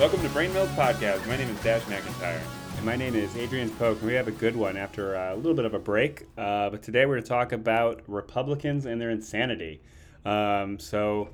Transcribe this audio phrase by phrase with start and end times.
[0.00, 1.26] Welcome to Brain Mills Podcast.
[1.26, 2.40] My name is Dash McIntyre.
[2.74, 5.66] And my name is Adrian and we have a good one after a little bit
[5.66, 6.26] of a break.
[6.38, 9.82] Uh, but today we're going to talk about Republicans and their insanity.
[10.24, 11.28] Um, so,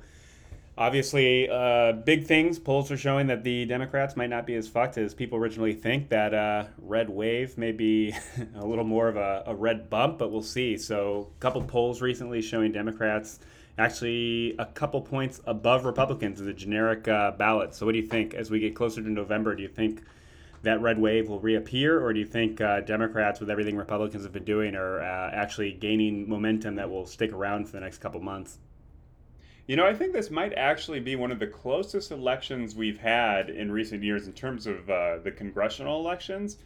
[0.77, 2.59] obviously, uh, big things.
[2.59, 6.09] Polls are showing that the Democrats might not be as fucked as people originally think.
[6.09, 8.13] That uh, red wave may be
[8.55, 10.75] a little more of a, a red bump, but we'll see.
[10.75, 13.39] So, a couple polls recently showing Democrats
[13.77, 17.75] actually a couple points above Republicans in the generic uh, ballot.
[17.75, 19.55] So, what do you think as we get closer to November?
[19.55, 20.03] Do you think
[20.63, 24.33] that red wave will reappear, or do you think uh, Democrats, with everything Republicans have
[24.33, 28.19] been doing, are uh, actually gaining momentum that will stick around for the next couple
[28.19, 28.57] months?
[29.67, 33.49] You know, I think this might actually be one of the closest elections we've had
[33.49, 36.57] in recent years in terms of uh, the congressional elections.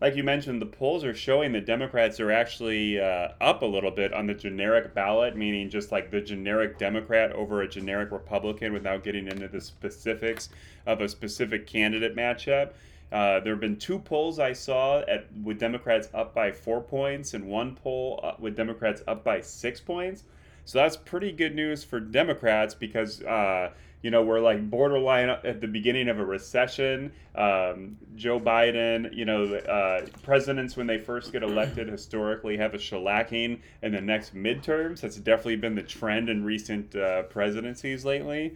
[0.00, 3.90] Like you mentioned, the polls are showing that Democrats are actually uh, up a little
[3.90, 8.72] bit on the generic ballot, meaning just like the generic Democrat over a generic Republican
[8.72, 10.50] without getting into the specifics
[10.86, 12.72] of a specific candidate matchup.
[13.12, 17.32] Uh, there have been two polls I saw at with Democrats up by four points,
[17.32, 20.24] and one poll uh, with Democrats up by six points.
[20.64, 23.70] So that's pretty good news for Democrats because uh,
[24.04, 27.10] you know we're like borderline at the beginning of a recession.
[27.34, 32.76] Um, Joe Biden, you know, uh, presidents when they first get elected historically have a
[32.76, 35.00] shellacking in the next midterms.
[35.00, 38.54] That's definitely been the trend in recent uh, presidencies lately.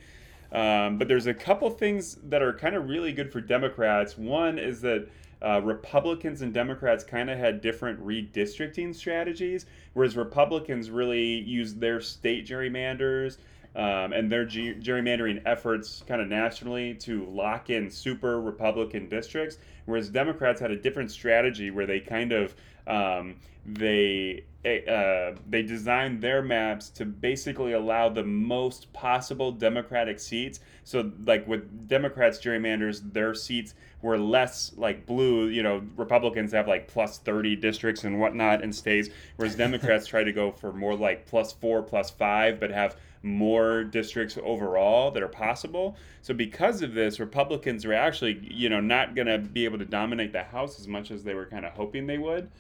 [0.53, 4.19] Um, but there's a couple things that are kind of really good for Democrats.
[4.19, 5.09] One is that
[5.41, 12.03] uh, Republicans and Democrats kind of had different redistricting strategies, whereas Republicans really used their
[12.03, 13.39] state gerrymanders
[13.79, 20.09] um, and their gerrymandering efforts kind of nationally to lock in super Republican districts, whereas
[20.09, 22.57] Democrats had a different strategy where they kind of
[22.89, 30.19] um, they eh, uh, they designed their maps to basically allow the most possible Democratic
[30.19, 30.59] seats.
[30.83, 35.49] So, like with Democrats gerrymanders, their seats were less like blue.
[35.49, 40.25] You know, Republicans have like plus thirty districts and whatnot in states, whereas Democrats try
[40.25, 45.23] to go for more like plus four, plus five, but have more districts overall that
[45.23, 45.97] are possible.
[46.23, 49.85] So because of this, Republicans are actually, you know, not going to be able to
[49.85, 52.51] dominate the House as much as they were kind of hoping they would.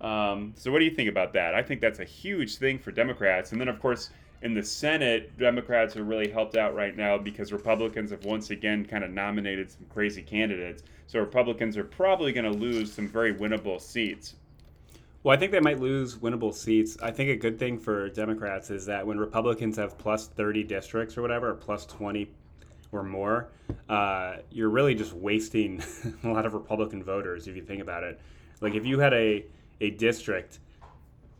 [0.00, 1.54] Um, so what do you think about that?
[1.54, 3.52] I think that's a huge thing for Democrats.
[3.52, 4.10] And then of course
[4.42, 8.84] in the Senate, Democrats are really helped out right now because Republicans have once again
[8.84, 10.82] kind of nominated some crazy candidates.
[11.06, 14.34] So Republicans are probably going to lose some very winnable seats.
[15.22, 16.96] Well, I think they might lose winnable seats.
[17.00, 21.16] I think a good thing for Democrats is that when Republicans have plus 30 districts
[21.16, 22.28] or whatever, or plus 20
[22.90, 23.48] or more,
[23.88, 25.80] uh, you're really just wasting
[26.24, 28.20] a lot of Republican voters if you think about it.
[28.60, 29.44] Like if you had a,
[29.80, 30.58] a district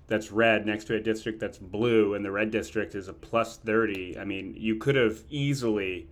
[0.07, 3.57] that's red next to a district that's blue and the red district is a plus
[3.57, 6.07] 30, I mean, you could have easily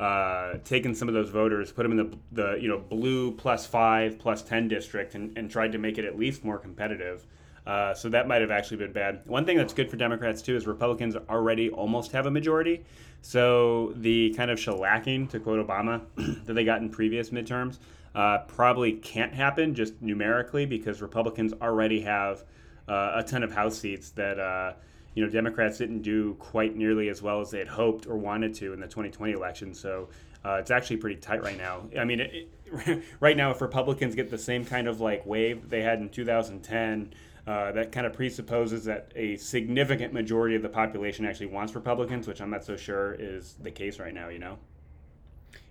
[0.00, 3.66] uh, taken some of those voters, put them in the, the you know blue plus
[3.66, 7.26] five plus ten district, and, and tried to make it at least more competitive.
[7.66, 9.22] Uh, so that might have actually been bad.
[9.24, 12.84] One thing that's good for Democrats too is Republicans already almost have a majority.
[13.22, 16.02] So the kind of shellacking, to quote Obama,
[16.44, 17.78] that they got in previous midterms
[18.14, 22.44] uh, probably can't happen just numerically because Republicans already have
[22.86, 24.74] uh, a ton of House seats that uh,
[25.14, 28.54] you know, Democrats didn't do quite nearly as well as they had hoped or wanted
[28.54, 29.74] to in the 2020 election.
[29.74, 30.08] So
[30.44, 31.82] uh, it's actually pretty tight right now.
[31.98, 35.70] I mean, it, it, right now, if Republicans get the same kind of like wave
[35.70, 37.14] they had in 2010,
[37.46, 42.26] uh, that kind of presupposes that a significant majority of the population actually wants Republicans,
[42.26, 44.28] which I'm not so sure is the case right now.
[44.28, 44.58] You know?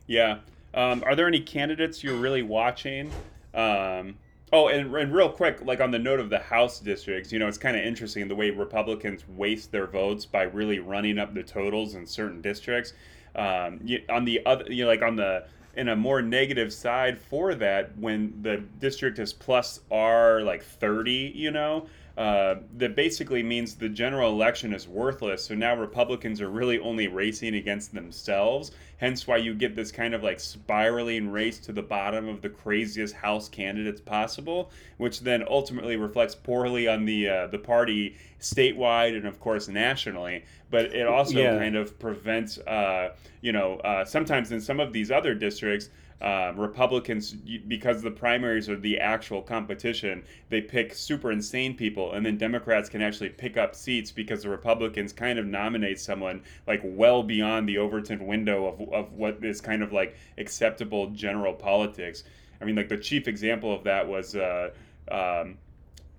[0.07, 0.39] Yeah.
[0.73, 3.11] Um, are there any candidates you're really watching?
[3.53, 4.15] Um,
[4.55, 7.47] Oh, and, and real quick, like on the note of the House districts, you know,
[7.47, 11.41] it's kind of interesting the way Republicans waste their votes by really running up the
[11.41, 12.93] totals in certain districts.
[13.35, 17.17] Um, you, on the other, you know, like on the in a more negative side
[17.17, 23.41] for that, when the district is plus R like thirty, you know, uh, that basically
[23.41, 25.43] means the general election is worthless.
[25.43, 28.71] So now Republicans are really only racing against themselves.
[28.97, 32.49] Hence why you get this kind of like spiraling race to the bottom of the
[32.49, 39.17] craziest House candidates possible, which then ultimately reflects poorly on the uh, the party statewide
[39.17, 40.45] and of course nationally.
[40.69, 41.57] But it also yeah.
[41.57, 45.89] kind of prevents, uh, you know, uh, sometimes in some of these other districts
[46.21, 52.25] um, Republicans, because the primaries are the actual competition, they pick super insane people, and
[52.25, 56.81] then Democrats can actually pick up seats because the Republicans kind of nominate someone like
[56.83, 62.23] well beyond the Overton window of, of what is kind of like acceptable general politics.
[62.61, 64.35] I mean, like the chief example of that was.
[64.35, 64.69] Uh,
[65.11, 65.57] um,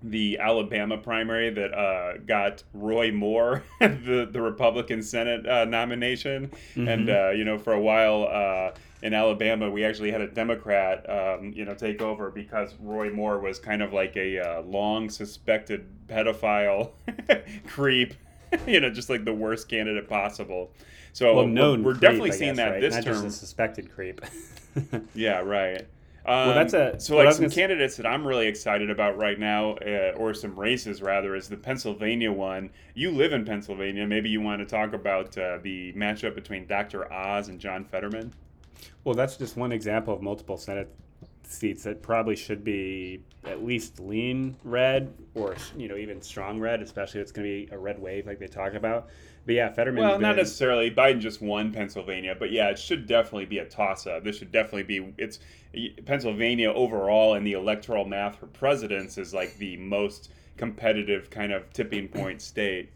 [0.03, 6.87] the Alabama primary that uh, got Roy Moore the the Republican Senate uh, nomination, mm-hmm.
[6.87, 11.09] and uh, you know for a while uh, in Alabama we actually had a Democrat
[11.09, 15.09] um, you know take over because Roy Moore was kind of like a uh, long
[15.09, 16.91] suspected pedophile
[17.67, 18.13] creep,
[18.67, 20.71] you know just like the worst candidate possible.
[21.13, 22.81] So well, known we're, we're creep, definitely guess, seeing that right?
[22.81, 23.23] this Not term.
[23.23, 24.21] Just a suspected creep.
[25.15, 25.87] yeah, right.
[26.27, 29.73] Um, well, that's a so like some candidates that I'm really excited about right now,
[29.75, 32.71] uh, or some races rather, is the Pennsylvania one.
[32.95, 34.07] You live in Pennsylvania.
[34.07, 37.11] Maybe you want to talk about uh, the matchup between Dr.
[37.13, 38.33] Oz and John Fetterman.
[39.03, 40.89] Well, that's just one example of multiple Senate
[41.47, 46.81] seats that probably should be at least lean red or you know even strong red,
[46.81, 49.09] especially if it's going to be a red wave like they talk about.
[49.45, 50.03] But yeah, Fetterman.
[50.03, 50.89] Well, not necessarily.
[50.89, 54.23] Biden just won Pennsylvania, but yeah, it should definitely be a toss-up.
[54.23, 55.13] This should definitely be.
[55.17, 55.39] It's
[56.05, 61.71] Pennsylvania overall in the electoral math for presidents is like the most competitive kind of
[61.73, 62.91] tipping point state.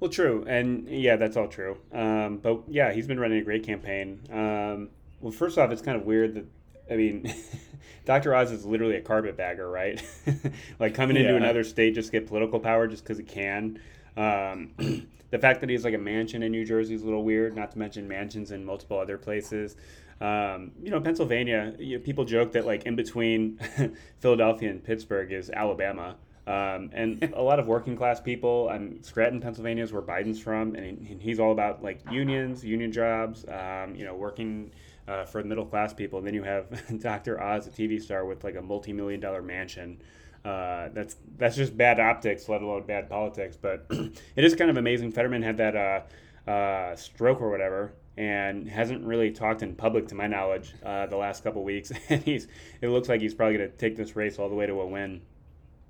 [0.00, 1.78] Well, true, and yeah, that's all true.
[1.92, 4.20] Um, but yeah, he's been running a great campaign.
[4.32, 4.88] Um,
[5.20, 6.46] well, first off, it's kind of weird that
[6.90, 7.32] I mean,
[8.04, 8.34] Dr.
[8.34, 10.02] Oz is literally a carpetbagger, right?
[10.78, 11.36] like coming into yeah.
[11.36, 13.78] another state just get political power just because he can.
[14.16, 14.72] Um,
[15.30, 17.56] the fact that he has like a mansion in New Jersey is a little weird.
[17.56, 19.76] Not to mention mansions in multiple other places.
[20.20, 21.74] Um, you know, Pennsylvania.
[21.78, 23.58] You know, people joke that like in between
[24.20, 26.16] Philadelphia and Pittsburgh is Alabama.
[26.46, 28.68] Um, and a lot of working class people.
[28.68, 32.92] And Scranton, Pennsylvania, is where Biden's from, and, he, he's all about like unions, union
[32.92, 33.46] jobs.
[33.48, 34.70] Um, you know, working
[35.06, 36.18] uh, for middle class people.
[36.18, 37.40] And then you have Dr.
[37.40, 40.00] Oz, a TV star with like a multi million dollar mansion.
[40.44, 43.56] Uh, that's that's just bad optics, let alone bad politics.
[43.56, 45.12] But it is kind of amazing.
[45.12, 50.14] Fetterman had that uh, uh, stroke or whatever, and hasn't really talked in public, to
[50.14, 51.92] my knowledge, uh, the last couple weeks.
[52.08, 52.46] and he's
[52.82, 54.86] it looks like he's probably going to take this race all the way to a
[54.86, 55.22] win.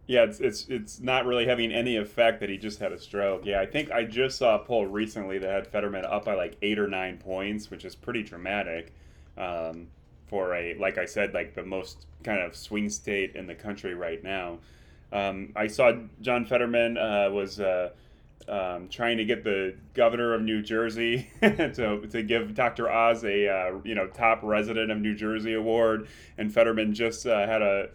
[0.06, 3.46] Yeah, it's, it's it's not really having any effect that he just had a stroke.
[3.46, 6.58] Yeah, I think I just saw a poll recently that had Fetterman up by like
[6.62, 8.92] eight or nine points, which is pretty dramatic
[9.36, 9.88] um,
[10.26, 13.94] for a like I said, like the most kind of swing state in the country
[13.94, 14.58] right now.
[15.12, 17.90] Um, I saw John Fetterman uh, was uh,
[18.48, 22.90] um, trying to get the governor of New Jersey to, to give Dr.
[22.90, 27.46] Oz a uh, you know top resident of New Jersey award, and Fetterman just uh,
[27.46, 27.88] had a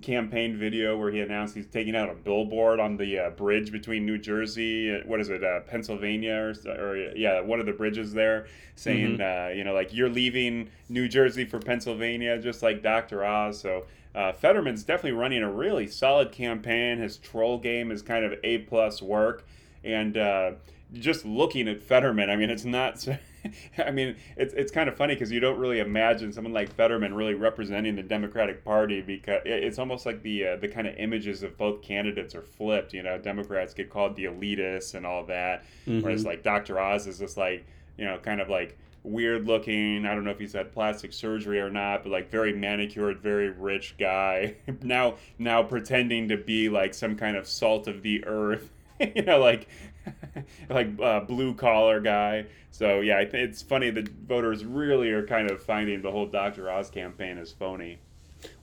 [0.00, 4.06] campaign video where he announced he's taking out a billboard on the uh, bridge between
[4.06, 8.12] New Jersey, uh, what is it, uh, Pennsylvania, or, or, yeah, one of the bridges
[8.12, 9.50] there, saying, mm-hmm.
[9.50, 13.24] uh, you know, like you're leaving New Jersey for Pennsylvania, just like Dr.
[13.24, 13.60] Oz.
[13.60, 16.98] So uh, Fetterman's definitely running a really solid campaign.
[16.98, 19.46] His troll game is kind of a plus work,
[19.84, 20.52] and uh,
[20.92, 23.06] just looking at Fetterman, I mean, it's not.
[23.78, 27.14] I mean, it's it's kind of funny because you don't really imagine someone like Fetterman
[27.14, 31.42] really representing the Democratic Party because it's almost like the uh, the kind of images
[31.42, 32.92] of both candidates are flipped.
[32.92, 36.02] You know, Democrats get called the elitists and all that, mm-hmm.
[36.02, 36.78] whereas like Dr.
[36.78, 37.66] Oz is just like
[37.96, 40.06] you know kind of like weird looking.
[40.06, 43.50] I don't know if he's had plastic surgery or not, but like very manicured, very
[43.50, 44.56] rich guy.
[44.82, 48.70] now now pretending to be like some kind of salt of the earth.
[49.14, 49.68] you know, like
[50.70, 52.46] like uh, blue collar guy.
[52.70, 56.70] So yeah, it's funny that voters really are kind of finding the whole Dr.
[56.70, 57.98] Oz campaign as phony.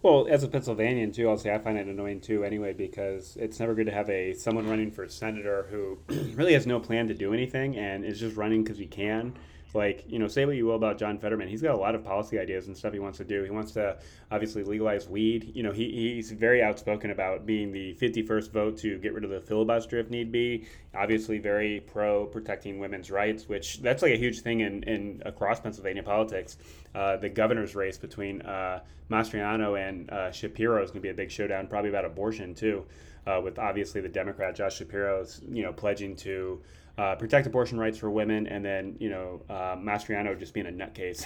[0.01, 2.43] Well, as a Pennsylvanian too, I'll say I find it annoying too.
[2.43, 5.97] Anyway, because it's never good to have a someone running for senator who
[6.35, 9.33] really has no plan to do anything and is just running because he can
[9.73, 12.03] like you know say what you will about john fetterman he's got a lot of
[12.03, 13.43] policy ideas and stuff he wants to do.
[13.43, 13.97] He wants to
[14.31, 15.51] obviously legalize weed.
[15.53, 19.29] You know he, he's very outspoken about being the 51st vote to get rid of
[19.29, 20.65] the filibuster if need be.
[20.95, 25.59] Obviously very pro protecting women's rights which that's like a huge thing in, in across
[25.59, 26.57] pennsylvania politics.
[26.95, 28.79] Uh, the governor's race between uh,
[29.11, 32.85] mastriano and uh, shapiro is going to be a big showdown probably about abortion too
[33.27, 36.61] uh, with obviously the democrat josh shapiro's you know pledging to
[36.99, 40.69] uh, protect abortion rights for women, and then you know uh, Mastriano just being a
[40.69, 41.25] nutcase,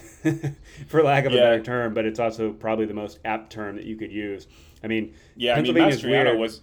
[0.88, 1.40] for lack of yeah.
[1.40, 1.96] a better term.
[1.96, 4.48] But it's also probably the most apt term that you could use.
[4.84, 6.62] I mean, yeah, I mean Mastriano was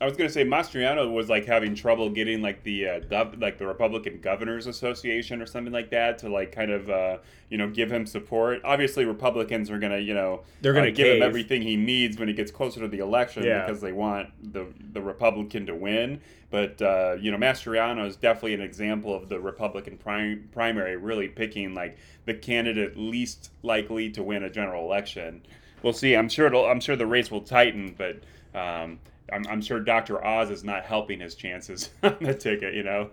[0.00, 3.58] I was gonna say Mastriano was like having trouble getting like the uh, gov- like
[3.58, 7.18] the Republican Governors Association or something like that to like kind of uh,
[7.50, 8.60] you know give him support.
[8.64, 12.28] Obviously, Republicans are gonna you know they're gonna uh, give him everything he needs when
[12.28, 13.64] he gets closer to the election yeah.
[13.64, 16.20] because they want the the Republican to win.
[16.50, 21.28] But uh, you know, Mastriano is definitely an example of the Republican prim- primary really
[21.28, 25.42] picking like the candidate least likely to win a general election.
[25.82, 26.14] We'll see.
[26.16, 26.66] I'm sure it'll.
[26.66, 28.20] I'm sure the race will tighten, but.
[28.58, 28.98] Um,
[29.30, 30.24] I'm, I'm sure Dr.
[30.24, 33.10] Oz is not helping his chances on the ticket, you know?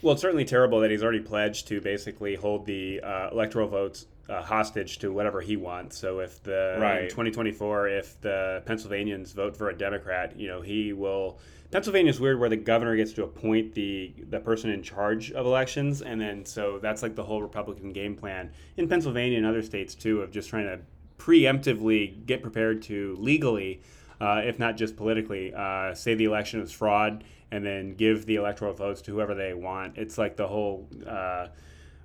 [0.00, 4.06] Well, it's certainly terrible that he's already pledged to basically hold the uh, electoral votes
[4.28, 5.98] uh, hostage to whatever he wants.
[5.98, 7.02] So if the Right.
[7.04, 11.38] in 2024, if the Pennsylvanians vote for a Democrat, you know he will.
[11.70, 16.02] Pennsylvania's weird where the governor gets to appoint the the person in charge of elections,
[16.02, 19.94] and then so that's like the whole Republican game plan in Pennsylvania and other states
[19.94, 20.80] too of just trying to
[21.18, 23.80] preemptively get prepared to legally,
[24.20, 28.36] uh, if not just politically, uh, say the election is fraud and then give the
[28.36, 29.96] electoral votes to whoever they want.
[29.96, 30.88] It's like the whole.
[31.06, 31.48] Uh,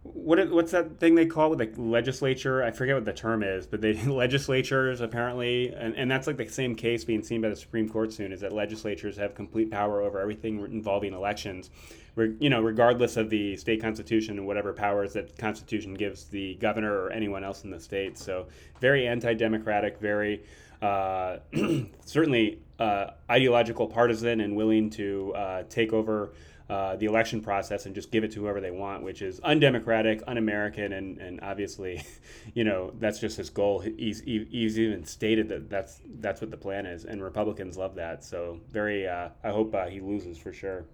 [0.03, 2.63] what what's that thing they call it with the legislature?
[2.63, 6.49] I forget what the term is, but they legislatures apparently, and, and that's like the
[6.49, 10.01] same case being seen by the Supreme Court soon, is that legislatures have complete power
[10.01, 11.69] over everything involving elections,
[12.15, 16.55] Re, you know, regardless of the state constitution and whatever powers that constitution gives the
[16.55, 18.17] governor or anyone else in the state.
[18.17, 18.47] So
[18.79, 20.41] very anti-democratic, very
[20.81, 21.37] uh,
[22.05, 26.33] certainly uh, ideological, partisan, and willing to uh, take over
[26.71, 30.23] uh, the election process and just give it to whoever they want, which is undemocratic,
[30.25, 32.01] un-American, and, and obviously,
[32.53, 33.79] you know, that's just his goal.
[33.79, 38.23] He's, he's even stated that that's that's what the plan is, and Republicans love that.
[38.23, 40.85] So very, uh, I hope uh, he loses for sure.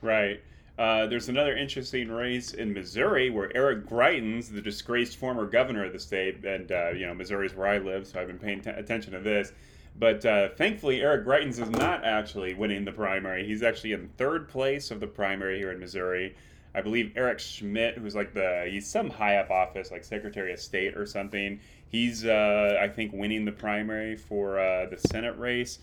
[0.00, 0.40] Right.
[0.78, 5.92] Uh, there's another interesting race in Missouri where Eric Greitens, the disgraced former governor of
[5.92, 8.62] the state, and uh, you know Missouri is where I live, so I've been paying
[8.62, 9.52] t- attention to this.
[10.00, 13.46] But uh, thankfully, Eric Greitens is not actually winning the primary.
[13.46, 16.34] He's actually in third place of the primary here in Missouri.
[16.74, 20.58] I believe Eric Schmitt, who's like the he's some high up office, like Secretary of
[20.58, 21.60] State or something.
[21.88, 25.80] He's uh, I think winning the primary for uh, the Senate race.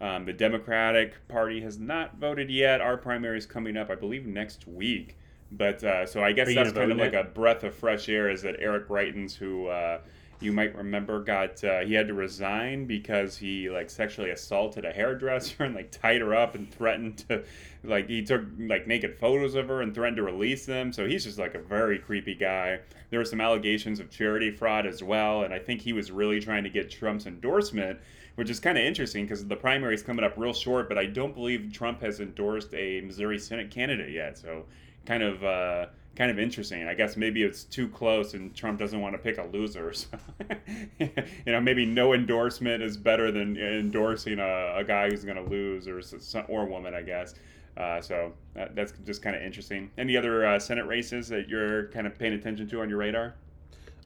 [0.00, 2.80] Um, the Democratic Party has not voted yet.
[2.80, 5.16] Our primary is coming up, I believe, next week.
[5.52, 8.28] But uh, so I guess that's kind of like a breath of fresh air.
[8.28, 10.00] Is that Eric Greitens, who uh,
[10.42, 14.92] you might remember, got uh, he had to resign because he like sexually assaulted a
[14.92, 17.44] hairdresser and like tied her up and threatened to
[17.84, 20.92] like he took like naked photos of her and threatened to release them.
[20.92, 22.80] So he's just like a very creepy guy.
[23.10, 26.40] There were some allegations of charity fraud as well, and I think he was really
[26.40, 27.98] trying to get Trump's endorsement
[28.36, 30.88] which is kind of interesting because the primary is coming up real short.
[30.88, 34.64] But I don't believe Trump has endorsed a Missouri Senate candidate yet, so
[35.04, 36.86] kind of uh, kind of interesting.
[36.86, 39.92] I guess maybe it's too close, and Trump doesn't want to pick a loser.
[39.92, 40.08] So,
[40.98, 41.08] you
[41.46, 45.88] know, maybe no endorsement is better than endorsing a, a guy who's going to lose,
[45.88, 46.00] or
[46.48, 47.34] or a woman, I guess.
[47.76, 49.90] Uh, so that, that's just kind of interesting.
[49.96, 53.34] Any other uh, Senate races that you're kind of paying attention to on your radar?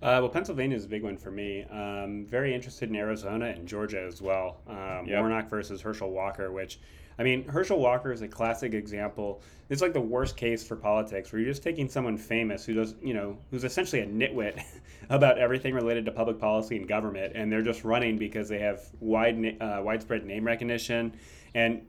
[0.02, 1.64] Uh, well, Pennsylvania is a big one for me.
[1.64, 4.60] Um, very interested in Arizona and Georgia as well.
[4.68, 5.18] Um, Yep.
[5.18, 6.78] Warnock versus Herschel Walker, which,
[7.18, 9.40] I mean, Herschel Walker is a classic example.
[9.70, 12.94] It's like the worst case for politics, where you're just taking someone famous who does,
[13.02, 14.62] you know, who's essentially a nitwit
[15.08, 18.82] about everything related to public policy and government, and they're just running because they have
[19.00, 21.16] wide, uh, widespread name recognition.
[21.54, 21.82] And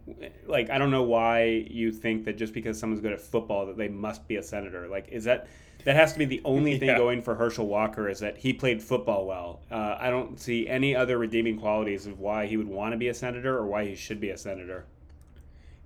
[0.46, 3.78] like, I don't know why you think that just because someone's good at football that
[3.78, 4.88] they must be a senator.
[4.88, 5.48] Like, is that
[5.84, 6.98] that has to be the only thing Yeah.
[6.98, 9.60] going for Herschel Walker is that he played football well.
[9.70, 13.10] Uh, I don't see any other redeeming qualities of why he would want to be
[13.10, 14.86] a senator or why he should be a senator.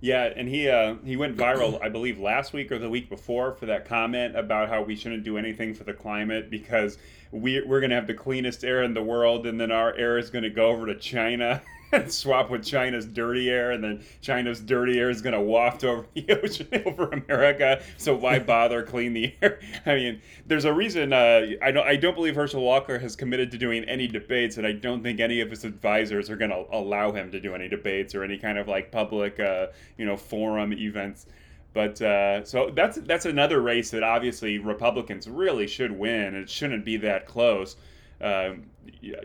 [0.02, 3.52] Yeah, and he uh, he went viral, I believe, last week or the week before
[3.52, 6.98] for that comment about how we shouldn't do anything for the climate because
[7.30, 10.28] we we're gonna have the cleanest air in the world, and then our air is
[10.28, 11.62] gonna go over to China
[12.08, 16.40] swap with China's dirty air, and then China's dirty air is gonna waft over the
[16.42, 17.82] ocean over America.
[17.96, 19.60] So why bother clean the air?
[19.86, 21.12] I mean, there's a reason.
[21.12, 24.66] Uh, I don't I don't believe Herschel Walker has committed to doing any debates, and
[24.66, 28.14] I don't think any of his advisors are gonna allow him to do any debates
[28.14, 29.68] or any kind of like public, uh,
[29.98, 31.26] you know, forum events.
[31.74, 36.34] But uh, so that's that's another race that obviously Republicans really should win.
[36.34, 37.76] It shouldn't be that close.
[38.20, 38.64] Um,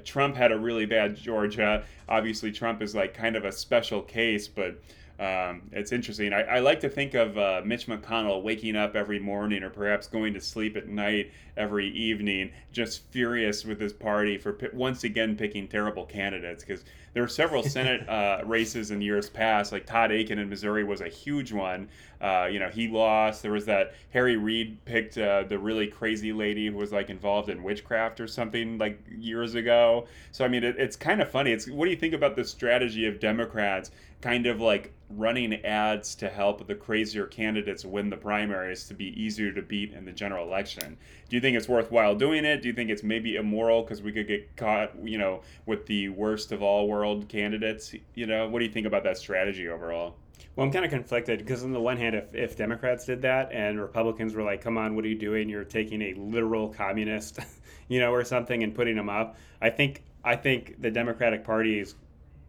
[0.03, 1.83] Trump had a really bad Georgia.
[2.07, 4.81] Obviously, Trump is like kind of a special case, but
[5.19, 6.31] um, it's interesting.
[6.31, 10.07] I, I like to think of uh, Mitch McConnell waking up every morning or perhaps
[10.07, 15.03] going to sleep at night every evening, just furious with his party for pi- once
[15.03, 16.83] again picking terrible candidates because
[17.13, 19.71] there were several Senate uh, races in years past.
[19.71, 21.89] Like Todd Akin in Missouri was a huge one.
[22.21, 23.41] Uh, you know, he lost.
[23.41, 27.49] There was that Harry Reid picked uh, the really crazy lady who was like involved
[27.49, 30.05] in witchcraft or something like years ago.
[30.31, 31.51] So I mean, it, it's kind of funny.
[31.51, 33.89] It's what do you think about the strategy of Democrats?
[34.21, 39.05] Kind of like running ads to help the crazier candidates win the primaries to be
[39.21, 40.97] easier to beat in the general election.
[41.29, 42.61] Do you think it's worthwhile doing it?
[42.61, 46.09] Do you think it's maybe immoral because we could get caught, you know, with the
[46.09, 47.93] worst of all world candidates?
[48.15, 50.15] You know, what do you think about that strategy overall?
[50.55, 53.51] Well, I'm kind of conflicted because, on the one hand, if, if Democrats did that
[53.51, 55.49] and Republicans were like, come on, what are you doing?
[55.49, 57.39] You're taking a literal communist,
[57.87, 59.37] you know, or something and putting them up.
[59.61, 61.95] I think I think the Democratic Party is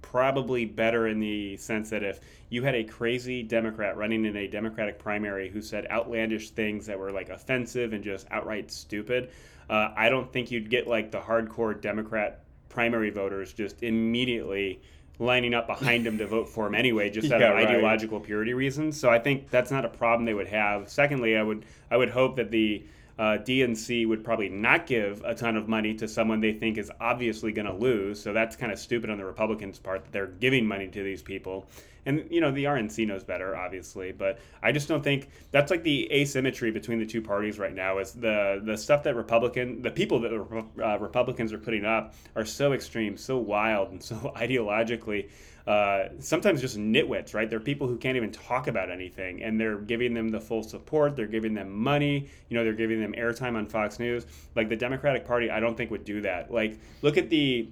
[0.03, 4.47] probably better in the sense that if you had a crazy Democrat running in a
[4.47, 9.31] Democratic primary who said outlandish things that were like offensive and just outright stupid,
[9.69, 14.81] uh, I don't think you'd get like the hardcore Democrat primary voters just immediately
[15.19, 17.67] lining up behind him to vote for him anyway, just out Yeah, of right.
[17.69, 18.99] ideological purity reasons.
[18.99, 20.89] So I think that's not a problem they would have.
[20.89, 22.85] Secondly, I would I would hope that the
[23.19, 26.91] uh, DNC would probably not give a ton of money to someone they think is
[27.01, 28.23] obviously going to lose.
[28.23, 31.23] So that's kind of stupid on the Republicans' part that they're giving money to these
[31.23, 31.67] people.
[32.07, 35.83] And you know the RNC knows better, obviously, but I just don't think that's like
[35.83, 37.99] the asymmetry between the two parties right now.
[37.99, 42.15] Is the the stuff that Republican, the people that the uh, Republicans are putting up
[42.35, 45.29] are so extreme, so wild, and so ideologically
[45.69, 47.51] uh, sometimes just nitwits, right?
[47.51, 51.15] They're people who can't even talk about anything, and they're giving them the full support.
[51.15, 52.31] They're giving them money.
[52.49, 54.25] You know, they're giving them airtime on Fox News.
[54.57, 56.51] Like the Democratic Party, I don't think would do that.
[56.51, 57.69] Like, look at the,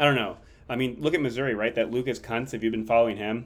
[0.00, 0.38] I don't know.
[0.70, 1.74] I mean, look at Missouri, right?
[1.74, 2.52] That Lucas Kunce.
[2.52, 3.44] Have you been following him?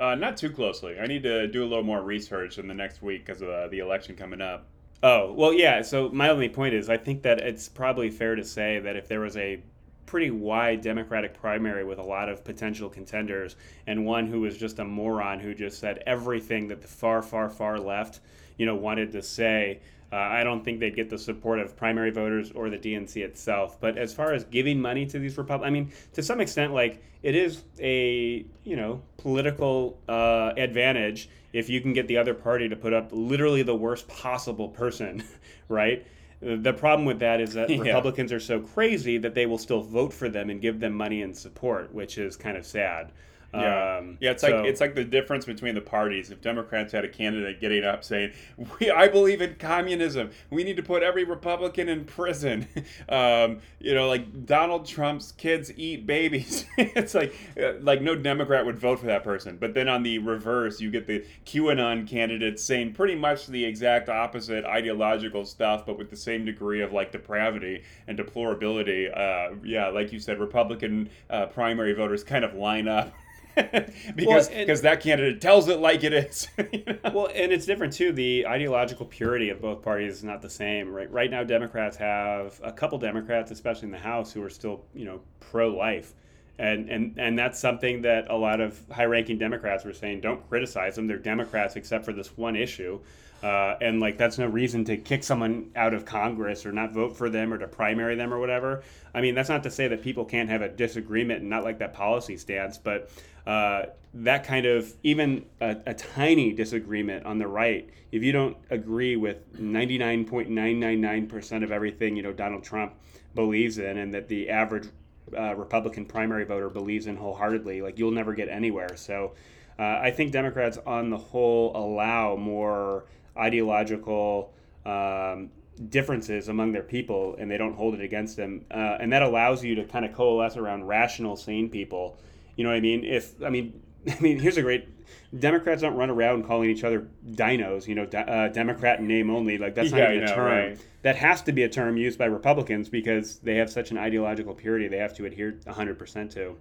[0.00, 0.98] Uh, not too closely.
[0.98, 3.68] I need to do a little more research in the next week because of uh,
[3.68, 4.64] the election coming up.
[5.02, 5.82] Oh, well, yeah.
[5.82, 9.08] So my only point is, I think that it's probably fair to say that if
[9.08, 9.60] there was a
[10.06, 14.78] pretty wide Democratic primary with a lot of potential contenders, and one who was just
[14.78, 18.20] a moron who just said everything that the far, far, far left,
[18.56, 19.80] you know, wanted to say.
[20.12, 23.80] Uh, I don't think they'd get the support of primary voters or the DNC itself.
[23.80, 27.02] But as far as giving money to these Republicans, I mean, to some extent, like
[27.22, 32.68] it is a you know political uh, advantage if you can get the other party
[32.68, 35.24] to put up literally the worst possible person,
[35.68, 36.06] right?
[36.40, 37.78] The problem with that is that Yeah.
[37.78, 41.22] Republicans are so crazy that they will still vote for them and give them money
[41.22, 43.12] and support, which is kind of sad.
[43.60, 44.30] Yeah, Um, yeah.
[44.32, 46.30] It's so- like it's like the difference between the parties.
[46.30, 48.32] If Democrats had a candidate getting up saying,
[48.80, 50.30] "We, I believe in communism.
[50.50, 52.66] We need to put every Republican in prison,"
[53.08, 56.64] um, you know, like Donald Trump's kids eat babies.
[56.78, 59.56] it's like uh, like no Democrat would vote for that person.
[59.58, 64.08] But then on the reverse, you get the QAnon candidates saying pretty much the exact
[64.08, 69.10] opposite ideological stuff, but with the same degree of like depravity and deplorability.
[69.16, 73.12] Uh, yeah, like you said, Republican uh, primary voters kind of line up.
[74.14, 76.48] because and- because that candidate tells it like it is.
[76.72, 76.98] you know?
[77.12, 78.12] Well, and it's different too.
[78.12, 80.92] The ideological purity of both parties is not the same.
[80.92, 84.84] Right, right now, Democrats have a couple Democrats, especially in the House, who are still,
[84.94, 86.14] you know, pro-life,
[86.58, 90.20] and and and that's something that a lot of high-ranking Democrats were saying.
[90.20, 93.00] Don't criticize them; they're Democrats, except for this one issue.
[93.42, 97.14] Uh, and like that's no reason to kick someone out of Congress or not vote
[97.16, 98.82] for them or to primary them or whatever.
[99.14, 101.78] I mean, that's not to say that people can't have a disagreement and not like
[101.80, 103.10] that policy stance, but
[103.46, 103.82] uh,
[104.14, 109.16] that kind of even a, a tiny disagreement on the right, if you don't agree
[109.16, 112.94] with 99.999% of everything you know Donald Trump
[113.34, 114.88] believes in, and that the average
[115.36, 118.96] uh, Republican primary voter believes in wholeheartedly, like you'll never get anywhere.
[118.96, 119.32] So.
[119.78, 123.04] Uh, I think Democrats, on the whole, allow more
[123.36, 124.54] ideological
[124.86, 125.50] um,
[125.88, 128.64] differences among their people, and they don't hold it against them.
[128.70, 132.18] Uh, and that allows you to kind of coalesce around rational, sane people.
[132.56, 133.04] You know what I mean?
[133.04, 134.88] If I mean, I mean, here's a great.
[135.38, 137.86] Democrats don't run around calling each other dinos.
[137.86, 139.58] You know, de- uh, Democrat in name only.
[139.58, 140.46] Like that's not Yeah, even a know, term.
[140.46, 140.78] right.
[141.02, 144.54] That has to be a term used by Republicans because they have such an ideological
[144.54, 146.56] purity they have to adhere 100% to.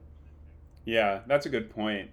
[0.85, 2.09] yeah, that's a good point.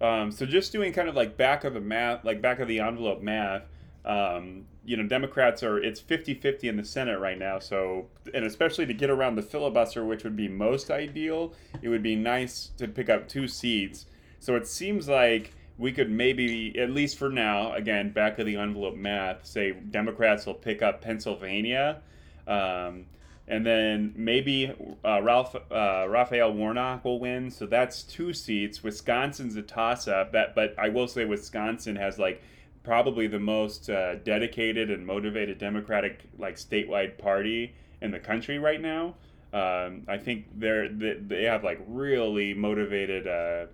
[0.00, 2.80] Um, so just doing kind of like back of the math, like back of the
[2.80, 3.62] envelope math.
[4.04, 7.60] Um, you know, Democrats are it's 50-50 in the Senate right now.
[7.60, 12.02] So, and especially to get around the filibuster, which would be most ideal, it would
[12.02, 14.06] be nice to pick up two seats.
[14.42, 18.56] So it seems like we could maybe, at least for now, again, back of the
[18.56, 22.02] envelope math, say Democrats will pick up Pennsylvania.
[22.48, 23.06] Um,
[23.46, 24.74] and then maybe
[25.04, 28.82] uh, Ralph uh, Raphael Warnock will win, so that's two seats.
[28.82, 30.32] Wisconsin's a toss-up.
[30.32, 32.42] That, but I will say Wisconsin has like
[32.82, 38.80] probably the most uh, dedicated and motivated Democratic like statewide party in the country right
[38.80, 39.14] now.
[39.52, 43.66] Um, I think they're they, they have like really motivated uh,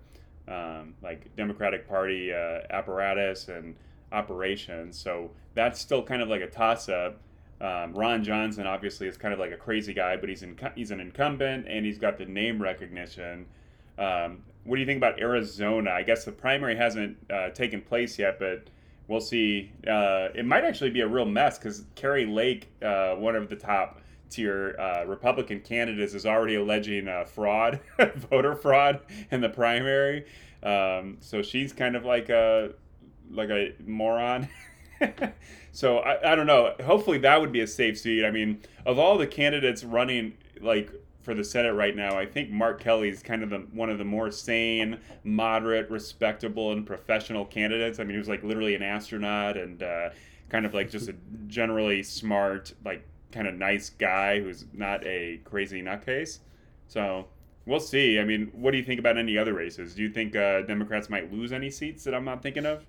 [0.49, 3.75] um, like Democratic Party uh, apparatus and
[4.11, 4.97] operations.
[4.97, 7.19] So that's still kind of like a toss-up.
[7.61, 10.91] Um, Ron Johnson obviously is kind of like a crazy guy, but he's in, he's
[10.91, 13.45] an incumbent and he's got the name recognition.
[13.97, 15.91] Um, what do you think about Arizona?
[15.91, 18.69] I guess the primary hasn't uh, taken place yet, but
[19.07, 19.71] we'll see.
[19.85, 23.55] Uh, it might actually be a real mess because Kari Lake, uh, one of the
[23.55, 27.79] top tier uh, Republican candidates, is already alleging uh, fraud,
[28.15, 30.25] voter fraud in the primary.
[30.63, 32.73] Um, so she's kind of like a
[33.31, 34.47] like a moron.
[35.71, 36.73] so I, I don't know.
[36.83, 38.25] Hopefully that would be a safe seat.
[38.25, 42.49] I mean, of all the candidates running, like for the Senate right now, I think
[42.49, 47.45] Mark Kelly is kind of the one of the more sane, moderate, respectable, and professional
[47.45, 47.99] candidates.
[47.99, 50.09] I mean, he was like literally an astronaut and uh,
[50.49, 51.15] kind of like just a
[51.47, 56.39] generally smart, like kind of nice guy who's not a crazy nutcase.
[56.87, 57.27] So
[57.65, 58.19] we'll see.
[58.19, 59.95] I mean, what do you think about any other races?
[59.95, 62.85] Do you think uh, Democrats might lose any seats that I'm not thinking of?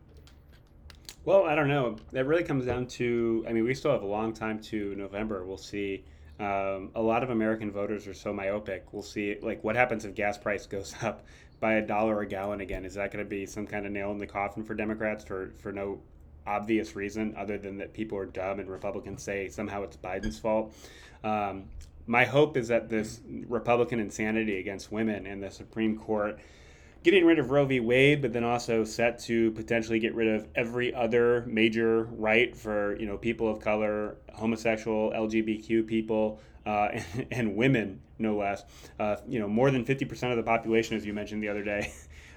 [1.24, 1.96] Well, I don't know.
[2.12, 3.44] That really comes down to.
[3.46, 5.44] I mean, we still have a long time to November.
[5.44, 6.04] We'll see.
[6.38, 8.86] Um, a lot of American voters are so myopic.
[8.92, 9.36] We'll see.
[9.42, 11.26] Like, what happens if gas price goes up
[11.60, 12.86] by a dollar a gallon again?
[12.86, 15.52] Is that going to be some kind of nail in the coffin for Democrats for
[15.58, 16.00] for no
[16.50, 20.74] obvious reason other than that people are dumb and Republicans say somehow it's Biden's fault?
[21.22, 21.64] Um,
[22.06, 26.40] my hope is that this Republican insanity against women and the Supreme Court
[27.02, 27.80] getting rid of Roe v.
[27.80, 32.98] Wade, but then also set to potentially get rid of every other major right for
[32.98, 38.64] you know people of color, homosexual, LGBTQ people, uh, and, and, women, no less.
[38.98, 41.64] Uh, you know, more than fifty percent of the population, as you mentioned the other
[41.64, 41.92] day.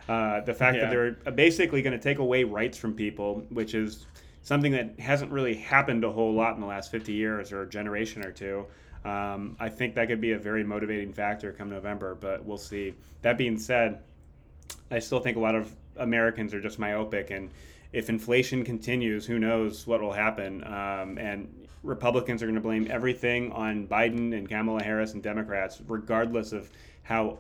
[0.08, 0.90] Uh, the fact yeah.
[0.90, 0.92] that
[1.24, 4.06] they're basically going to take away rights from people, which is
[4.42, 7.70] something that hasn't really happened a whole lot in the last 50 years or a
[7.70, 8.66] generation or two.
[9.06, 12.94] Um, I think that could be a very motivating factor come November, but we'll see.
[13.22, 14.00] That being said,
[14.92, 17.50] I still think a lot of Americans are just myopic, and
[17.92, 20.64] if inflation continues, who knows what will happen?
[20.64, 25.82] Um, and Republicans are going to blame everything on Biden and Kamala Harris and Democrats,
[25.88, 26.70] regardless of
[27.04, 27.40] how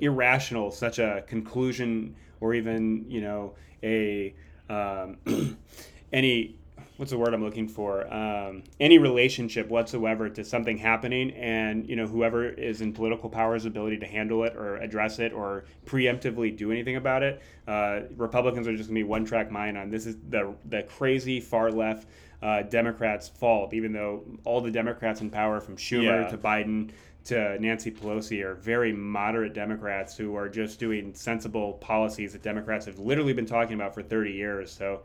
[0.00, 4.34] irrational such a conclusion or even you know a
[4.68, 5.16] um,
[6.12, 6.58] any
[6.98, 8.12] what's the word I'm looking for?
[8.12, 13.64] Um, any relationship whatsoever to something happening, and you know whoever is in political power's
[13.64, 17.40] ability to handle it or address it or preemptively do anything about it.
[17.66, 21.40] Uh, Republicans are just gonna be one track mind on this is the the crazy
[21.40, 22.06] far left.
[22.40, 26.28] Uh, Democrats' fault, even though all the Democrats in power, from Schumer yeah.
[26.28, 26.92] to Biden
[27.28, 32.86] to Nancy Pelosi, are very moderate Democrats who are just doing sensible policies that Democrats
[32.86, 34.72] have literally been talking about for 30 years.
[34.72, 35.02] So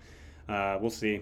[0.50, 1.22] uh, we'll see.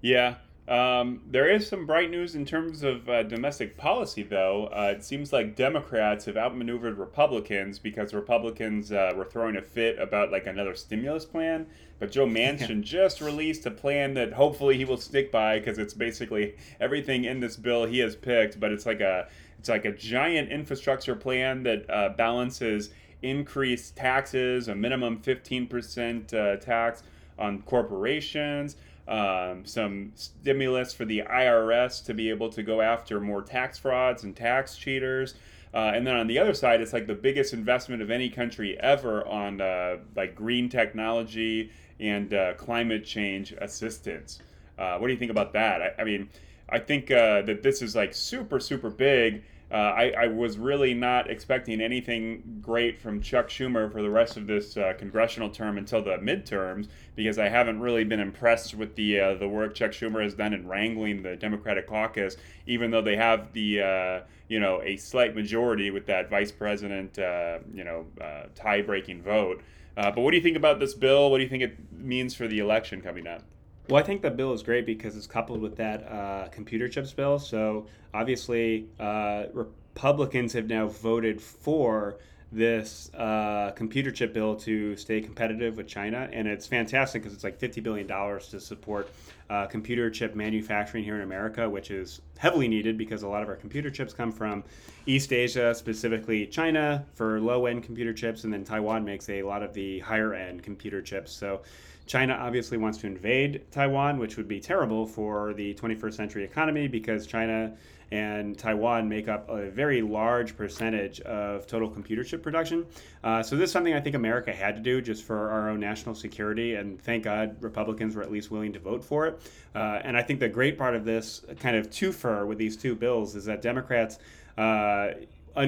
[0.00, 0.36] Yeah.
[0.66, 4.68] Um, there is some bright news in terms of uh, domestic policy, though.
[4.68, 9.98] Uh, it seems like Democrats have outmaneuvered Republicans because Republicans uh, were throwing a fit
[9.98, 11.66] about like another stimulus plan.
[11.98, 15.92] But Joe Manchin just released a plan that hopefully he will stick by because it's
[15.92, 18.58] basically everything in this bill he has picked.
[18.58, 22.88] But it's like a it's like a giant infrastructure plan that uh, balances
[23.20, 27.02] increased taxes, a minimum fifteen percent uh, tax
[27.38, 33.42] on corporations um, some stimulus for the IRS to be able to go after more
[33.42, 35.34] tax frauds and tax cheaters.
[35.74, 38.78] Uh, and then on the other side, it's like the biggest investment of any country
[38.80, 44.40] ever on uh, like green technology and uh, climate change assistance.
[44.78, 45.82] Uh, what do you think about that?
[45.82, 46.28] I, I mean,
[46.68, 49.42] I think uh, that this is like super, super big.
[49.70, 54.36] Uh, I, I, was really not expecting anything great from Chuck Schumer for the rest
[54.36, 58.94] of this uh, congressional term until the midterms because I haven't really been impressed with
[58.94, 63.02] the uh, the work Chuck Schumer has done in wrangling the Democratic caucus, even though
[63.02, 67.84] they have the uh, you know a slight majority with that vice president uh, you
[67.84, 69.62] know uh, tie breaking vote.
[69.96, 71.30] but what do you think about this bill?
[71.30, 73.42] What do you think it means for the election coming up?
[73.88, 77.12] Well, I think the bill is great because it's coupled with that uh, computer chips
[77.12, 77.38] bill.
[77.38, 82.16] So obviously, uh, Republicans have now voted for
[82.50, 87.44] this uh, computer chip bill to stay competitive with China, and it's fantastic because it's
[87.44, 89.10] like fifty billion dollars to support
[89.50, 93.48] uh, computer chip manufacturing here in America, which is heavily needed because a lot of
[93.48, 94.62] our computer chips come from
[95.04, 99.74] East Asia, specifically China for low-end computer chips, and then Taiwan makes a lot of
[99.74, 101.32] the higher-end computer chips.
[101.32, 101.62] So
[102.06, 106.86] China obviously wants to invade Taiwan, which would be terrible for the 21st century economy
[106.86, 107.74] because China
[108.10, 112.86] and Taiwan make up a very large percentage of total computer chip production.
[113.24, 115.80] Uh, so this is something I think America had to do just for our own
[115.80, 119.40] national security, and thank God Republicans were at least willing to vote for it.
[119.74, 122.94] Uh, and I think the great part of this kind of twofer with these two
[122.94, 124.18] bills is that Democrats,
[124.58, 125.08] uh,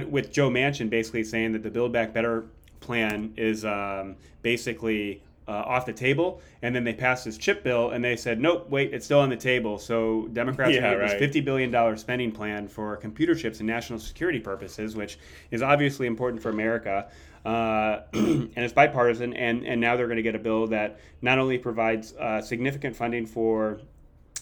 [0.09, 2.47] with Joe Manchin basically saying that the Build Back Better
[2.81, 7.91] plan is um, basically uh, off the table, and then they passed this chip bill,
[7.91, 11.11] and they said, "Nope, wait, it's still on the table." So Democrats yeah, have right.
[11.11, 15.19] this fifty billion dollar spending plan for computer chips and national security purposes, which
[15.51, 17.09] is obviously important for America,
[17.45, 19.35] uh, and it's bipartisan.
[19.35, 22.97] And and now they're going to get a bill that not only provides uh, significant
[22.97, 23.81] funding for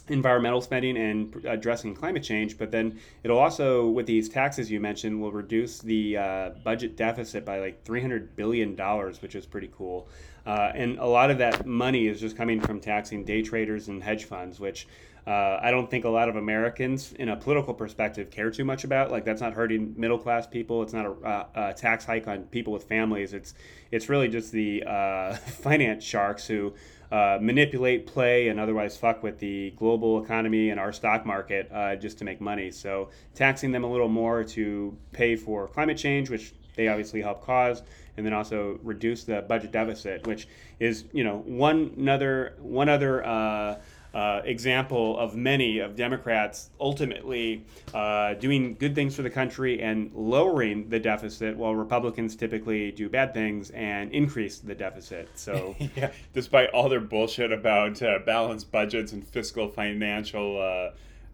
[0.09, 5.21] environmental spending and addressing climate change, but then it'll also, with these taxes you mentioned,
[5.21, 8.77] will reduce the uh, budget deficit by like $300 billion,
[9.21, 10.09] which is pretty cool.
[10.47, 14.03] Uh, and a lot of that money is just coming from taxing day traders and
[14.03, 14.87] hedge funds, which
[15.27, 18.85] uh, I don't think a lot of Americans, in a political perspective, care too much
[18.85, 19.11] about.
[19.11, 20.83] Like that's not hurting middle class people.
[20.83, 23.33] It's not a, uh, a tax hike on people with families.
[23.33, 23.55] It's
[23.91, 26.75] it's really just the uh, finance sharks who
[27.11, 31.97] uh, manipulate, play, and otherwise fuck with the global economy and our stock market uh,
[31.97, 32.71] just to make money.
[32.71, 37.45] So taxing them a little more to pay for climate change, which they obviously help
[37.45, 37.83] cause,
[38.17, 40.49] and then also reduce the budget deficit, which
[40.81, 43.77] is you know one another one other uh,
[44.15, 50.11] uh, example of many of Democrats ultimately uh, doing good things for the country and
[50.15, 55.29] lowering the deficit, while Republicans typically do bad things and increase the deficit.
[55.35, 60.61] So, yeah, despite all their bullshit about uh, balanced budgets and fiscal financial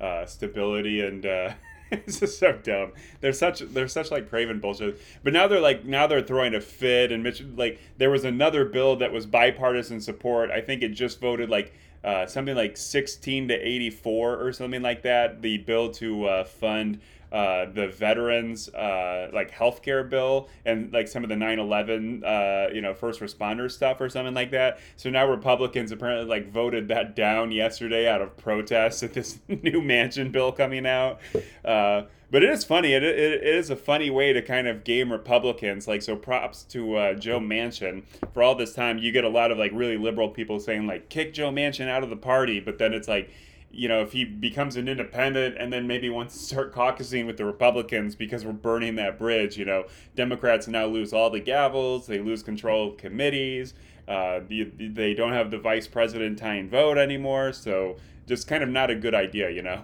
[0.00, 1.54] uh, uh, stability and.
[2.06, 2.92] it's just so dumb.
[3.20, 5.00] They're such they're such like craven bullshit.
[5.24, 8.64] But now they're like now they're throwing a fit and Mitch like there was another
[8.64, 10.50] bill that was bipartisan support.
[10.50, 15.02] I think it just voted like uh, something like 16 to 84 or something like
[15.02, 15.42] that.
[15.42, 17.00] The bill to uh, fund
[17.32, 22.80] uh, the veterans uh, like healthcare bill and like some of the 9/11 uh, you
[22.80, 24.78] know first responder stuff or something like that.
[24.96, 29.80] So now Republicans apparently like voted that down yesterday out of protest at this new
[29.80, 31.20] Manchin bill coming out.
[31.64, 32.92] Uh, but it is funny.
[32.92, 35.88] It, it, it is a funny way to kind of game Republicans.
[35.88, 38.98] Like, so props to uh, Joe Manchin for all this time.
[38.98, 42.04] You get a lot of like really liberal people saying like, kick Joe Manchin out
[42.04, 42.60] of the party.
[42.60, 43.30] But then it's like,
[43.72, 47.36] you know, if he becomes an independent and then maybe wants to start caucusing with
[47.36, 49.84] the Republicans because we're burning that bridge, you know,
[50.16, 53.74] Democrats now lose all the gavels, they lose control of committees,
[54.08, 57.52] uh, the, they don't have the vice president tying vote anymore.
[57.52, 59.82] So just kind of not a good idea, you know?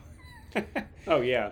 [1.07, 1.51] oh, yeah.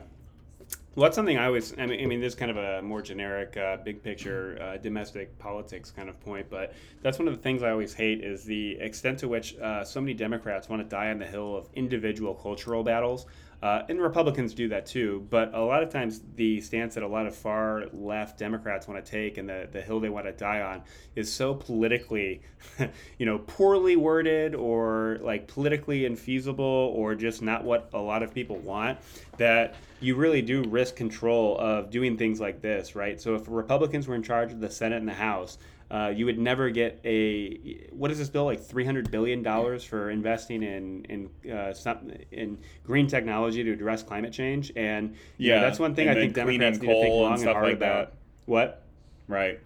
[0.95, 1.77] Well, that's something I always.
[1.77, 4.77] I mean, I mean, this is kind of a more generic, uh, big picture, uh,
[4.77, 8.45] domestic politics kind of point, but that's one of the things I always hate is
[8.45, 11.69] the extent to which uh, so many Democrats want to die on the hill of
[11.75, 13.27] individual cultural battles
[13.63, 17.09] uh, and Republicans do that too, but a lot of times the stance that a
[17.09, 20.33] lot of far left Democrats want to take and the, the hill they want to
[20.33, 20.83] die on
[21.17, 22.43] is so politically,
[23.19, 28.35] you know, poorly worded or like politically infeasible or just not what a lot of
[28.35, 28.99] people want
[29.39, 33.21] that you really do risk control of doing things like this, right?
[33.21, 35.59] So if Republicans were in charge of the Senate and the House,
[35.95, 39.85] uh, you would never get a what is this bill like three hundred billion dollars
[39.85, 45.55] for investing in in uh, some in green technology to address climate change, and yeah,
[45.55, 47.77] know, that's one thing I think Democrats need to think long and, and hard like
[47.77, 48.11] about.
[48.11, 48.17] That.
[48.47, 48.83] What?
[49.29, 49.61] Right.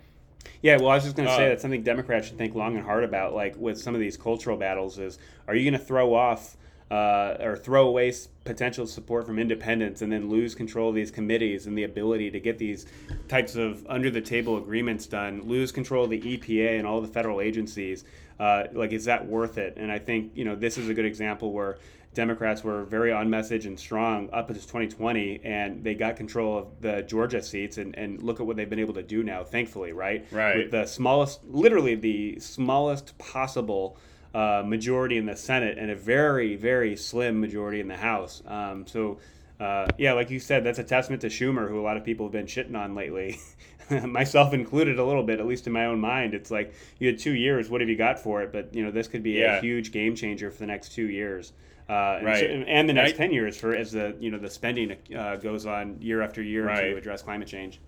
[0.60, 2.76] Yeah, well, I was just going to say uh, that's something Democrats should think long
[2.76, 3.32] and hard about.
[3.34, 6.58] Like with some of these cultural battles, is are you going to throw off
[6.90, 8.12] uh, or throw away
[8.44, 12.40] potential support from independents and then lose control of these committees and the ability to
[12.40, 12.86] get these
[13.28, 17.08] types of under the table agreements done, lose control of the EPA and all the
[17.08, 18.04] federal agencies.
[18.40, 19.74] Uh, like, is that worth it?
[19.76, 21.78] And I think, you know, this is a good example where
[22.14, 26.80] Democrats were very on message and strong up until 2020, and they got control of
[26.80, 29.92] the Georgia seats, and, and look at what they've been able to do now, thankfully,
[29.92, 30.26] right?
[30.32, 30.56] Right.
[30.56, 33.98] With the smallest, literally the smallest possible
[34.38, 38.40] uh, majority in the Senate and a very, very slim majority in the House.
[38.46, 39.18] Um, so,
[39.58, 42.26] uh, yeah, like you said, that's a testament to Schumer, who a lot of people
[42.26, 43.40] have been shitting on lately,
[43.90, 46.34] myself included, a little bit, at least in my own mind.
[46.34, 47.68] It's like you had two years.
[47.68, 48.52] What have you got for it?
[48.52, 49.56] But you know, this could be yeah.
[49.56, 51.52] a huge game changer for the next two years.
[51.88, 52.38] Uh, and, right.
[52.38, 55.66] so, and the next ten years for as the you know the spending uh, goes
[55.66, 56.90] on year after year right.
[56.92, 57.80] to address climate change.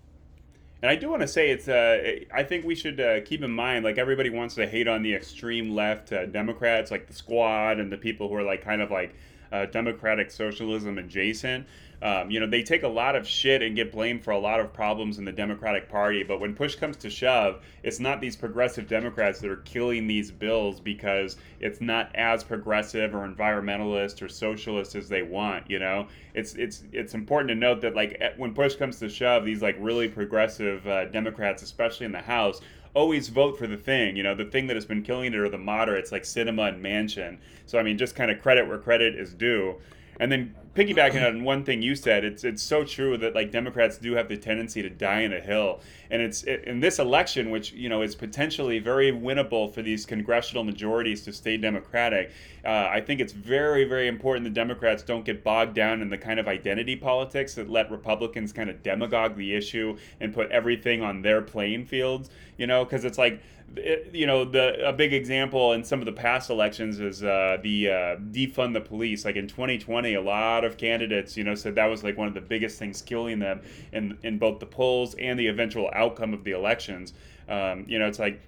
[0.82, 1.68] And I do want to say it's.
[1.68, 5.02] Uh, I think we should uh, keep in mind, like everybody wants to hate on
[5.02, 8.80] the extreme left uh, Democrats, like the Squad and the people who are like kind
[8.80, 9.14] of like
[9.52, 11.66] uh, democratic socialism adjacent.
[12.02, 14.58] Um, you know, they take a lot of shit and get blamed for a lot
[14.58, 16.22] of problems in the Democratic Party.
[16.22, 20.30] But when push comes to shove, it's not these progressive Democrats that are killing these
[20.30, 25.68] bills because it's not as progressive or environmentalist or socialist as they want.
[25.68, 29.44] You know, it's it's it's important to note that like when push comes to shove,
[29.44, 32.62] these like really progressive uh, Democrats, especially in the House,
[32.94, 34.16] always vote for the thing.
[34.16, 36.82] You know, the thing that has been killing it or the moderates like Sinema and
[36.82, 37.38] Manchin.
[37.66, 39.76] So I mean, just kind of credit where credit is due.
[40.18, 43.98] And then piggybacking on one thing you said, it's it's so true that like Democrats
[43.98, 45.80] do have the tendency to die in a hill,
[46.10, 50.06] and it's it, in this election, which you know is potentially very winnable for these
[50.06, 52.30] congressional majorities to stay Democratic.
[52.64, 56.18] Uh, I think it's very very important that Democrats don't get bogged down in the
[56.18, 61.02] kind of identity politics that let Republicans kind of demagogue the issue and put everything
[61.02, 62.30] on their playing fields.
[62.58, 63.42] You know, because it's like
[63.76, 67.58] it, you know, the a big example in some of the past elections is uh,
[67.62, 69.24] the uh, defund the police.
[69.24, 72.34] Like in 2020, a lot of candidates, you know, said that was like one of
[72.34, 73.60] the biggest things killing them
[73.92, 77.12] in in both the polls and the eventual outcome of the elections.
[77.48, 78.40] Um, you know, it's like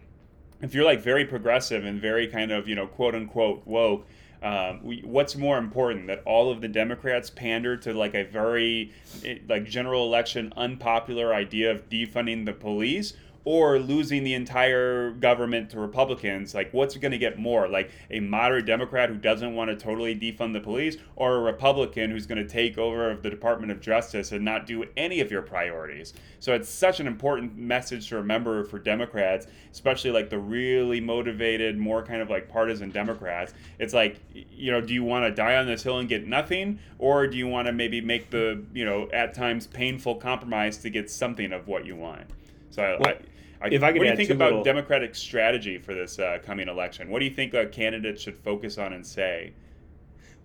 [0.62, 4.06] if you're like very progressive and very kind of you know quote unquote woke
[4.42, 8.92] um, we, what's more important that all of the democrats pander to like a very
[9.24, 15.70] eh, like general election unpopular idea of defunding the police or losing the entire government
[15.70, 17.68] to Republicans, like what's going to get more?
[17.68, 22.10] Like a moderate Democrat who doesn't want to totally defund the police, or a Republican
[22.10, 25.42] who's going to take over the Department of Justice and not do any of your
[25.42, 26.12] priorities?
[26.38, 31.76] So it's such an important message to remember for Democrats, especially like the really motivated,
[31.78, 33.54] more kind of like partisan Democrats.
[33.78, 36.78] It's like, you know, do you want to die on this hill and get nothing,
[36.98, 40.90] or do you want to maybe make the, you know, at times painful compromise to
[40.90, 42.26] get something of what you want?
[42.70, 43.18] So well, I,
[43.62, 44.64] I, if I could what do you think about little...
[44.64, 47.08] Democratic strategy for this uh, coming election?
[47.10, 49.52] What do you think uh, candidates should focus on and say?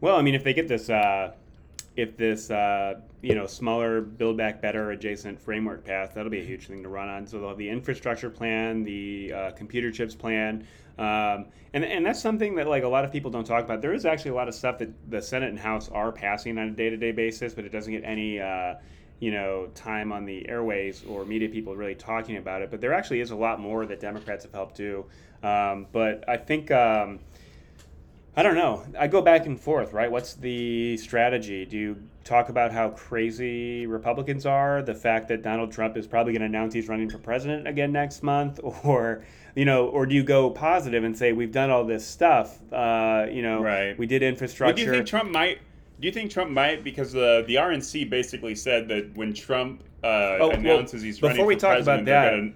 [0.01, 1.33] Well, I mean, if they get this, uh,
[1.95, 6.45] if this, uh, you know, smaller Build Back Better adjacent framework path, that'll be a
[6.45, 7.25] huge thing to run on.
[7.25, 10.67] So they'll have the infrastructure plan, the uh, computer chips plan,
[10.99, 13.81] um, and and that's something that like a lot of people don't talk about.
[13.81, 16.67] There is actually a lot of stuff that the Senate and House are passing on
[16.67, 18.75] a day to day basis, but it doesn't get any uh,
[19.19, 22.71] you know time on the airways or media people really talking about it.
[22.71, 25.05] But there actually is a lot more that Democrats have helped do.
[25.43, 26.71] Um, but I think.
[26.71, 27.19] Um,
[28.37, 28.83] I don't know.
[28.99, 30.11] I go back and forth, right?
[30.11, 31.65] What's the strategy?
[31.65, 36.33] Do you talk about how crazy Republicans are, the fact that Donald Trump is probably
[36.33, 39.23] going to announce he's running for president again next month, or
[39.55, 42.59] you know, or do you go positive and say we've done all this stuff?
[42.71, 43.97] Uh, you know, right.
[43.97, 44.75] we did infrastructure.
[44.75, 45.57] do you think Trump might
[45.99, 46.83] do you think Trump might?
[46.83, 51.37] Because the the RNC basically said that when Trump uh, oh, announces well, he's running
[51.37, 52.31] before we talk about that.
[52.31, 52.53] Gonna...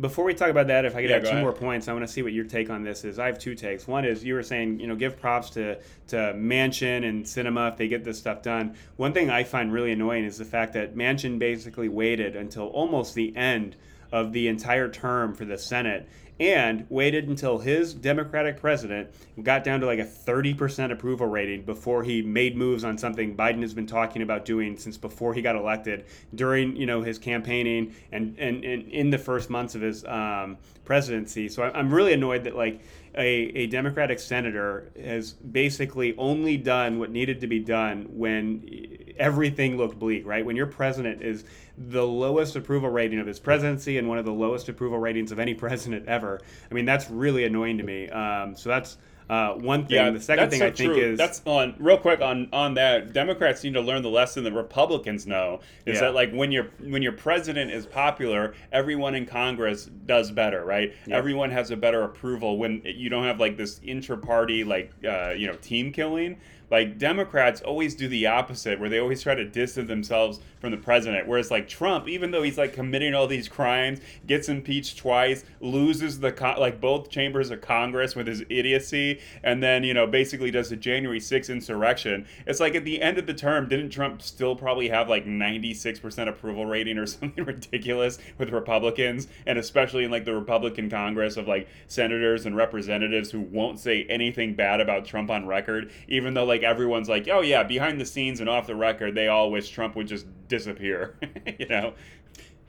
[0.00, 1.42] Before we talk about that, if I could yeah, add two ahead.
[1.42, 3.20] more points, I want to see what your take on this is.
[3.20, 3.86] I have two takes.
[3.86, 5.78] One is you were saying, you know, give props to
[6.08, 8.74] to Manchin and Sinema if they get this stuff done.
[8.96, 13.14] One thing I find really annoying is the fact that Manchin basically waited until almost
[13.14, 13.76] the end
[14.12, 16.08] of the entire term for the Senate
[16.40, 19.08] and waited until his Democratic president
[19.42, 23.62] got down to like a 30% approval rating before he made moves on something Biden
[23.62, 27.94] has been talking about doing since before he got elected during you know his campaigning
[28.10, 31.48] and and, and in the first months of his um, presidency.
[31.48, 32.80] So I'm really annoyed that like
[33.16, 39.76] a, a Democratic senator has basically only done what needed to be done when everything
[39.76, 40.44] looked bleak, right?
[40.44, 41.44] When your president is
[41.76, 45.38] the lowest approval rating of his presidency and one of the lowest approval ratings of
[45.38, 46.40] any president ever.
[46.70, 48.08] I mean, that's really annoying to me.
[48.08, 48.98] Um, so that's
[49.28, 49.96] uh, one thing.
[49.96, 51.00] Yeah, the second thing so I think true.
[51.00, 53.12] is that's on real quick on on that.
[53.12, 56.02] Democrats need to learn the lesson that Republicans know is yeah.
[56.02, 60.92] that like when your when your president is popular, everyone in Congress does better, right?
[61.06, 61.16] Yeah.
[61.16, 65.46] Everyone has a better approval when you don't have like this inter-party like uh, you
[65.46, 66.38] know team killing.
[66.70, 70.78] Like Democrats always do the opposite, where they always try to distance themselves from the
[70.78, 71.28] president.
[71.28, 76.20] Whereas like Trump, even though he's like committing all these crimes, gets impeached twice, loses
[76.20, 80.50] the co- like both chambers of Congress with his idiocy, and then you know basically
[80.50, 82.26] does the January 6th insurrection.
[82.46, 86.28] It's like at the end of the term, didn't Trump still probably have like 96%
[86.28, 91.46] approval rating or something ridiculous with Republicans, and especially in like the Republican Congress of
[91.46, 96.46] like senators and representatives who won't say anything bad about Trump on record, even though
[96.46, 99.68] like everyone's like, oh yeah, behind the scenes and off the record, they all wish
[99.68, 100.24] Trump would just
[100.56, 101.16] disappear,
[101.58, 101.94] you know?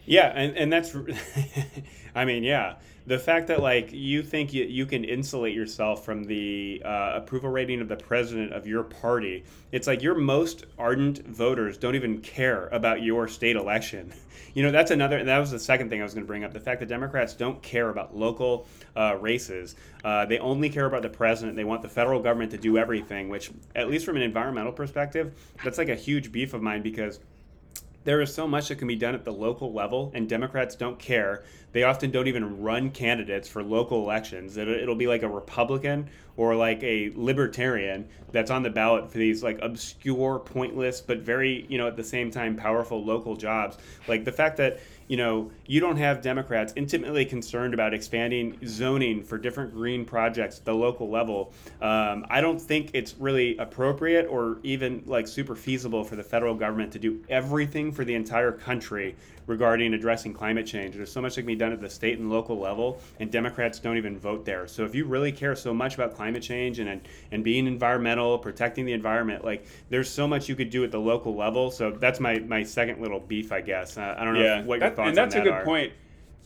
[0.05, 0.95] Yeah, and, and that's,
[2.15, 2.75] I mean, yeah.
[3.07, 7.49] The fact that, like, you think you, you can insulate yourself from the uh, approval
[7.49, 12.19] rating of the president of your party, it's like your most ardent voters don't even
[12.21, 14.13] care about your state election.
[14.53, 16.53] You know, that's another, that was the second thing I was going to bring up.
[16.53, 19.75] The fact that Democrats don't care about local uh, races.
[20.01, 21.57] Uh, they only care about the president.
[21.57, 25.37] They want the federal government to do everything, which, at least from an environmental perspective,
[25.61, 27.19] that's like a huge beef of mine because
[28.05, 30.97] there is so much that can be done at the local level, and Democrats don't
[30.97, 31.43] care.
[31.73, 34.55] They often don't even run candidates for local elections.
[34.55, 39.17] It, it'll be like a Republican or like a libertarian that's on the ballot for
[39.17, 43.77] these like obscure, pointless, but very, you know, at the same time powerful local jobs.
[44.07, 49.23] Like the fact that you know, you don't have Democrats intimately concerned about expanding zoning
[49.23, 51.53] for different green projects at the local level.
[51.81, 56.55] Um, I don't think it's really appropriate or even like super feasible for the federal
[56.55, 59.15] government to do everything for the entire country
[59.47, 60.95] regarding addressing climate change.
[60.95, 63.79] There's so much that can be done at the state and local level, and Democrats
[63.79, 64.67] don't even vote there.
[64.67, 68.85] So if you really care so much about climate change and and being environmental, protecting
[68.85, 71.71] the environment, like there's so much you could do at the local level.
[71.71, 73.97] So that's my my second little beef, I guess.
[73.97, 75.63] Uh, I don't know yeah, what your that, and that's a good are.
[75.63, 75.93] point.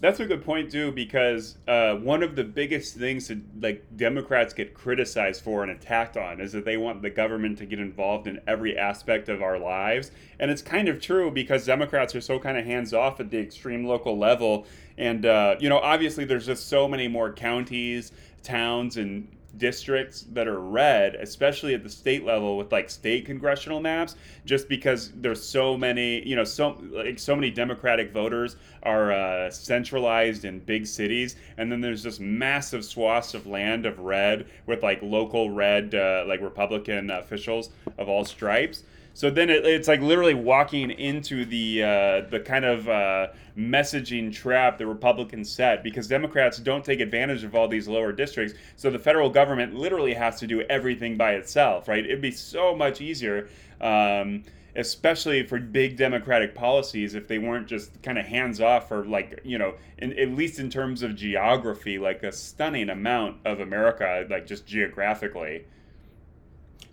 [0.01, 4.53] That's a good point too, because uh, one of the biggest things that like Democrats
[4.53, 8.25] get criticized for and attacked on is that they want the government to get involved
[8.25, 12.39] in every aspect of our lives, and it's kind of true because Democrats are so
[12.39, 14.65] kind of hands off at the extreme local level,
[14.97, 19.27] and uh, you know obviously there's just so many more counties, towns, and
[19.57, 24.69] districts that are red, especially at the state level with like state congressional maps, just
[24.69, 30.45] because there's so many, you know, so like so many Democratic voters are uh, centralized
[30.45, 35.01] in big cities, and then there's just massive swaths of land of red with like
[35.01, 38.83] local red, uh, like Republican officials of all stripes.
[39.19, 44.31] So then it, it's like literally walking into the uh, the kind of uh, messaging
[44.31, 48.53] trap the Republicans set because Democrats don't take advantage of all these lower districts.
[48.77, 52.05] So the federal government literally has to do everything by itself, right?
[52.05, 53.49] It'd be so much easier.
[53.81, 54.45] Um,
[54.77, 59.41] especially for big democratic policies if they weren't just kind of hands off for like
[59.43, 64.27] you know in, at least in terms of geography like a stunning amount of america
[64.29, 65.65] like just geographically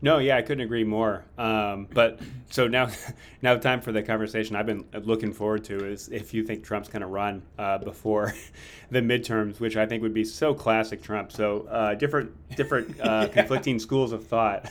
[0.02, 1.24] no, yeah, I couldn't agree more.
[1.38, 2.20] Um, but
[2.50, 2.90] so now,
[3.42, 6.88] now time for the conversation I've been looking forward to is if you think Trump's
[6.88, 8.34] going to run uh, before
[8.90, 11.32] the midterms, which I think would be so classic Trump.
[11.32, 14.70] So uh, different, different uh, conflicting schools of thought.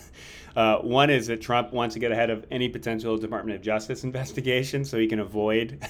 [0.55, 4.05] Uh, one is that Trump wants to get ahead of any potential Department of Justice
[4.05, 5.85] investigation so he can avoid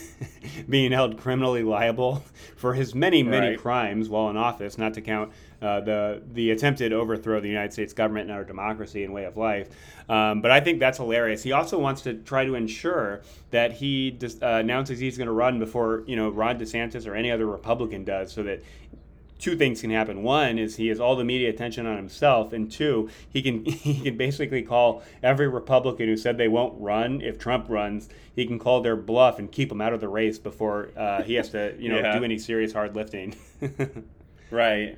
[0.70, 2.24] being held criminally liable
[2.56, 3.60] for his many, many right.
[3.60, 5.32] crimes while in office, not to count
[5.62, 9.26] uh, the the attempted overthrow of the United States government and our democracy and way
[9.26, 9.70] of life.
[10.08, 11.44] Um, but I think that's hilarious.
[11.44, 15.34] He also wants to try to ensure that he dis- uh, announces he's going to
[15.34, 18.62] run before you know Ron DeSantis or any other Republican does, so that
[19.40, 20.24] two things can happen.
[20.24, 24.02] One is he has all the media attention on himself, and two, he can he
[24.02, 28.10] can basically call every Republican who said they won't run if Trump runs.
[28.36, 31.36] He can call their bluff and keep them out of the race before uh, he
[31.36, 32.18] has to you know yeah.
[32.18, 33.36] do any serious hard lifting.
[34.52, 34.98] right.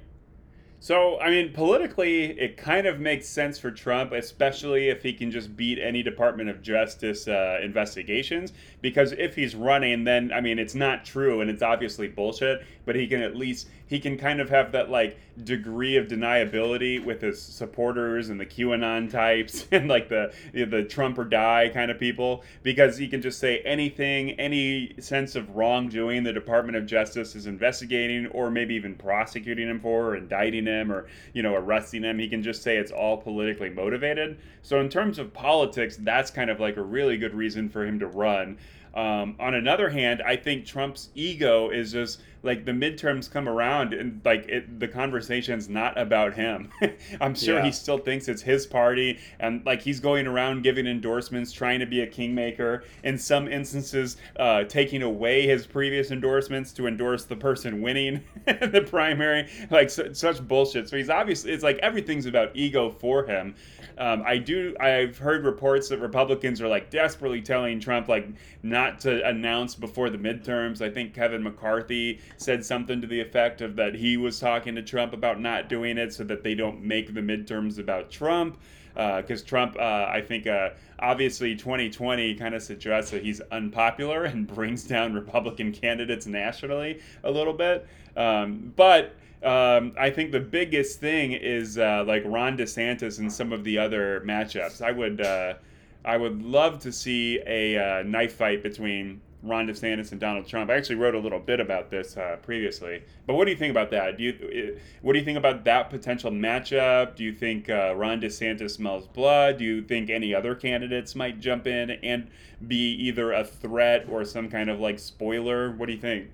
[0.79, 5.31] So, I mean, politically, it kind of makes sense for Trump, especially if he can
[5.31, 8.53] just beat any Department of Justice uh, investigations.
[8.81, 12.95] Because if he's running, then, I mean, it's not true and it's obviously bullshit, but
[12.95, 17.21] he can at least he can kind of have that like degree of deniability with
[17.21, 21.99] his supporters and the QAnon types and like the the Trump or die kind of
[21.99, 27.35] people because he can just say anything, any sense of wrongdoing the Department of Justice
[27.35, 32.03] is investigating or maybe even prosecuting him for or indicting him or you know arresting
[32.03, 32.19] him.
[32.19, 34.37] He can just say it's all politically motivated.
[34.61, 37.99] So in terms of politics, that's kind of like a really good reason for him
[37.99, 38.57] to run.
[38.97, 43.93] Um, on another hand, I think Trump's ego is just like the midterms come around
[43.93, 46.71] and like it, the conversation's not about him.
[47.21, 47.65] I'm sure yeah.
[47.65, 51.85] he still thinks it's his party and like he's going around giving endorsements, trying to
[51.85, 52.85] be a kingmaker.
[53.03, 58.83] In some instances, uh, taking away his previous endorsements to endorse the person winning the
[58.89, 59.47] primary.
[59.69, 60.89] Like su- such bullshit.
[60.89, 63.53] So he's obviously it's like everything's about ego for him.
[63.97, 64.75] Um, I do.
[64.79, 68.27] I've heard reports that Republicans are like desperately telling Trump like
[68.61, 70.81] not to announce before the midterms.
[70.81, 74.83] I think Kevin McCarthy said something to the effect of that he was talking to
[74.83, 78.59] Trump about not doing it so that they don't make the midterms about Trump.
[78.93, 84.23] Because uh, Trump, uh, I think, uh, obviously 2020 kind of suggests that he's unpopular
[84.25, 87.87] and brings down Republican candidates nationally a little bit.
[88.15, 93.53] Um, but um, I think the biggest thing is uh, like Ron DeSantis and some
[93.53, 94.81] of the other matchups.
[94.81, 95.55] I would uh,
[96.03, 100.71] I would love to see a uh, knife fight between Ron DeSantis and Donald Trump.
[100.71, 103.03] I actually wrote a little bit about this uh, previously.
[103.25, 104.17] But what do you think about that?
[104.17, 107.15] Do you what do you think about that potential matchup?
[107.15, 109.59] Do you think uh, Ron DeSantis smells blood?
[109.59, 112.29] Do you think any other candidates might jump in and
[112.67, 115.71] be either a threat or some kind of like spoiler?
[115.71, 116.31] What do you think?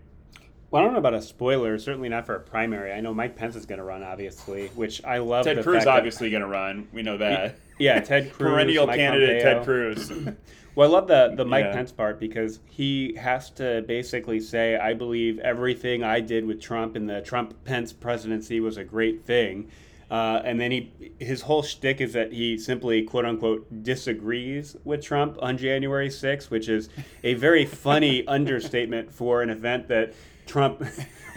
[0.74, 1.78] Well, I don't know about a spoiler.
[1.78, 2.94] Certainly not for a primary.
[2.94, 5.46] I know Mike Pence is going to run, obviously, which I love.
[5.46, 6.88] Ted Cruz obviously going to run.
[6.92, 7.58] We know that.
[7.78, 8.50] Yeah, Ted Cruz.
[8.50, 9.54] Perennial Mike candidate Pompeo.
[9.54, 10.12] Ted Cruz.
[10.76, 11.74] well, I love the the Mike yeah.
[11.74, 16.96] Pence part because he has to basically say, "I believe everything I did with Trump
[16.96, 19.70] in the Trump Pence presidency was a great thing."
[20.10, 25.04] Uh, and then he his whole shtick is that he simply quote unquote disagrees with
[25.04, 26.90] Trump on January 6th, which is
[27.24, 30.14] a very funny understatement for an event that
[30.46, 30.84] Trump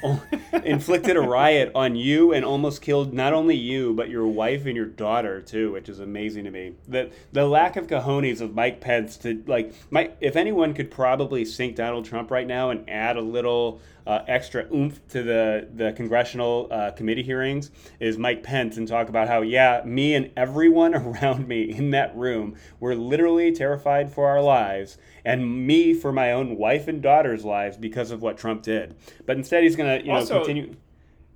[0.65, 4.77] inflicted a riot on you and almost killed not only you but your wife and
[4.77, 6.75] your daughter too, which is amazing to me.
[6.89, 9.73] The the lack of cojones of Mike Pence to like.
[10.21, 14.67] If anyone could probably sink Donald Trump right now and add a little uh, extra
[14.73, 19.43] oomph to the the congressional uh, committee hearings is Mike Pence and talk about how
[19.43, 24.99] yeah, me and everyone around me in that room were literally terrified for our lives,
[25.27, 28.95] and me for my own wife and daughter's lives because of what Trump did.
[29.27, 30.75] But instead, he's gonna you know Also- continue.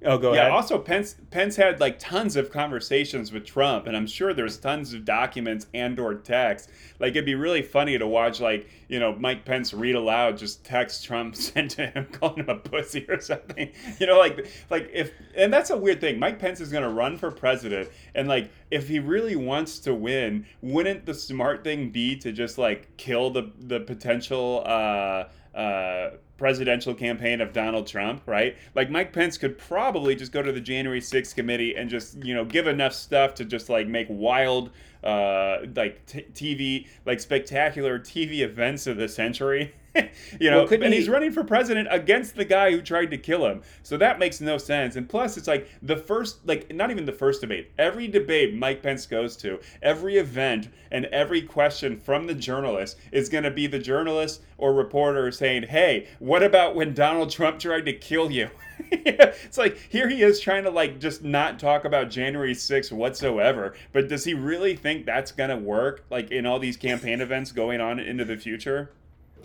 [0.02, 0.40] Oh, go yeah.
[0.40, 0.52] ahead.
[0.52, 4.94] Also, Pence Pence had like tons of conversations with Trump, and I'm sure there's tons
[4.94, 6.72] of documents and/or texts.
[6.98, 10.64] Like it'd be really funny to watch, like you know, Mike Pence read aloud just
[10.64, 13.72] text Trump sent to him, calling him a pussy or something.
[13.98, 16.18] You know, like like if and that's a weird thing.
[16.18, 19.94] Mike Pence is going to run for president, and like if he really wants to
[19.94, 24.62] win, wouldn't the smart thing be to just like kill the the potential?
[24.64, 25.24] Uh,
[25.54, 26.10] uh,
[26.40, 28.56] presidential campaign of Donald Trump, right?
[28.74, 32.32] Like Mike Pence could probably just go to the January 6th committee and just, you
[32.32, 34.70] know, give enough stuff to just like make wild
[35.04, 39.74] uh like t- TV like spectacular TV events of the century.
[40.40, 43.18] you know, Well, and he- he's running for president against the guy who tried to
[43.18, 43.62] kill him.
[43.82, 44.96] So that makes no sense.
[44.96, 47.70] And plus, it's like the first, like not even the first debate.
[47.78, 53.28] Every debate Mike Pence goes to, every event, and every question from the journalist is
[53.28, 57.86] going to be the journalist or reporter saying, "Hey, what about when Donald Trump tried
[57.86, 58.50] to kill you?"
[58.92, 63.74] it's like here he is trying to like just not talk about January 6th whatsoever.
[63.92, 66.04] But does he really think that's going to work?
[66.10, 68.90] Like in all these campaign events going on into the future?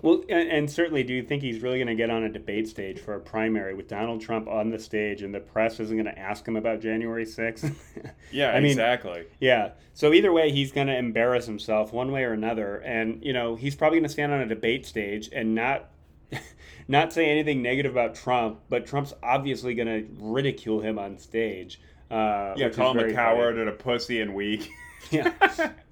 [0.06, 2.68] Well, and, and certainly, do you think he's really going to get on a debate
[2.68, 6.06] stage for a primary with Donald Trump on the stage, and the press isn't going
[6.06, 7.74] to ask him about January sixth?
[8.32, 9.26] Yeah, I mean, exactly.
[9.39, 9.72] Yeah.
[9.93, 13.56] So either way, he's going to embarrass himself one way or another, and you know
[13.56, 15.89] he's probably going to stand on a debate stage and not
[16.88, 21.82] not say anything negative about Trump, but Trump's obviously going to ridicule him on stage.
[22.12, 23.62] Uh, Yeah, call him a coward funny.
[23.62, 24.70] and a pussy and weak.
[25.10, 25.32] Yeah.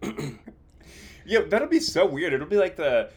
[1.26, 2.34] yeah, that'll be so weird.
[2.34, 3.10] It'll be like the,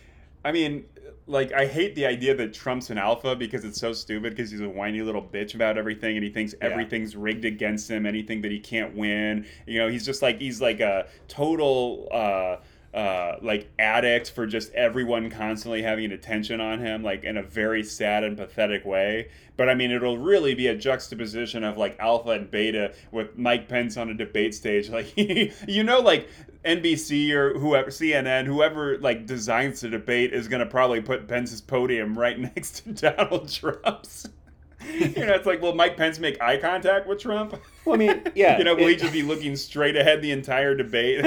[0.46, 0.84] I mean,
[1.26, 4.60] like I hate the idea that Trump's an alpha because it's so stupid because he's
[4.60, 6.68] a whiny little bitch about everything and he thinks Yeah.
[6.68, 9.44] everything's rigged against him, anything that he can't win.
[9.66, 12.08] You know, he's just like he's like a total.
[12.12, 12.56] uh
[12.94, 17.82] uh, like addict for just everyone constantly having attention on him, like in a very
[17.84, 19.28] sad and pathetic way.
[19.56, 23.68] But I mean, it'll really be a juxtaposition of like alpha and beta with Mike
[23.68, 24.90] Pence on a debate stage.
[24.96, 26.28] Like, you know, like
[26.64, 31.60] NBC or whoever, CNN, whoever like designs the debate is going to probably put Pence's
[31.60, 34.26] podium right next to Donald Trump's.
[34.92, 37.60] you know, it's like, will Mike Pence make eye contact with Trump?
[37.84, 38.56] Well, I mean, yeah.
[38.56, 41.24] you know, will he just be looking straight ahead the entire debate?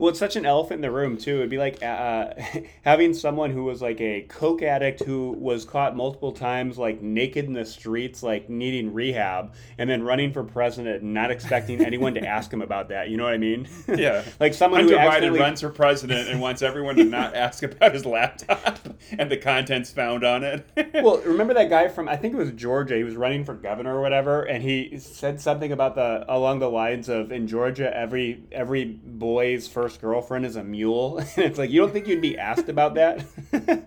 [0.00, 1.36] Well, it's such an elephant in the room too.
[1.36, 2.32] It'd be like uh,
[2.82, 7.44] having someone who was like a coke addict who was caught multiple times, like naked
[7.44, 12.14] in the streets, like needing rehab, and then running for president and not expecting anyone
[12.14, 13.10] to ask him about that.
[13.10, 13.68] You know what I mean?
[13.88, 14.24] Yeah.
[14.40, 17.62] like someone who Hunter Biden accidentally runs for president and wants everyone to not ask
[17.62, 18.78] about his laptop
[19.18, 20.66] and the contents found on it.
[20.94, 22.96] well, remember that guy from I think it was Georgia.
[22.96, 26.70] He was running for governor or whatever, and he said something about the along the
[26.70, 31.18] lines of in Georgia, every every boy's first girlfriend is a mule.
[31.36, 33.24] and it's like you don't think you'd be asked about that.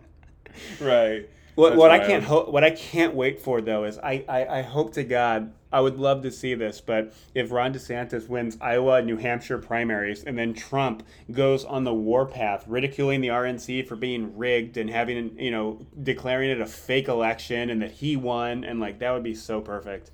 [0.80, 1.30] right.
[1.56, 4.46] What, That's what I can't ho- what I can't wait for though is I, I,
[4.46, 8.58] I hope to God I would love to see this, but if Ron DeSantis wins
[8.62, 13.88] Iowa and New Hampshire primaries and then Trump goes on the warpath, ridiculing the RNC
[13.88, 18.16] for being rigged and having you know declaring it a fake election and that he
[18.16, 20.10] won and like that would be so perfect.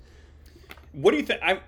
[0.92, 1.40] What do you think?
[1.42, 1.60] I'm,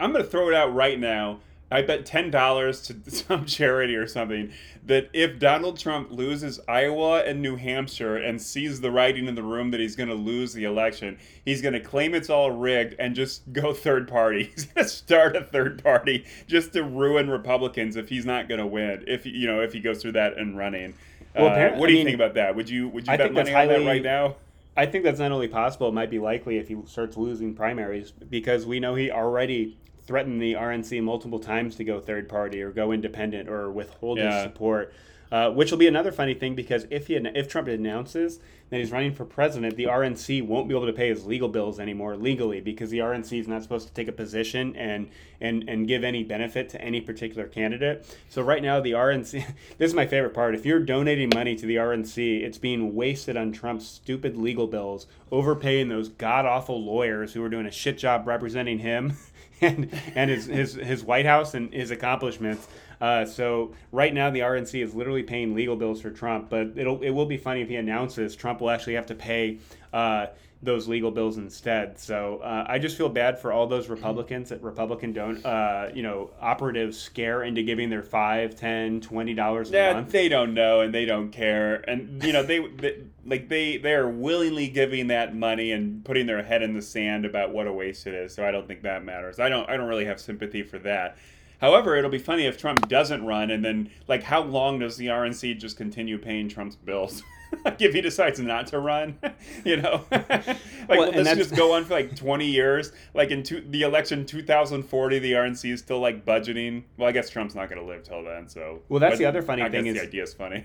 [0.00, 1.40] I'm going to throw it out right now.
[1.70, 4.52] I bet ten dollars to some charity or something
[4.84, 9.42] that if Donald Trump loses Iowa and New Hampshire and sees the writing in the
[9.42, 12.96] room that he's going to lose the election, he's going to claim it's all rigged
[12.98, 14.44] and just go third party.
[14.54, 18.60] He's going to start a third party just to ruin Republicans if he's not going
[18.60, 19.04] to win.
[19.06, 20.94] If you know if he goes through that and running.
[21.34, 22.56] Well, Uh, what do I you mean, think about that?
[22.56, 24.36] Would you would you I bet money on that right now?
[24.76, 28.10] I think that's not only possible, it might be likely if he starts losing primaries
[28.12, 29.78] because we know he already
[30.10, 34.32] threatened the RNC multiple times to go third party or go independent or withhold Yeah.
[34.34, 34.92] his support.
[35.32, 38.40] Uh, which will be another funny thing because if he if Trump announces
[38.70, 41.78] that he's running for president, the RNC won't be able to pay his legal bills
[41.78, 45.08] anymore legally because the RNC is not supposed to take a position and
[45.40, 48.04] and and give any benefit to any particular candidate.
[48.28, 49.44] So right now the RNC
[49.78, 50.56] this is my favorite part.
[50.56, 55.06] If you're donating money to the RNC, it's being wasted on Trump's stupid legal bills,
[55.30, 59.12] overpaying those god awful lawyers who are doing a shit job representing him
[59.60, 62.66] and and his his, his White House and his accomplishments.
[63.00, 67.00] Uh, so right now the RNC is literally paying legal bills for Trump, but it'll
[67.02, 69.58] it will be funny if he announces Trump will actually have to pay
[69.92, 70.26] uh,
[70.62, 71.98] those legal bills instead.
[71.98, 76.02] So uh, I just feel bad for all those Republicans that Republican don't, uh, you
[76.02, 80.12] know, operatives scare into giving their five, ten, twenty dollars a Yeah, month.
[80.12, 83.92] they don't know and they don't care, and you know they, they like they they
[83.94, 87.72] are willingly giving that money and putting their head in the sand about what a
[87.72, 88.34] waste it is.
[88.34, 89.38] So I don't think that matters.
[89.38, 91.16] I don't I don't really have sympathy for that.
[91.60, 95.08] However, it'll be funny if Trump doesn't run, and then like how long does the
[95.08, 97.22] RNC just continue paying Trump's bills?
[97.64, 99.18] like if he decides not to run,
[99.64, 100.56] you know, like
[100.88, 102.92] Well, this just go on for like twenty years?
[103.14, 106.84] Like in two, the election two thousand forty, the RNC is still like budgeting.
[106.96, 108.80] Well, I guess Trump's not going to live till then, so.
[108.88, 110.64] Well, that's but the other funny I thing guess is- the idea is funny.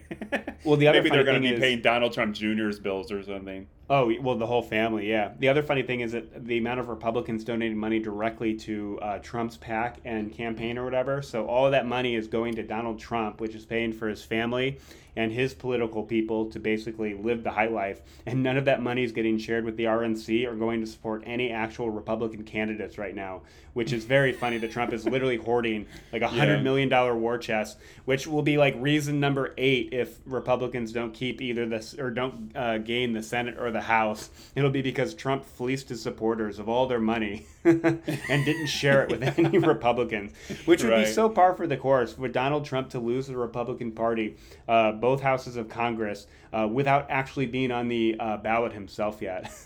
[0.64, 1.04] Well, the other thing.
[1.04, 3.68] maybe they're going to be is- paying Donald Trump Jr.'s bills or something.
[3.88, 5.34] Oh, well, the whole family, yeah.
[5.38, 9.20] The other funny thing is that the amount of Republicans donating money directly to uh,
[9.20, 11.22] Trump's PAC and campaign or whatever.
[11.22, 14.24] So all of that money is going to Donald Trump, which is paying for his
[14.24, 14.80] family
[15.18, 18.02] and his political people to basically live the high life.
[18.26, 21.24] And none of that money is getting shared with the RNC or going to support
[21.26, 25.86] any actual Republican candidates right now, which is very funny that Trump is literally hoarding
[26.12, 26.64] like a hundred Yeah.
[26.64, 31.42] million dollar war chest, which will be like reason number eight if Republicans don't keep
[31.42, 34.32] either this or don't uh, gain the Senate or the House.
[34.56, 38.02] It'll be because Trump fleeced his supporters of all their money and
[38.46, 40.34] didn't share it with any Republicans,
[40.66, 43.92] which would be so par for the course for Donald Trump to lose the Republican
[43.92, 49.22] Party, uh, both houses of Congress, uh, without actually being on the uh, ballot himself
[49.22, 49.52] yet.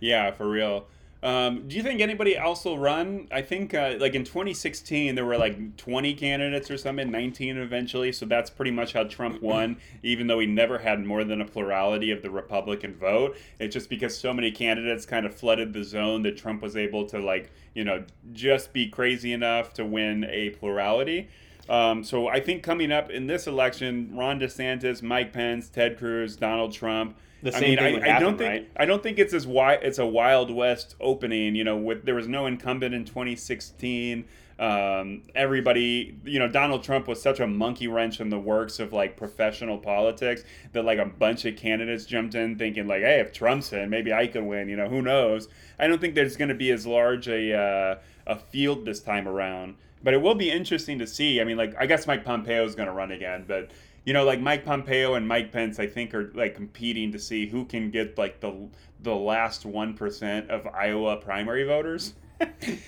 [0.00, 0.86] Yeah, for real.
[1.22, 3.26] Um, do you think anybody else will run?
[3.32, 8.12] I think uh, like in 2016 there were like 20 candidates or something, 19 eventually.
[8.12, 11.44] So that's pretty much how Trump won, even though he never had more than a
[11.44, 13.36] plurality of the Republican vote.
[13.58, 17.06] It's just because so many candidates kind of flooded the zone that Trump was able
[17.06, 21.28] to like you know just be crazy enough to win a plurality.
[21.68, 26.36] Um, so I think coming up in this election, Ron DeSantis, Mike Pence, Ted Cruz,
[26.36, 27.16] Donald Trump.
[27.46, 28.70] The I mean, thing I, would I don't think right?
[28.76, 29.78] I don't think it's as wide.
[29.82, 31.54] It's a Wild West opening.
[31.54, 34.24] You know, with there was no incumbent in 2016.
[34.58, 38.92] Um, everybody, you know, Donald Trump was such a monkey wrench in the works of
[38.92, 40.42] like professional politics
[40.72, 44.12] that like a bunch of candidates jumped in thinking like, hey, if Trump's in, maybe
[44.12, 44.68] I could win.
[44.68, 45.46] You know, who knows?
[45.78, 49.28] I don't think there's going to be as large a uh, a field this time
[49.28, 49.76] around.
[50.02, 51.40] But it will be interesting to see.
[51.40, 53.70] I mean, like, I guess Mike Pompeo is going to run again, but
[54.06, 57.46] you know, like Mike Pompeo and Mike Pence, I think are like competing to see
[57.46, 58.68] who can get like the
[59.02, 62.14] the last one percent of Iowa primary voters.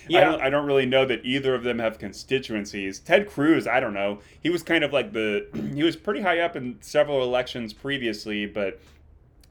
[0.07, 0.19] yeah.
[0.19, 2.99] I don't, I don't really know that either of them have constituencies.
[2.99, 4.19] Ted Cruz, I don't know.
[4.41, 8.45] He was kind of like the he was pretty high up in several elections previously,
[8.45, 8.79] but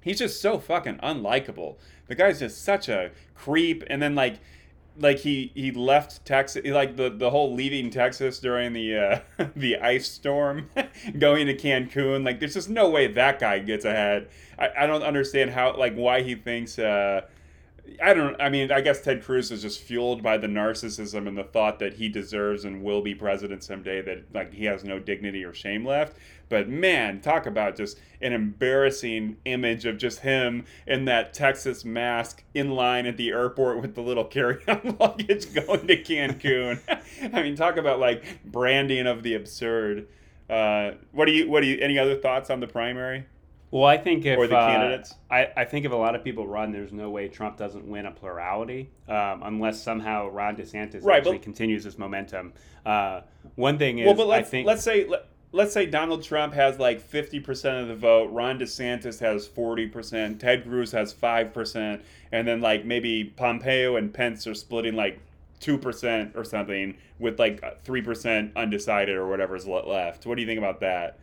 [0.00, 1.76] he's just so fucking unlikable.
[2.06, 4.40] The guy's just such a creep, and then like
[4.98, 9.76] like he he left Texas like the the whole leaving Texas during the uh, the
[9.76, 10.68] ice storm
[11.18, 14.28] going to Cancun like there's just no way that guy gets ahead.
[14.58, 17.22] I, I don't understand how like why he thinks uh
[18.02, 21.36] I don't I mean I guess Ted Cruz is just fueled by the narcissism and
[21.36, 24.98] the thought that he deserves and will be president someday that like he has no
[24.98, 26.16] dignity or shame left.
[26.48, 32.42] But man talk about just an embarrassing image of just him in that Texas mask
[32.54, 36.80] in line at the airport with the little carry-on luggage going to Cancun.
[37.32, 40.08] I mean talk about like branding of the absurd.
[40.48, 43.24] Uh, what do you what do you any other thoughts on the primary
[43.70, 45.14] Well, I think if Or the uh, candidates?
[45.30, 48.06] I, I think if a lot of people run, there's no way Trump doesn't win
[48.06, 52.54] a plurality um, unless somehow Ron DeSantis Right, actually but- continues this momentum.
[52.86, 53.20] Uh,
[53.56, 56.78] one thing is, well, but let's think let's say let, let's say Donald Trump has
[56.78, 61.52] like fifty percent of the vote, Ron DeSantis has forty percent, Ted Cruz has five
[61.52, 62.02] percent,
[62.32, 65.20] and then like maybe Pompeo and Pence are splitting like
[65.60, 70.24] two percent or something, with like three percent undecided or whatever's le- left.
[70.24, 71.18] What do you think about that?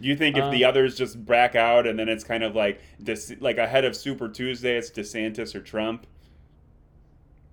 [0.00, 2.54] Do you think if the Um, others just back out and then it's kind of
[2.56, 6.06] like this, like ahead of Super Tuesday, it's DeSantis or Trump?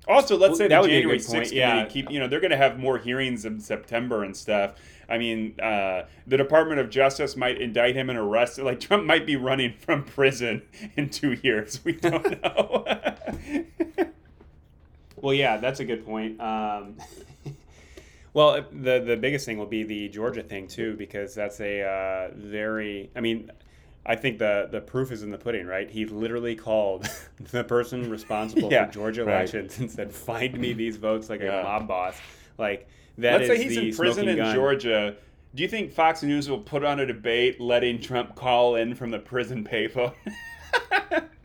[0.08, 1.86] Also, let's Well, say that the would be a January 6th yeah.
[1.86, 4.74] keep, you know, they're going to have more hearings in September and stuff.
[5.08, 8.58] I mean, uh, the Department of Justice might indict him and arrest.
[8.58, 8.66] him.
[8.66, 10.64] Like Trump might be running from prison
[10.98, 11.80] in two years.
[11.84, 12.86] We don't know.
[15.22, 16.40] Well, yeah, that's a good point.
[16.40, 16.96] Um,
[18.34, 22.32] well, the the biggest thing will be the Georgia thing too, because that's a uh,
[22.36, 23.10] very.
[23.16, 23.52] I mean,
[24.06, 25.90] I think the the proof is in the pudding, right?
[25.90, 27.10] He literally called
[27.52, 29.36] the person responsible Yeah, for Georgia right.
[29.36, 31.62] elections and said, "Find me these votes like Yeah.
[31.62, 32.18] a mob boss."
[32.58, 34.56] Like that Let's is say he's in prison in gun.
[34.56, 35.16] Georgia.
[35.56, 39.10] Do you think Fox News will put on a debate letting Trump call in from
[39.10, 40.14] the prison payphone?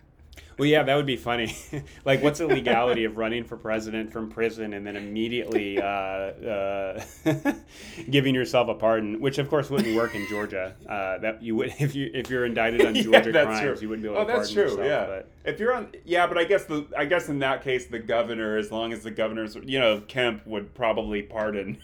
[0.58, 1.56] Well, yeah, that would be funny.
[2.04, 7.04] like, what's the legality of running for president from prison and then immediately uh, uh,
[8.10, 9.20] giving yourself a pardon?
[9.20, 10.76] Which, of course, wouldn't work in Georgia.
[10.88, 13.78] Uh, that you would if you if you're indicted on Georgia yeah, crimes, true.
[13.80, 14.62] you wouldn't be able oh, to that's true.
[14.62, 14.84] yourself.
[14.84, 17.86] yeah, But if you're on, yeah, but I guess the I guess in that case
[17.86, 21.78] the governor, as long as the governor's, you know, Kemp would probably pardon.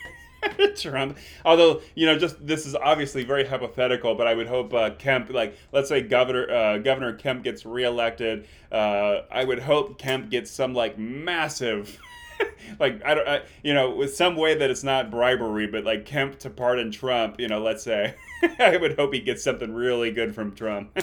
[0.77, 1.19] Trump.
[1.45, 5.31] Although you know, just this is obviously very hypothetical, but I would hope uh, Kemp,
[5.31, 10.51] like let's say Governor uh, Governor Kemp gets reelected, uh, I would hope Kemp gets
[10.51, 11.99] some like massive.
[12.79, 16.07] like I don't, I, you know, with some way that it's not bribery, but like
[16.07, 18.15] Kemp to pardon Trump, you know, let's say,
[18.59, 20.97] I would hope he gets something really good from Trump.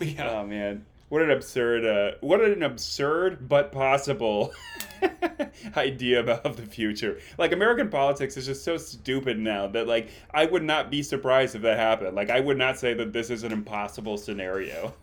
[0.00, 0.30] yeah.
[0.30, 4.52] Oh man, what an absurd, uh, what an absurd but possible
[5.76, 7.20] idea about the future.
[7.38, 11.54] Like American politics is just so stupid now that like I would not be surprised
[11.54, 12.16] if that happened.
[12.16, 14.94] Like I would not say that this is an impossible scenario.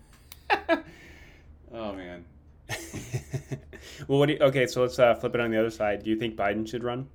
[1.74, 2.26] oh man.
[4.08, 4.68] well, what do you, okay?
[4.68, 6.04] So let's uh, flip it on the other side.
[6.04, 7.08] Do you think Biden should run?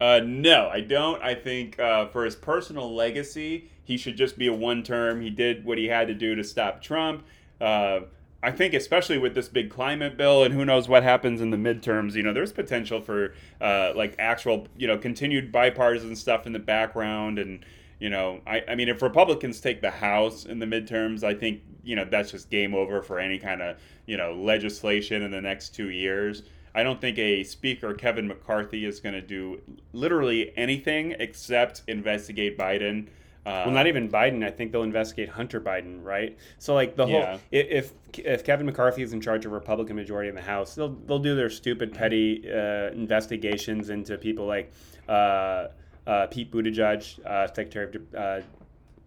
[0.00, 1.22] Uh, no, I don't.
[1.22, 5.22] I think uh, for his personal legacy, he should just be a one term.
[5.22, 7.24] He did what he had to do to stop Trump.
[7.60, 8.00] Uh,
[8.42, 11.56] I think, especially with this big climate bill, and who knows what happens in the
[11.56, 16.52] midterms, you know, there's potential for uh, like actual, you know, continued bipartisan stuff in
[16.52, 17.38] the background.
[17.38, 17.64] And,
[17.98, 21.62] you know, I, I mean, if Republicans take the House in the midterms, I think,
[21.82, 25.40] you know, that's just game over for any kind of, you know, legislation in the
[25.40, 26.42] next two years.
[26.74, 29.62] I don't think a speaker, Kevin McCarthy, is going to do
[29.94, 33.08] literally anything except investigate Biden.
[33.46, 34.44] Uh, well, not even Biden.
[34.44, 36.36] I think they'll investigate Hunter Biden, right?
[36.58, 37.38] So, like the whole Yeah.
[37.52, 41.20] if if Kevin McCarthy is in charge of Republican majority in the House, they'll they'll
[41.20, 44.72] do their stupid petty uh, investigations into people like
[45.08, 45.68] uh,
[46.08, 48.40] uh, Pete Buttigieg, uh, Secretary of uh,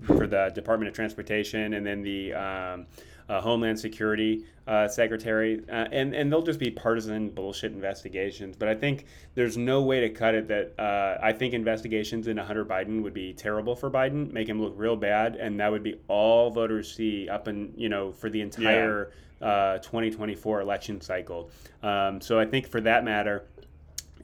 [0.06, 2.86] for the Department of Transportation, and then the um,
[3.30, 8.56] uh, Homeland Security uh, Secretary, uh, and and they'll just be partisan bullshit investigations.
[8.58, 9.06] But I think
[9.36, 10.48] there's no way to cut it.
[10.48, 14.62] That uh, I think investigations into Hunter Biden would be terrible for Biden, make him
[14.62, 18.30] look real bad, and that would be all voters see up and you know for
[18.30, 19.12] the entire
[19.42, 21.50] uh, 2024 election cycle.
[21.84, 23.46] Um, so I think for that matter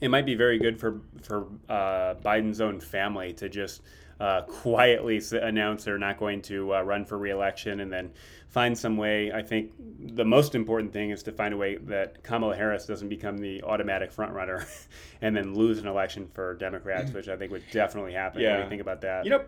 [0.01, 3.81] it might be very good for for uh, Biden's own family to just
[4.19, 8.11] uh, quietly announce they're not going to uh, run for reelection, and then
[8.49, 9.31] find some way.
[9.31, 13.09] I think the most important thing is to find a way that Kamala Harris doesn't
[13.09, 14.65] become the automatic frontrunner,
[15.21, 18.41] and then lose an election for Democrats, which I think would definitely happen.
[18.51, 19.25] What do you think about that?
[19.25, 19.43] You know,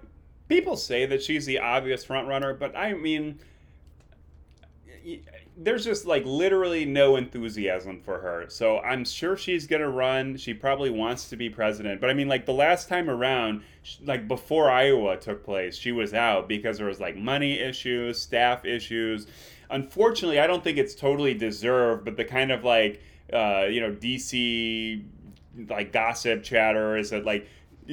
[0.50, 3.40] people say that she's the obvious front runner, but I mean,
[5.60, 8.46] there's just like literally no enthusiasm for her.
[8.48, 10.38] So I'm sure she's gonna run.
[10.38, 12.00] She probably wants to be president.
[12.00, 13.64] But I mean, like the last time around,
[14.04, 18.66] like before Iowa took place, she was out because there was like money issues, staff
[18.66, 19.26] issues.
[19.72, 23.02] Unfortunately, I don't think it's totally deserved, but the kind of like,
[23.34, 25.04] uh, you know, DC
[25.70, 27.48] like gossip chatter is that like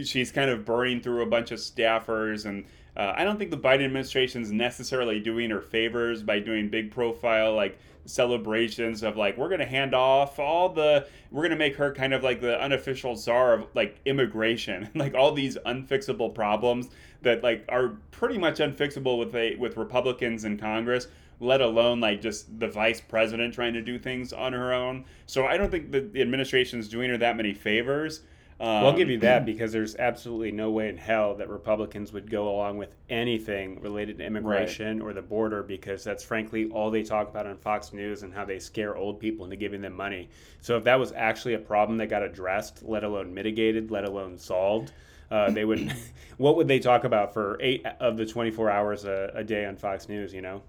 [0.05, 2.67] she's kind of burning through a bunch of staffers and
[2.97, 6.91] uh, I don't think the Biden administration is necessarily doing her favors by doing big
[6.91, 11.93] profile like celebrations of like we're gonna hand off all the we're gonna make her
[11.93, 14.89] kind of like the unofficial czar of like immigration.
[14.95, 16.89] Like all these unfixable problems
[17.23, 21.09] that like are pretty much unfixable with a with Republicans in Congress
[21.41, 25.05] let alone like just the vice president trying to do things on her own.
[25.27, 28.21] So I don't think the, the administration is doing her that many favors
[28.61, 32.13] um, Well, I'll give you that because there's absolutely no way in hell that Republicans
[32.13, 36.91] would go along with anything related to immigration or the border because that's frankly all
[36.91, 39.95] they talk about on Fox News and how they scare old people into giving them
[39.95, 40.29] money.
[40.61, 44.39] So if that was actually a problem that got addressed, let alone mitigated, let alone
[44.39, 44.93] solved,
[45.31, 45.93] uh, they would.
[46.37, 49.77] what would they talk about for eight of the 24 hours a, a day on
[49.77, 50.33] Fox News?
[50.33, 50.63] You know.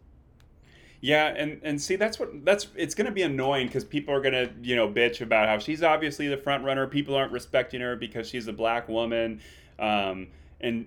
[1.01, 4.21] Yeah, and and see that's what that's it's going to be annoying because people are
[4.21, 6.87] going to you know bitch about how she's obviously the front runner.
[6.87, 9.41] People aren't respecting her because she's a black woman,
[9.77, 10.27] um,
[10.61, 10.85] and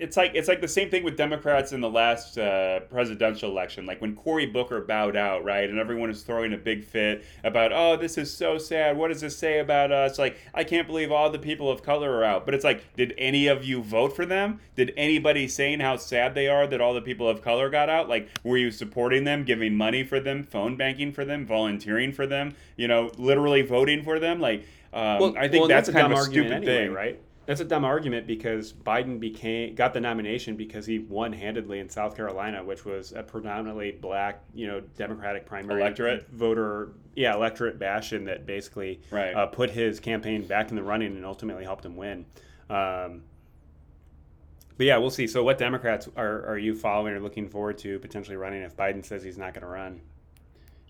[0.00, 3.84] it's like it's like the same thing with Democrats in the last uh, presidential election.
[3.84, 7.72] Like when Cory Booker bowed out, right, and everyone is throwing a big fit about,
[7.72, 8.96] oh, this is so sad.
[8.96, 10.18] What does this say about us?
[10.18, 12.46] Like I can't believe all the people of color are out.
[12.46, 14.60] But it's like, did any of you vote for them?
[14.74, 18.08] Did anybody saying how sad they are that all the people of color got out?
[18.08, 22.26] Like, were you supporting them, giving money for them, phone banking for them, volunteering for
[22.26, 22.54] them?
[22.76, 24.40] You know, literally voting for them?
[24.40, 27.20] Like, um, I think well, that's, a kind of a stupid anyway, thing, right?
[27.46, 31.88] That's a dumb argument because Biden became got the nomination because he won handedly in
[31.88, 36.28] South Carolina, which was a predominantly black, you know, Democratic primary Electorate?
[36.30, 39.34] voter, yeah, electorate bastion that basically Right.
[39.34, 42.24] uh, put his campaign back in the running and ultimately helped him win.
[42.68, 43.22] Um,
[44.76, 45.26] but yeah, we'll see.
[45.26, 49.04] So, what Democrats are, are you following or looking forward to potentially running if Biden
[49.04, 50.00] says he's not going to run?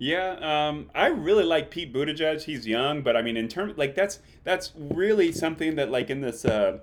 [0.03, 2.45] Yeah, um, I really like Pete Buttigieg.
[2.45, 6.23] He's young, but I mean, in terms like that's that's really something that like in
[6.23, 6.79] this uh,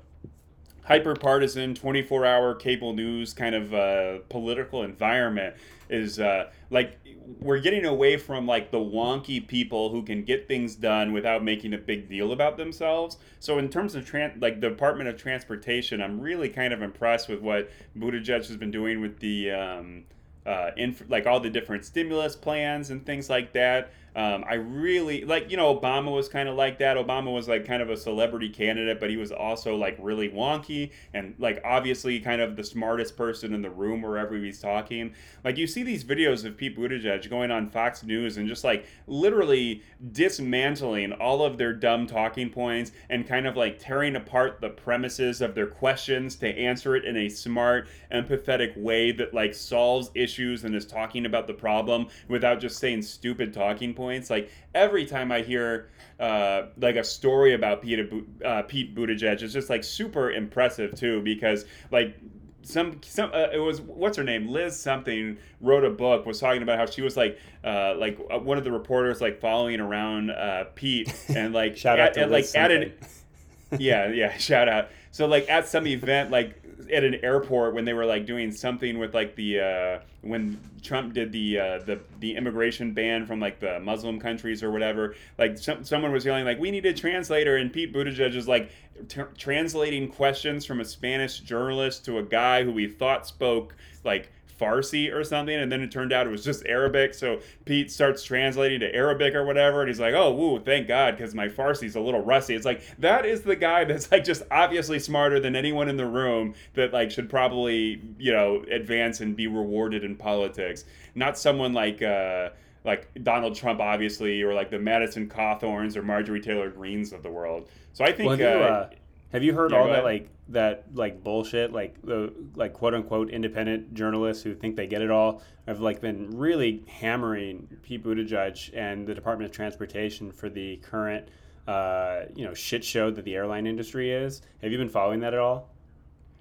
[0.83, 5.55] hyper partisan, twenty four hour cable news kind of uh, political environment
[5.89, 6.99] is uh, like
[7.39, 11.73] we're getting away from like the wonky people who can get things done without making
[11.73, 13.17] a big deal about themselves.
[13.39, 17.29] So in terms of tran- like the Department of Transportation, I'm really kind of impressed
[17.29, 19.49] with what Buttigieg has been doing with the.
[19.49, 20.03] Um,
[20.47, 23.91] uh, inf- like all the different stimulus plans and things like that.
[24.17, 26.97] Um, I really like, you know, Obama was kind of like that.
[26.97, 30.91] Obama was like kind of a celebrity candidate, but he was also like really wonky
[31.13, 35.13] and like obviously kind of the smartest person in the room wherever he's talking.
[35.43, 38.87] Like you see these videos of Pete Buttigieg going on Fox News and just like
[39.05, 44.69] literally dismantling all of their dumb talking points and kind of like tearing apart the
[44.69, 50.09] premises of their questions to answer it in a smart, empathetic way that like solves
[50.15, 54.29] issues and is talking about the problem without just saying stupid talking points points.
[54.29, 55.89] Like every time I hear
[56.19, 57.99] uh, like a story about Pete,
[58.43, 62.17] uh, Pete Buttigieg, it's just like super impressive too because like
[62.63, 64.47] some some uh, it was what's her name?
[64.47, 68.39] Liz something wrote a book was talking about how she was like uh like uh,
[68.39, 72.21] one of the reporters like following around uh Pete and like shout at, out to
[72.21, 72.93] at, Liz like at an
[73.77, 74.89] yeah yeah shout out.
[75.11, 76.61] So like at some event like
[76.91, 81.13] at an airport when they were like doing something with like the uh, when Trump
[81.13, 85.15] did the uh, the the immigration ban from like the Muslim countries or whatever.
[85.37, 88.71] Like some, someone was yelling like we need a translator, and Pete Buttigieg is like
[89.07, 94.31] t- translating questions from a Spanish journalist to a guy who we thought spoke like
[94.59, 97.13] Farsi or something, and then it turned out it was just Arabic.
[97.13, 101.17] So Pete starts translating to Arabic or whatever, and he's like, "Oh, woo, thank God,
[101.17, 104.43] because my Farsi's a little rusty." It's like that is the guy that's like just
[104.51, 109.35] obviously smarter than anyone in the room that like should probably you know advance and
[109.35, 110.85] be rewarded in politics,
[111.15, 112.01] not someone like.
[112.01, 112.49] Uh,
[112.85, 117.29] like Donald Trump, obviously, or like the Madison Cawthorns or Marjorie Taylor Greenes of the
[117.29, 117.67] world.
[117.91, 118.89] So I think well, uh, uh,
[119.31, 120.03] have you heard Yeah, all that ahead.
[120.03, 125.01] like that like bullshit like the like quote unquote independent journalists who think they get
[125.01, 130.49] it all have like been really hammering Pete Buttigieg and the Department of Transportation for
[130.49, 131.27] the current
[131.67, 134.41] uh, you know shit show that the airline industry is.
[134.61, 135.69] Have you been following that at all?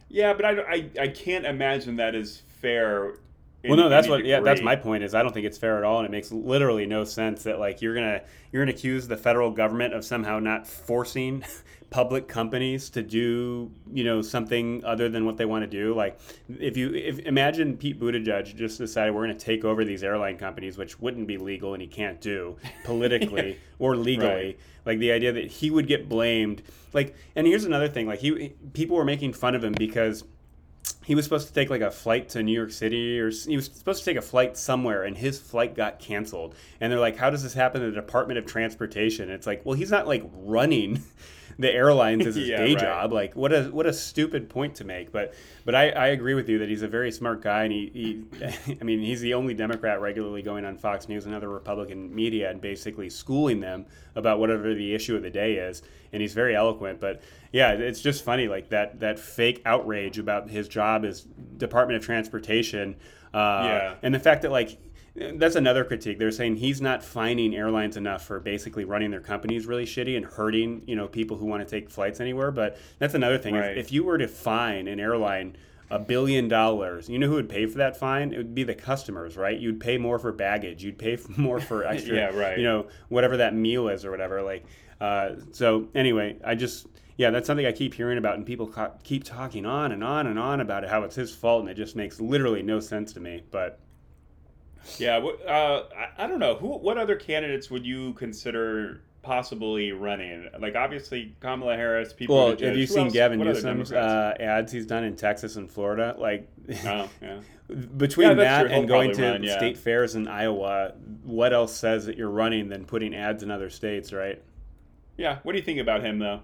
[0.08, 3.14] Yeah, but I, don't- I, I can't imagine that is fair.
[3.64, 4.24] in Well, no, that's what.
[4.24, 5.02] Yeah, that's my point.
[5.02, 7.58] Is I don't think it's fair at all, and it makes literally no sense that
[7.58, 8.22] like you're gonna
[8.52, 11.42] you're gonna accuse the federal government of somehow not forcing
[11.90, 15.94] public companies to do you know something other than what they want to do.
[15.94, 16.18] Like
[16.58, 20.76] if you if imagine Pete Buttigieg just decided we're gonna take over these airline companies,
[20.76, 24.28] which wouldn't be legal and he can't do politically or legally.
[24.28, 24.58] Right.
[24.84, 26.62] Like the idea that he would get blamed.
[26.92, 28.06] Like, and here's another thing.
[28.06, 30.24] Like he people were making fun of him because
[31.04, 33.66] he was supposed to take like a flight to New York City or he was
[33.66, 36.56] supposed to take a flight somewhere and his flight got canceled.
[36.80, 39.30] And they're like, how does this happen in the Department of Transportation?
[39.30, 41.04] It's like, well, he's not like running
[41.58, 42.78] the airlines as his Yeah, day right.
[42.78, 43.12] job.
[43.12, 45.12] Like what a what a stupid point to make.
[45.12, 45.34] But
[45.64, 47.90] but I, I agree with you that he's a very smart guy and he,
[48.68, 52.14] he I mean he's the only Democrat regularly going on Fox News and other Republican
[52.14, 55.82] media and basically schooling them about whatever the issue of the day is.
[56.12, 57.00] And he's very eloquent.
[57.00, 61.22] But yeah, it's just funny like that that fake outrage about his job as
[61.56, 62.96] Department of Transportation.
[63.34, 63.94] Uh, Yeah.
[64.02, 64.78] And the fact that like
[65.34, 66.18] that's another critique.
[66.18, 70.24] They're saying he's not fining airlines enough for basically running their companies really shitty and
[70.26, 72.50] hurting, you know, people who want to take flights anywhere.
[72.50, 73.54] But that's another thing.
[73.54, 73.78] If- Right.
[73.78, 75.56] If, you were to fine an airline
[75.90, 78.32] a billion dollars, you know who would pay for that fine?
[78.32, 79.56] It would be the customers, right?
[79.58, 80.82] You'd pay more for baggage.
[80.82, 82.58] You'd pay more for extra, Yeah, right.
[82.58, 84.42] you know, whatever that meal is or whatever.
[84.42, 84.64] Like,
[85.00, 86.86] uh, so anyway, I just.
[87.18, 90.26] Yeah, that's something I keep hearing about, and people co- keep talking on and on
[90.26, 93.14] and on about it, how it's his fault, and it just makes literally no sense
[93.14, 93.42] to me.
[93.50, 93.80] But
[94.98, 96.68] Yeah, uh, I, I don't know who.
[96.78, 100.48] What other candidates would you consider possibly running?
[100.58, 102.12] Like obviously Kamala Harris.
[102.12, 102.36] People.
[102.36, 106.14] Well, have you seen Gavin Newsom's uh, Uh, ads he's done in Texas and Florida?
[106.18, 106.48] Like,
[106.84, 107.40] oh, yeah.
[107.96, 109.56] between Yeah, that and going to run, yeah.
[109.56, 110.92] state fairs in Iowa,
[111.24, 114.40] what else says that you're running than putting ads in other states, right?
[115.16, 115.38] Yeah.
[115.42, 116.40] What do you think about him though?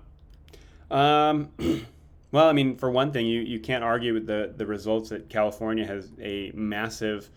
[0.90, 1.51] Um,
[2.32, 5.28] well, I mean, for one thing, you, you can't argue with the, the results that
[5.28, 7.30] California has a massive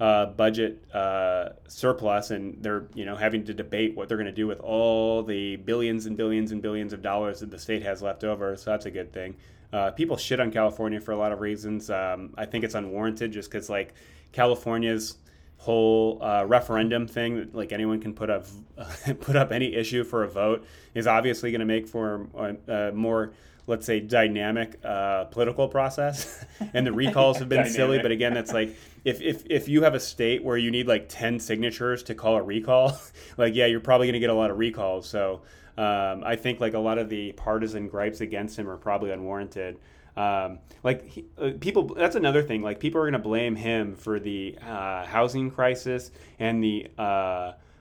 [0.00, 4.32] uh, budget uh, surplus, and they're you know having to debate what they're going to
[4.32, 8.00] do with all the billions and billions and billions of dollars that the state has
[8.00, 8.56] left over.
[8.56, 9.36] So that's a good thing.
[9.72, 11.90] Uh, people shit on California for a lot of reasons.
[11.90, 13.94] Um, I think it's unwarranted, just because like
[14.32, 15.16] California's
[15.58, 18.46] whole uh, referendum thing like anyone can put up
[19.20, 22.92] put up any issue for a vote is obviously going to make for a, a
[22.92, 23.32] more
[23.70, 26.44] let's say dynamic uh, political process.
[26.74, 29.94] And the recalls have been silly but again that's like if, if if you have
[29.94, 32.98] a state where you need like 10 signatures to call a recall
[33.38, 35.08] like yeah you're probably going to get a lot of recalls.
[35.08, 35.40] So
[35.78, 39.78] um, i think like a lot of the partisan gripes against him are probably unwarranted.
[40.16, 42.62] Um, like he, uh, people that's another thing.
[42.62, 46.88] Like people are going to blame him for the uh, housing crisis and the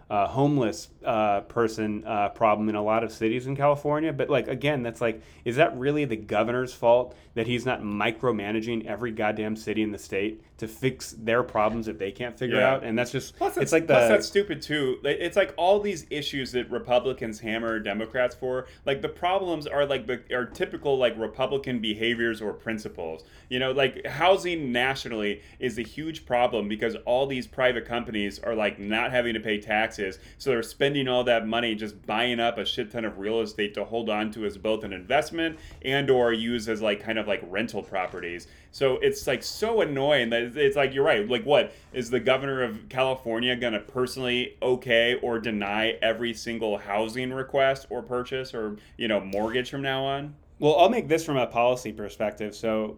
[0.09, 4.11] uh, homeless uh, person uh, problem in a lot of cities in California.
[4.11, 8.85] But like again, that's like, is that really the governor's fault that he's not micromanaging
[8.85, 12.73] every goddamn city in the state to fix their problems that they can't figure yeah.
[12.73, 12.83] out?
[12.83, 14.99] And that's just plus it's like the plus that's stupid too.
[15.05, 18.67] It's like all these issues that Republicans hammer Democrats for.
[18.85, 23.23] Like the problems are like the are typical like Republican behaviors or principles.
[23.47, 28.53] You know, like housing nationally is a huge problem because all these private companies are
[28.53, 32.57] like not having to pay taxes, so they're spending all that money just buying up
[32.57, 36.09] a shit ton of real estate to hold on to as both an investment and
[36.09, 38.47] or use as like kind of like rental properties.
[38.71, 41.27] So it's like so annoying that it's like you're right.
[41.27, 46.77] Like what is the governor of California going to personally okay or deny every single
[46.77, 50.35] housing request or purchase or, you know, mortgage from now on?
[50.59, 52.53] Well, I'll make this from a policy perspective.
[52.53, 52.97] So,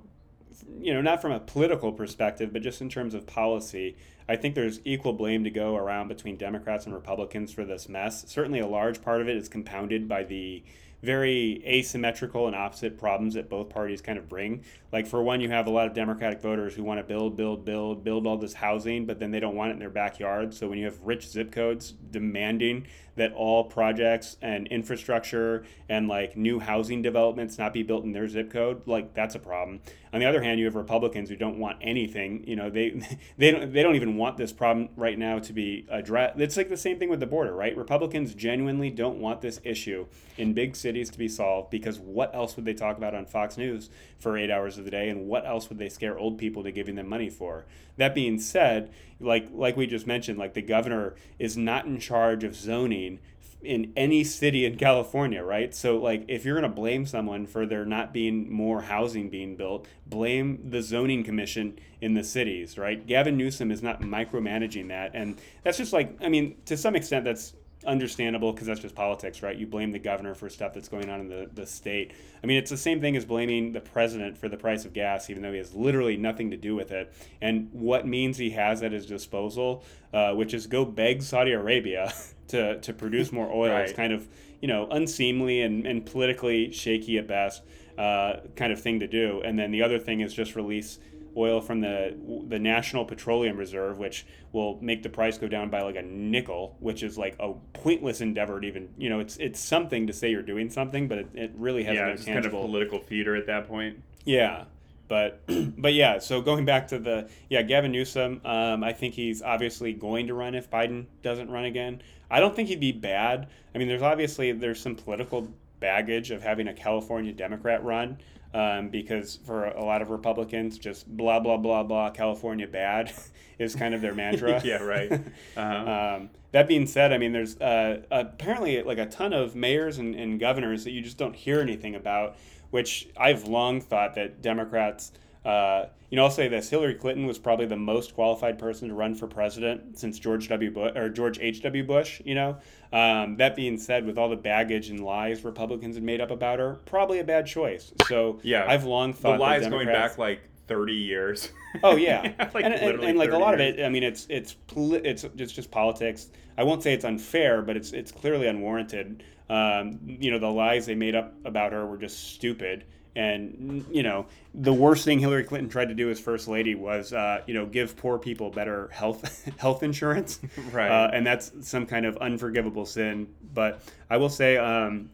[0.80, 3.96] you know, not from a political perspective, but just in terms of policy.
[4.28, 8.24] I think there's equal blame to go around between Democrats and Republicans for this mess.
[8.28, 10.64] Certainly, a large part of it is compounded by the
[11.02, 14.64] very asymmetrical and opposite problems that both parties kind of bring.
[14.92, 17.66] Like for one, you have a lot of Democratic voters who want to build, build,
[17.66, 20.54] build, build all this housing, but then they don't want it in their backyard.
[20.54, 26.38] So when you have rich zip codes demanding that all projects and infrastructure and like
[26.38, 29.82] new housing developments not be built in their zip code, like that's a problem.
[30.14, 32.44] On the other hand, you have Republicans who don't want anything.
[32.46, 33.02] You know, they
[33.38, 36.40] they don't they don't even want this problem right now to be addressed.
[36.40, 37.76] It's like the same thing with the border, right?
[37.76, 40.08] Republicans genuinely don't want this issue
[40.38, 43.58] in big cities to be solved because what else would they talk about on Fox
[43.58, 43.90] News
[44.20, 46.72] for eight hours of the day, and what else would they scare old people to
[46.72, 47.66] giving them money for?
[47.98, 52.44] That being said, like like we just mentioned, like the governor is not in charge
[52.44, 53.20] of zoning
[53.64, 55.74] in any city in California, right?
[55.74, 59.56] So like if you're going to blame someone for there not being more housing being
[59.56, 63.06] built, blame the zoning commission in the cities, right?
[63.06, 67.26] Gavin Newsom is not micromanaging that and that's just like I mean to some extent
[67.26, 67.54] that's
[67.86, 69.56] understandable because that's just politics, right?
[69.56, 72.14] You blame the governor for stuff that's going on in the, the state.
[72.44, 75.30] I mean, it's the same thing as blaming the president for the price of gas,
[75.30, 77.14] even though he has literally nothing to do with it.
[77.42, 82.14] And what means he has at his disposal, uh, which is go beg Saudi Arabia
[82.50, 83.86] to, to produce more oil, right.
[83.86, 84.28] is kind of,
[84.62, 87.64] you know, unseemly and, and politically shaky at best
[87.98, 89.42] uh, kind of thing to do.
[89.44, 91.00] And then the other thing is just release
[91.36, 92.16] oil from the
[92.48, 96.76] the National Petroleum Reserve, which will make the price go down by like a nickel,
[96.80, 100.30] which is like a pointless endeavor to even you know it's it's something to say
[100.30, 103.36] you're doing something, but it, it really has yeah, no it's kind of political feeder
[103.36, 104.02] at that point.
[104.26, 104.66] Yeah.
[105.08, 105.42] But,
[105.78, 106.20] but yeah.
[106.20, 110.34] So going back to the yeah, Gavin Newsom, um, I think he's obviously going to
[110.34, 112.02] run if Biden doesn't run again.
[112.30, 113.50] I don't think he'd be bad.
[113.76, 115.50] I mean, there's obviously there's some political
[115.82, 118.18] baggage of having a California Democrat run
[118.54, 123.14] um, because for a lot of Republicans, just blah blah blah blah California bad
[123.60, 124.62] is kind of their mantra.
[124.64, 125.12] yeah, right.
[125.58, 126.16] Uh-huh.
[126.18, 130.16] Um, that being said, I mean, there's uh, apparently like a ton of mayors and,
[130.16, 132.38] and governors that you just don't hear anything about,
[132.72, 135.12] which I've long thought that Democrats
[135.44, 138.94] uh, you know, I'll say this: Hillary Clinton was probably the most qualified person to
[138.94, 140.70] run for president since George W.
[140.70, 141.64] Bush or George H.
[141.64, 141.84] W.
[141.84, 142.22] Bush.
[142.24, 142.58] You know,
[142.94, 146.60] um, that being said, with all the baggage and lies Republicans had made up about
[146.60, 147.94] her, probably a bad choice.
[148.08, 151.52] So yeah, I've long thought the lies going back like 30 years.
[151.84, 153.76] Oh yeah, like and, and, and, like a lot years.
[153.76, 153.86] of it.
[153.86, 156.28] I mean, it's it's it's it's just politics.
[156.58, 159.24] I won't say it's unfair, but it's it's clearly unwarranted.
[159.50, 162.84] Um, you know, the lies they made up about her were just stupid.
[163.16, 167.12] And you know, the worst thing Hillary Clinton tried to do as first lady was,
[167.12, 170.40] uh, you know, give poor people better health health insurance,
[170.72, 170.90] right?
[170.90, 173.28] Uh, and that's some kind of unforgivable sin.
[173.54, 175.10] But I will say, um,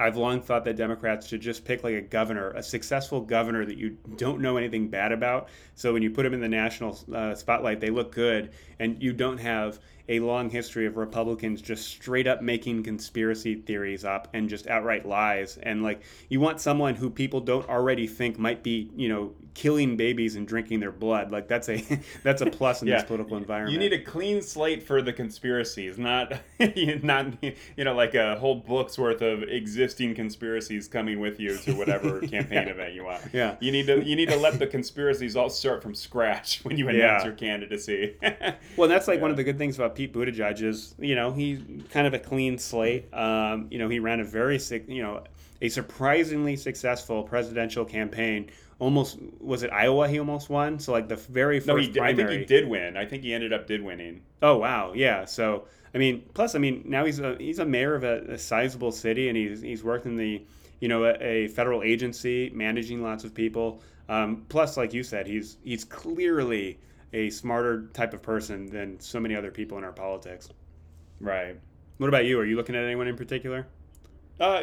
[0.00, 3.76] I've long thought that Democrats should just pick like a governor, a successful governor that
[3.76, 5.50] you don't know anything bad about.
[5.74, 9.12] So when you put them in the national uh, spotlight, they look good, and you
[9.12, 9.78] don't have
[10.08, 15.06] a long history of Republicans just straight up making conspiracy theories up and just outright
[15.06, 15.58] lies.
[15.62, 19.94] And like, you want someone who people don't already think might be, you know, killing
[19.94, 21.30] babies and drinking their blood.
[21.30, 21.84] Like that's a
[22.22, 22.96] that's a plus in yeah.
[22.96, 23.74] this political environment.
[23.74, 26.32] You need a clean slate for the conspiracies, not
[27.02, 31.74] not you know like a whole book's worth of existing conspiracies coming with you to
[31.74, 32.72] whatever campaign yeah.
[32.72, 33.22] event you want.
[33.34, 36.78] Yeah, you need to you need to let the conspiracies all start from scratch when
[36.78, 37.24] you announce yeah.
[37.24, 38.16] your candidacy.
[38.78, 41.60] well, that's like one of the good things about Pete Buttigieg is, you know, he's
[41.90, 43.12] kind of a clean slate.
[43.12, 45.22] Um, you know, he ran a very sick, you know,
[45.60, 48.50] a surprisingly successful presidential campaign.
[48.78, 50.08] Almost was it Iowa?
[50.08, 50.78] He almost won.
[50.78, 52.96] So like the very first No, he did, I think he did win.
[52.96, 54.22] I think he ended up did winning.
[54.42, 55.24] Oh wow, yeah.
[55.26, 58.38] So I mean, plus I mean, now he's a he's a mayor of a, a
[58.38, 60.42] sizable city, and he's he's worked in the
[60.80, 63.82] you know a, a federal agency managing lots of people.
[64.08, 66.78] Um, plus, like you said, he's he's clearly
[67.12, 70.48] a smarter type of person than so many other people in our politics.
[71.20, 71.56] Right.
[71.98, 72.38] What about you?
[72.40, 73.66] Are you looking at anyone in particular?
[74.40, 74.62] Uh,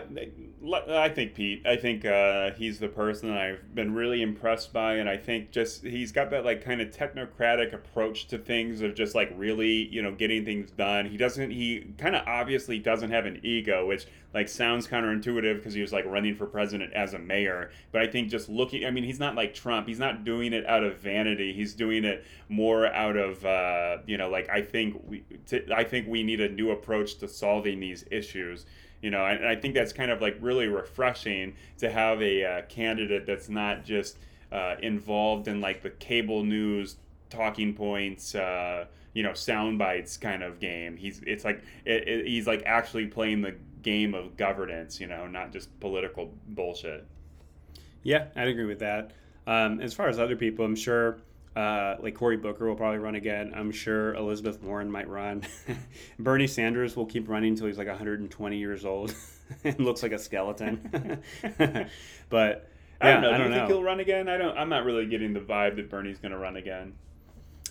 [0.90, 1.62] I think Pete.
[1.68, 5.84] I think uh, he's the person I've been really impressed by, and I think just
[5.84, 10.02] he's got that like kind of technocratic approach to things of just like really, you
[10.02, 11.06] know, getting things done.
[11.06, 11.52] He doesn't.
[11.52, 15.94] He kind of obviously doesn't have an ego, which like sounds counterintuitive because he was
[15.94, 17.70] like running for president as a mayor.
[17.92, 19.88] But I think just looking, I mean, he's not like Trump.
[19.88, 21.54] He's not doing it out of vanity.
[21.54, 25.24] He's doing it more out of, uh, you know, like I think we,
[25.74, 28.66] I think we need a new approach to solving these issues
[29.02, 32.62] you know and i think that's kind of like really refreshing to have a uh,
[32.64, 34.18] candidate that's not just
[34.52, 36.96] uh, involved in like the cable news
[37.30, 38.86] talking points uh,
[39.18, 40.96] you know sound bites kind of game.
[40.96, 45.26] He's it's like it, it, he's like actually playing the game of governance you know
[45.26, 47.04] not just political bullshit.
[48.04, 49.12] Yeah i'd agree with that.
[49.48, 51.18] Um, as far as other people i'm sure
[51.58, 53.52] uh, like Cory Booker will probably run again.
[53.56, 55.42] I'm sure Elizabeth Warren might run.
[56.20, 59.16] Bernie Sanders will keep running until he's like 120 years old
[59.64, 61.24] and looks like a skeleton.
[62.30, 62.70] but
[63.02, 63.30] I don't yeah, know.
[63.30, 64.30] I Do don't you think he'll run again?
[64.30, 64.56] I don't.
[64.56, 66.94] I'm not really getting the vibe that Bernie's going to run again.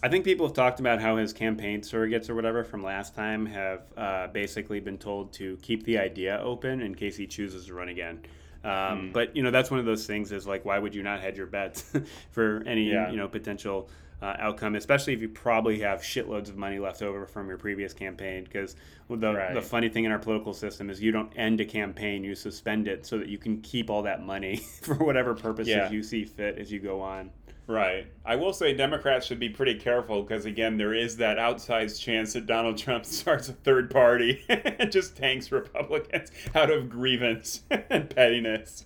[0.02, 3.46] I think people have talked about how his campaign surrogates or whatever from last time
[3.46, 7.74] have uh, basically been told to keep the idea open in case he chooses to
[7.74, 8.20] run again.
[8.66, 9.12] Um, Hmm.
[9.12, 11.36] But you know that's one of those things is like why would you not hedge
[11.38, 11.92] your bets
[12.32, 13.10] for any Yeah.
[13.10, 13.88] you know potential
[14.22, 17.92] uh, outcome, especially if you probably have shitloads of money left over from your previous
[17.92, 18.44] campaign.
[18.44, 18.74] Because
[19.10, 19.52] the Right.
[19.54, 22.88] the funny thing in our political system is you don't end a campaign, you suspend
[22.88, 25.90] it so that you can keep all that money for whatever purposes Yeah.
[25.90, 27.30] you see fit as you go on.
[27.66, 28.06] Right.
[28.24, 32.34] I will say Democrats should be pretty careful because, again, there is that outsized chance
[32.34, 38.08] that Donald Trump starts a third party and just tanks Republicans out of grievance and
[38.08, 38.84] pettiness.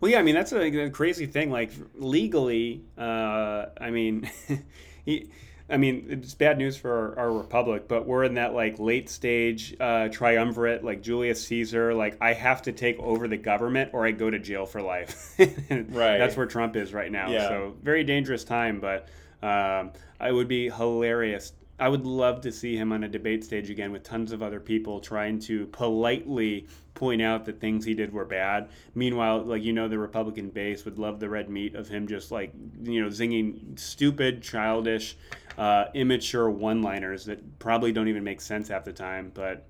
[0.00, 1.50] Well, yeah, I mean that's a, a crazy thing.
[1.50, 4.30] Like legally, uh, I mean,
[5.04, 5.30] he,
[5.70, 9.08] I mean it's bad news for our, our republic, but we're in that like late
[9.08, 11.94] stage uh, triumvirate, like Julius Caesar.
[11.94, 15.36] Like I have to take over the government, or I go to jail for life.
[15.70, 16.18] Right.
[16.18, 17.30] That's where Trump is right now.
[17.30, 17.48] Yeah.
[17.48, 19.08] So very dangerous time, but
[19.42, 21.52] um, I would be hilarious.
[21.80, 24.60] I would love to see him on a debate stage again with tons of other
[24.60, 28.68] people trying to politely point out that things he did were bad.
[28.94, 32.30] Meanwhile, like you know, the Republican base would love the red meat of him just
[32.30, 32.52] like
[32.82, 35.16] you know zinging stupid, childish,
[35.58, 39.30] uh, immature one-liners that probably don't even make sense half the time.
[39.34, 39.66] But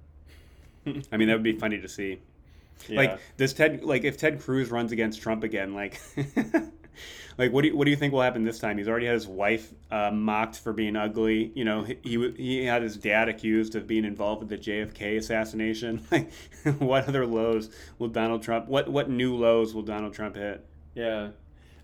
[1.12, 2.20] I mean, that would be funny to see.
[2.89, 2.97] Yeah.
[2.97, 6.01] Like this Ted like if Ted Cruz runs against Trump again, like
[7.39, 8.78] like what do you, what do you think will happen this time?
[8.78, 11.53] He's already had his wife uh, mocked for being ugly.
[11.55, 15.18] You know, he, he he had his dad accused of being involved with the JFK
[15.18, 16.01] assassination.
[16.11, 16.33] Like,
[16.78, 18.66] what other lows will Donald Trump?
[18.66, 20.64] What what new lows will Donald Trump hit?
[20.95, 21.28] Yeah.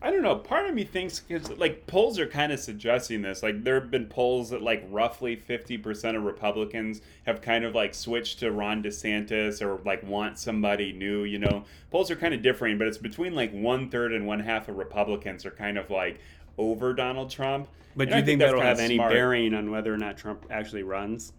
[0.03, 0.36] I don't know.
[0.36, 3.42] Part of me thinks because like polls are kind of suggesting this.
[3.42, 7.74] Like there have been polls that like roughly fifty percent of Republicans have kind of
[7.74, 11.24] like switched to Ron DeSantis or like want somebody new.
[11.24, 14.40] You know, polls are kind of differing, but it's between like one third and one
[14.40, 16.20] half of Republicans are kind of like
[16.59, 17.68] over Donald Trump.
[17.97, 19.12] But And do you think that's that'll have any smart.
[19.12, 21.32] bearing on whether or not Trump actually runs?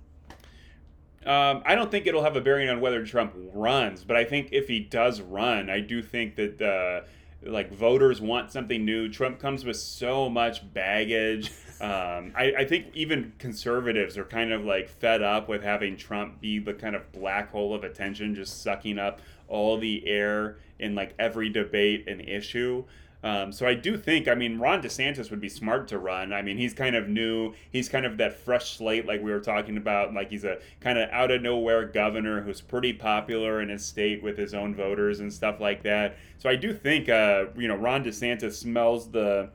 [1.26, 4.49] Um, I don't think it'll have a bearing on whether Trump runs, but I think
[4.53, 7.05] if he does run, I do think that uh,
[7.44, 9.10] like voters want something new.
[9.10, 11.52] Trump comes with so much baggage.
[11.80, 16.42] Um, I, I think even conservatives are kind of like fed up with having Trump
[16.42, 20.96] be the kind of black hole of attention, just sucking up all the air in
[20.96, 22.84] like every debate and issue.
[23.24, 26.32] Um, so I do think, I mean, Ron DeSantis would be smart to run.
[26.32, 27.53] I mean, he's kind of new.
[27.72, 30.13] He's kind of that fresh slate, like we were talking about.
[30.13, 34.22] Like he's a kind of out of nowhere governor who's pretty popular in his state
[34.22, 36.18] with his own voters and stuff like that.
[36.38, 39.49] So I do think, uh, you know, Ron DeSantis smells the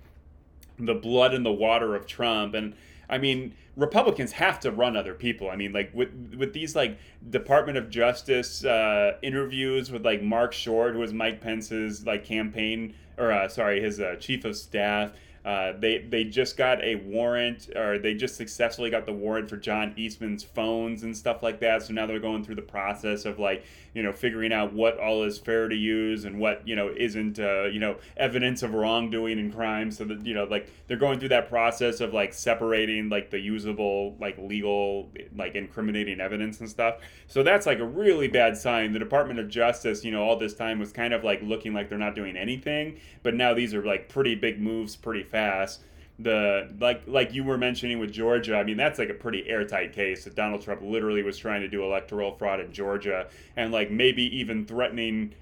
[0.79, 2.55] the blood and the water of Trump.
[2.55, 2.75] And
[3.09, 5.49] I mean, Republicans have to run other people.
[5.49, 6.99] I mean, like with with these like
[7.31, 12.95] Department of Justice uh, interviews with like Mark Short, who was Mike Pence's like campaign
[13.19, 15.13] or uh, sorry, his uh, chief of staff.
[15.45, 19.57] Uh, they they just got a warrant, or they just successfully got the warrant for
[19.57, 21.83] John Eastman's phones and stuff like that.
[21.83, 25.25] So now they're going through the process of like you know figuring out what all
[25.25, 29.41] is fair to use and what you know isn't uh, you know evidence of wrongdoing
[29.41, 29.91] and crime.
[29.91, 33.41] So that you know like they're going through that process of like separating like the
[33.41, 36.99] usable like legal like incriminating evidence and stuff.
[37.27, 38.93] So that's like a really bad sign.
[38.93, 41.89] The Department of Justice, you know, all this time was kind of like looking like
[41.89, 45.81] they're not doing anything, but now these are like pretty big moves pretty fast
[46.19, 49.93] the like like you were mentioning with Georgia, I mean that's like a pretty airtight
[49.93, 53.91] case that Donald Trump literally was trying to do electoral fraud in Georgia and like
[53.91, 55.35] maybe even threatening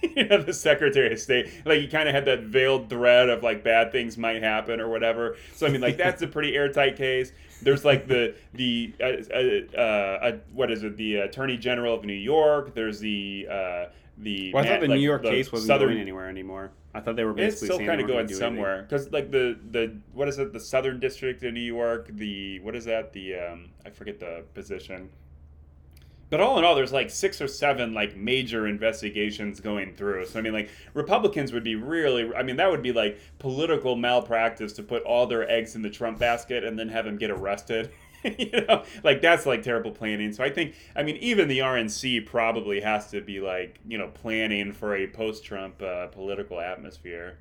[0.02, 1.50] you know, the Secretary of State.
[1.64, 4.88] Like he kind of had that veiled threat of like bad things might happen or
[4.88, 5.36] whatever.
[5.54, 7.32] So I mean like that's a pretty airtight case.
[7.62, 10.96] There's like the the uh, uh, uh, what is it?
[10.96, 12.74] The Attorney General of New York.
[12.74, 13.84] There's the uh,
[14.18, 14.52] the.
[14.52, 16.70] Well, I thought the like, New York the case wasn't Southern, going anywhere anymore.
[16.94, 19.96] I thought they were it's basically still kind of going somewhere because like the the
[20.12, 23.70] what is it the Southern District of New York the what is that the um
[23.84, 25.10] I forget the position.
[26.30, 30.26] But all in all, there's like six or seven like major investigations going through.
[30.26, 33.96] So I mean, like Republicans would be really, I mean, that would be like political
[33.96, 37.30] malpractice to put all their eggs in the Trump basket and then have him get
[37.30, 37.90] arrested.
[38.38, 40.32] you know, like that's like terrible planning.
[40.32, 44.08] So I think, I mean, even the RNC probably has to be like, you know,
[44.08, 47.38] planning for a post-Trump uh, political atmosphere.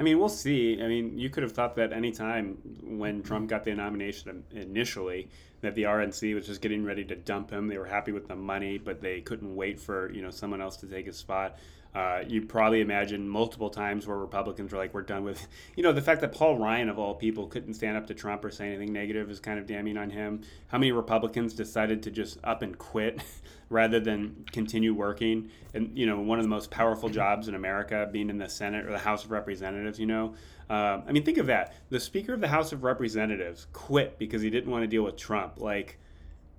[0.00, 0.80] I mean, we'll see.
[0.82, 5.28] I mean, you could have thought that any time when Trump got the nomination initially,
[5.60, 7.66] that the RNC was just getting ready to dump him.
[7.66, 10.76] They were happy with the money, but they couldn't wait for you know someone else
[10.78, 11.58] to take his spot.
[11.94, 15.46] Uh, you probably imagine multiple times where Republicans were like, "We're done with,"
[15.76, 18.44] you know, the fact that Paul Ryan of all people couldn't stand up to Trump
[18.44, 20.42] or say anything negative is kind of damning on him.
[20.68, 23.22] How many Republicans decided to just up and quit
[23.70, 25.50] rather than continue working?
[25.74, 28.86] And you know, one of the most powerful jobs in America, being in the Senate
[28.86, 30.34] or the House of Representatives, you know.
[30.70, 31.74] Um, I mean, think of that.
[31.88, 35.16] The Speaker of the House of Representatives quit because he didn't want to deal with
[35.16, 35.58] Trump.
[35.58, 35.98] Like,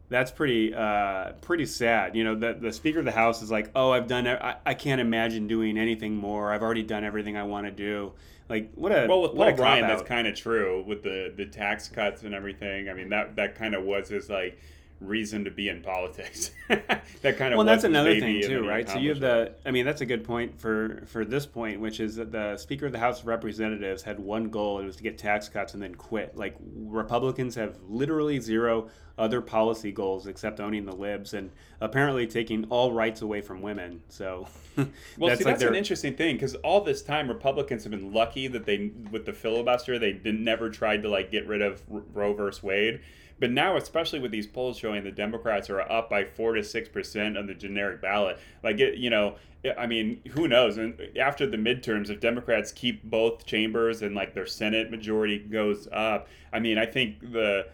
[0.10, 2.16] that's pretty uh, pretty sad.
[2.16, 4.74] You know, the, the Speaker of the House is like, oh, I've done, I, I
[4.74, 6.52] can't imagine doing anything more.
[6.52, 8.14] I've already done everything I want to do.
[8.50, 11.88] Like, what a well with Paul Ryan, that's kind of true with the the tax
[11.88, 12.90] cuts and everything.
[12.90, 14.60] I mean, that that kind of was his like
[15.00, 16.52] reason to be in politics.
[16.68, 18.88] that kind of well, that's another thing too, right?
[18.90, 22.00] So you have the, I mean, that's a good point for for this point, which
[22.00, 25.04] is that the Speaker of the House of Representatives had one goal, it was to
[25.04, 26.36] get tax cuts and then quit.
[26.36, 31.52] Like Republicans have literally zero other policy goals except owning the libs and
[31.82, 34.02] apparently taking all rights away from women.
[34.08, 34.48] So,
[35.18, 38.48] Well, see, that's their- an interesting thing because all this time Republicans have been lucky
[38.48, 42.34] that they, with the filibuster, they didn't never tried to like get rid of Roe
[42.34, 43.02] versus Wade.
[43.40, 46.90] But now, especially with these polls showing the Democrats are up by four to six
[46.90, 49.36] percent on the generic ballot, like it, you know,
[49.78, 50.78] I mean, who knows?
[50.78, 55.88] And after the midterms, if Democrats keep both chambers and like their Senate majority goes
[55.92, 57.68] up, I mean, I think the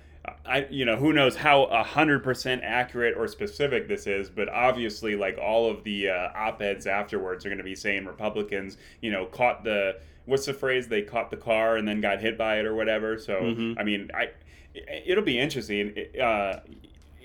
[0.43, 5.15] I you know who knows how hundred percent accurate or specific this is, but obviously
[5.15, 9.11] like all of the uh, op eds afterwards are going to be saying Republicans you
[9.11, 12.57] know caught the what's the phrase they caught the car and then got hit by
[12.59, 13.19] it or whatever.
[13.19, 13.79] So Mhm.
[13.79, 14.29] I mean I
[15.05, 15.93] it'll be interesting.
[16.19, 16.59] Uh,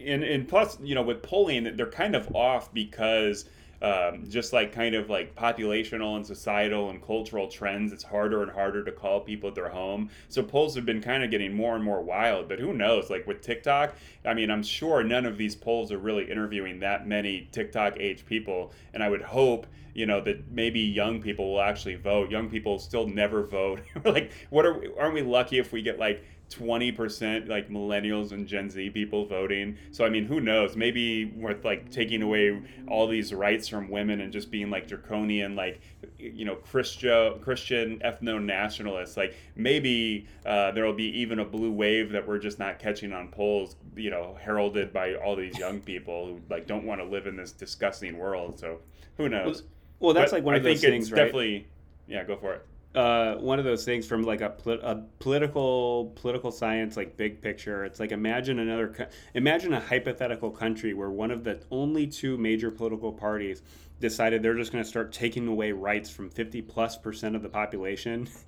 [0.07, 3.45] and and plus you know with polling they're kind of off because
[3.83, 8.51] um, just like kind of like populational and societal and cultural trends, it's harder and
[8.51, 10.11] harder to call people at their home.
[10.29, 12.49] So polls have been kind of getting more and more wild.
[12.49, 13.09] But who knows?
[13.09, 13.95] Like with TikTok,
[14.25, 18.27] I mean, I'm sure none of these polls are really interviewing that many TikTok age
[18.27, 18.73] people.
[18.93, 22.31] And I would hope you know that maybe young people will actually vote.
[22.31, 23.81] Young people still never vote.
[24.05, 28.69] like, what are aren't we lucky if we get like 20% like millennials and Gen
[28.71, 29.77] Z people voting.
[29.93, 30.77] So I mean, who knows?
[30.77, 35.57] Maybe with like taking away all these rights from women and just being like draconian,
[35.57, 35.81] like
[36.19, 39.17] you know, Christian Christian ethno nationalists.
[39.17, 43.13] Like maybe uh, there will be even a blue wave that we're just not catching
[43.13, 43.77] on polls.
[43.97, 47.37] You know, heralded by all these young people who like don't want to live in
[47.37, 48.59] this disgusting world.
[48.59, 48.81] So
[49.17, 49.63] who knows?
[50.01, 51.17] well, that's But like one I of those think things, it's right?
[51.25, 51.67] definitely.
[52.09, 52.67] Yeah, go for it.
[52.95, 54.53] Uh, one of those things from like a,
[54.83, 57.85] a political political science like big picture.
[57.85, 62.37] It's like imagine another co- imagine a hypothetical country where one of the only two
[62.37, 63.63] major political parties
[64.01, 67.49] decided they're just going to start taking away rights from 50 plus percent of the
[67.49, 68.29] population.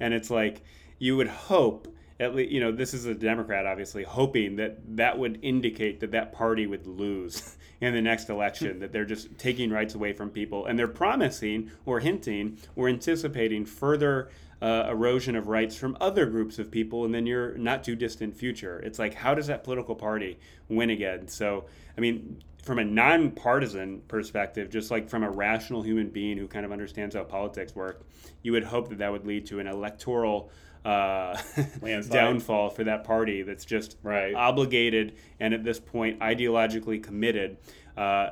[0.00, 0.62] And it's like
[0.98, 1.86] you would hope
[2.18, 6.10] at least you know this is a democrat obviously hoping that that would indicate that
[6.10, 10.30] that party would lose in the next election that they're just taking rights away from
[10.30, 10.66] people.
[10.66, 14.30] And they're promising or hinting or anticipating further
[14.62, 18.36] uh, erosion of rights from other groups of people in the near not too distant
[18.36, 18.78] future.
[18.78, 20.38] It's like how does that political party
[20.68, 21.26] win again?
[21.28, 21.64] So
[21.98, 26.64] i mean from a nonpartisan perspective, just like from a rational human being who kind
[26.64, 28.06] of understands how politics work,
[28.42, 30.48] you would hope that that would lead to an electoral
[30.84, 31.36] uh,
[32.10, 34.34] downfall for that party that's just right.
[34.34, 37.56] obligated and at this point ideologically committed
[37.96, 38.30] uh,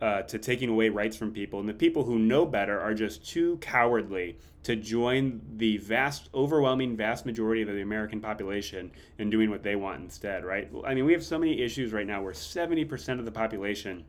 [0.00, 1.60] uh, to taking away rights from people.
[1.60, 6.96] And the people who know better are just too cowardly to join the vast, overwhelming,
[6.96, 10.68] vast majority of the American population in doing what they want instead, right?
[10.84, 14.04] I mean, we have so many issues right now where 70% of the population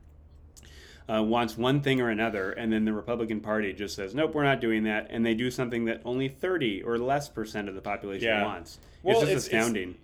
[1.10, 4.44] uh, wants one thing or another, and then the Republican Party just says, "Nope, we're
[4.44, 7.82] not doing that," and they do something that only thirty or less percent of the
[7.82, 8.44] population yeah.
[8.44, 8.80] wants.
[9.04, 9.90] Well, it's just it's, astounding.
[9.90, 9.98] It's,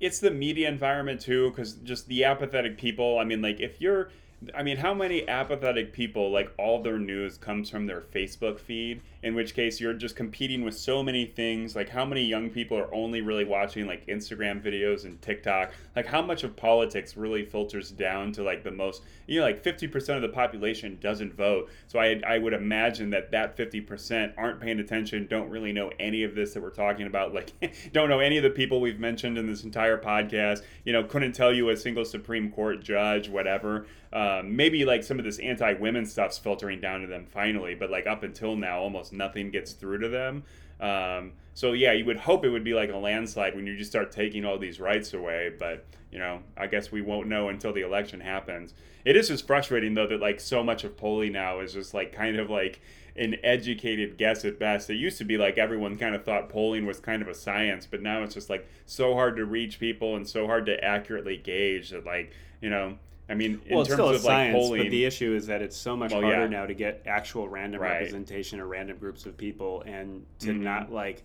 [0.00, 3.18] it's the media environment too, because just the apathetic people.
[3.18, 4.10] I mean, like if you're
[4.54, 9.00] I mean, how many apathetic people like all their news comes from their Facebook feed?
[9.24, 11.74] In which case, you're just competing with so many things.
[11.74, 15.72] Like, how many young people are only really watching like Instagram videos and TikTok?
[15.96, 19.02] Like, how much of politics really filters down to like the most?
[19.26, 21.70] You know, like 50% of the population doesn't vote.
[21.86, 26.22] So I I would imagine that that 50% aren't paying attention, don't really know any
[26.24, 27.32] of this that we're talking about.
[27.32, 27.50] Like,
[27.94, 30.60] don't know any of the people we've mentioned in this entire podcast.
[30.84, 33.86] You know, couldn't tell you a single Supreme Court judge, whatever.
[34.12, 38.06] Um, maybe like some of this anti-women stuff's filtering down to them finally, but like
[38.06, 40.44] up until now, almost nothing gets through to them.
[40.80, 43.90] Um, so yeah, you would hope it would be like a landslide when you just
[43.90, 45.52] start taking all these rights away.
[45.58, 48.74] But you know, I guess we won't know until the election happens.
[49.04, 52.12] It is just frustrating though that like so much of polling now is just like
[52.12, 52.80] kind of like
[53.16, 54.90] an educated guess at best.
[54.90, 57.86] It used to be like everyone kind of thought polling was kind of a science,
[57.86, 61.36] but now it's just like so hard to reach people and so hard to accurately
[61.36, 64.90] gauge that like you know I mean, in well, terms of science, like polling, but
[64.90, 66.46] the issue is that it's so much well, harder yeah.
[66.46, 67.92] now to get actual random right.
[67.92, 70.62] representation or random groups of people, and to mm-hmm.
[70.62, 71.22] not like.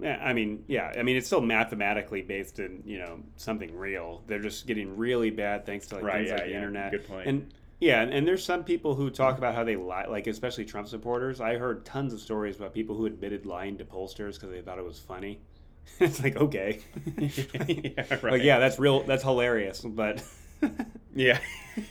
[0.00, 0.92] I mean, yeah.
[0.96, 4.22] I mean, it's still mathematically based in you know something real.
[4.26, 6.56] They're just getting really bad thanks to like right, things yeah, like the yeah.
[6.56, 6.90] internet.
[6.92, 7.28] Good point.
[7.28, 10.88] And yeah, and there's some people who talk about how they lie, like especially Trump
[10.88, 11.40] supporters.
[11.40, 14.78] I heard tons of stories about people who admitted lying to pollsters because they thought
[14.78, 15.40] it was funny.
[16.00, 16.80] it's like okay,
[17.18, 18.22] yeah, right.
[18.24, 19.04] like yeah, that's real.
[19.04, 20.22] That's hilarious, but.
[21.14, 21.38] Yeah.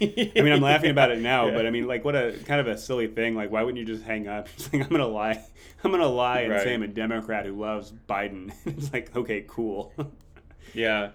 [0.02, 1.53] I mean, I'm laughing about it now, yeah.
[1.53, 3.35] but I mean, like, what a kind of a silly thing.
[3.35, 4.48] Like, why wouldn't you just hang up?
[4.57, 5.44] It's like, I'm going to lie.
[5.84, 6.64] I'm going to lie and right.
[6.64, 8.53] say I'm a Democrat who loves Biden.
[8.65, 9.94] it's like, okay, cool.
[10.73, 11.11] yeah.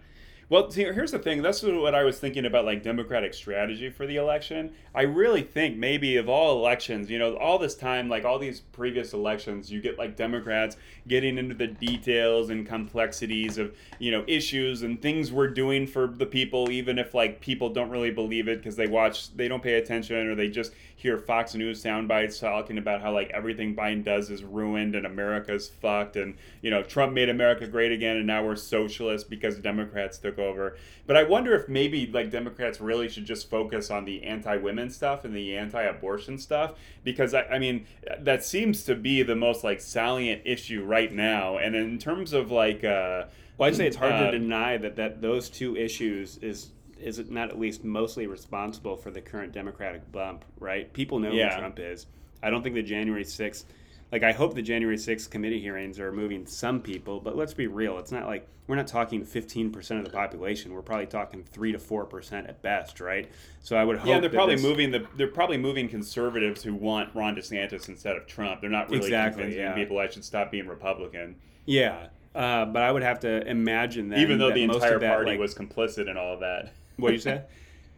[0.52, 1.40] Well, see, here's the thing.
[1.40, 4.74] That's what I was thinking about, like Democratic strategy for the election.
[4.94, 8.60] I really think maybe of all elections, you know, all this time, like all these
[8.60, 10.76] previous elections, you get like Democrats
[11.08, 16.06] getting into the details and complexities of, you know, issues and things we're doing for
[16.06, 19.62] the people, even if like people don't really believe it because they watch, they don't
[19.62, 23.74] pay attention or they just hear Fox News sound bites talking about how like everything
[23.74, 28.18] Biden does is ruined and America's fucked and you know Trump made America great again
[28.18, 30.76] and now we're socialists because Democrats took over.
[31.04, 35.24] But I wonder if maybe like Democrats really should just focus on the anti-women stuff
[35.24, 37.84] and the anti-abortion stuff because I, I mean
[38.20, 41.58] that seems to be the most like salient issue right now.
[41.58, 43.24] And in terms of like uh,
[43.58, 46.70] well, I'd say it's hard uh, to deny that that those two issues is
[47.02, 50.92] is it not at least mostly responsible for the current Democratic bump, right?
[50.92, 51.54] People know yeah.
[51.54, 52.06] who Trump is.
[52.42, 53.64] I don't think the January 6th,
[54.10, 57.66] like, I hope the January 6th committee hearings are moving some people, but let's be
[57.66, 57.98] real.
[57.98, 60.72] It's not like we're not talking 15% of the population.
[60.72, 63.30] We're probably talking 3 to 4% at best, right?
[63.60, 64.08] So I would hope.
[64.08, 64.64] Yeah, they're probably this...
[64.64, 68.60] moving the they're probably moving conservatives who want Ron DeSantis instead of Trump.
[68.60, 69.74] They're not really exactly, convincing yeah.
[69.74, 71.36] people I should stop being Republican.
[71.64, 72.08] Yeah.
[72.34, 75.32] Uh, but I would have to imagine that even though that the entire that, party
[75.32, 76.72] like, was complicit in all of that.
[76.96, 77.42] What you say?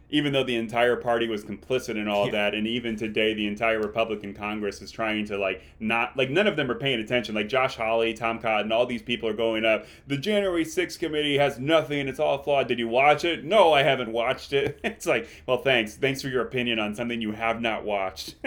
[0.09, 2.31] even though the entire party was complicit in all yeah.
[2.31, 6.47] that and even today the entire republican congress is trying to like not like none
[6.47, 7.33] of them are paying attention.
[7.33, 9.85] Like josh hawley tom cotton all these people are going up.
[10.07, 12.67] The january 6th committee has nothing it's all flawed.
[12.67, 13.43] Did you watch it?
[13.43, 14.79] No i haven't watched it.
[14.85, 15.95] It's like well thanks.
[15.95, 18.35] Thanks for your opinion on something you have not watched.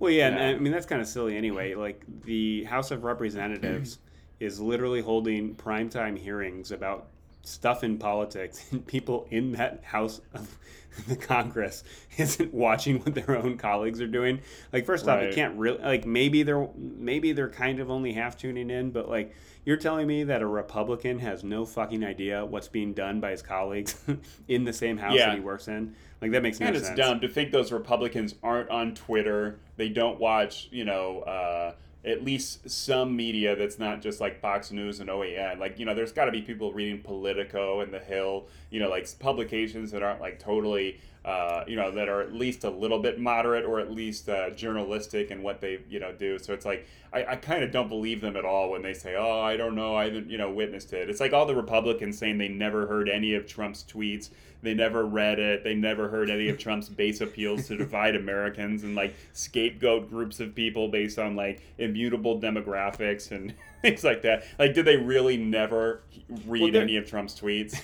[0.00, 0.36] Well yeah, yeah.
[0.36, 1.74] And, i mean that's kind of silly anyway.
[1.74, 4.00] Like the house of representatives
[4.40, 7.06] is literally holding primetime hearings about
[7.44, 10.56] stuff in politics and people in that house of
[11.08, 11.82] the Congress
[12.18, 14.40] isn't watching what their own colleagues are doing.
[14.72, 15.28] Like first off, right.
[15.28, 19.08] you can't really like maybe they're maybe they're kind of only half tuning in, but
[19.08, 19.34] like
[19.64, 23.42] you're telling me that a Republican has no fucking idea what's being done by his
[23.42, 23.96] colleagues
[24.48, 25.26] in the same house yeah.
[25.26, 25.94] that he works in?
[26.20, 26.88] Like that makes no and sense.
[26.88, 29.58] And it's dumb to think those Republicans aren't on Twitter.
[29.76, 31.72] They don't watch, you know, uh,
[32.04, 35.58] at least some media that's not just like Fox News and OAN.
[35.58, 38.90] Like, you know, there's got to be people reading Politico and The Hill, you know,
[38.90, 42.98] like publications that aren't like totally uh, you know, that are at least a little
[42.98, 46.38] bit moderate or at least uh, journalistic in what they, you know, do.
[46.38, 49.14] So it's like I, I kind of don't believe them at all when they say,
[49.16, 52.18] "Oh, I don't know, I haven't, you know, witnessed it." It's like all the Republicans
[52.18, 54.30] saying they never heard any of Trump's tweets,
[54.62, 58.82] they never read it, they never heard any of Trump's base appeals to divide Americans
[58.82, 64.44] and like scapegoat groups of people based on like immutable demographics and things like that.
[64.58, 66.02] Like, did they really never
[66.46, 67.80] read Well, any of Trump's tweets?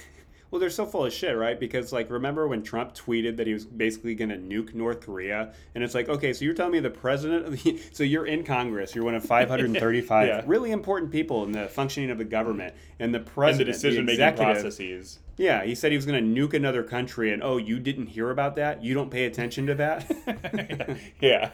[0.50, 1.58] Well, they're so full of shit, right?
[1.60, 5.52] Because like, remember when Trump tweeted that he was basically going to nuke North Korea,
[5.76, 8.42] and it's like, okay, so you're telling me the president, of the, so you're in
[8.42, 10.42] Congress, you're one of 535 Yeah.
[10.46, 14.04] really important people in the functioning of the government, and the and the president, decision
[14.04, 15.20] making processes.
[15.36, 18.30] Yeah, he said he was going to nuke another country, and oh, you didn't hear
[18.30, 18.82] about that?
[18.82, 20.98] You don't pay attention to that?
[21.20, 21.50] yeah,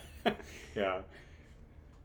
[0.74, 0.98] yeah.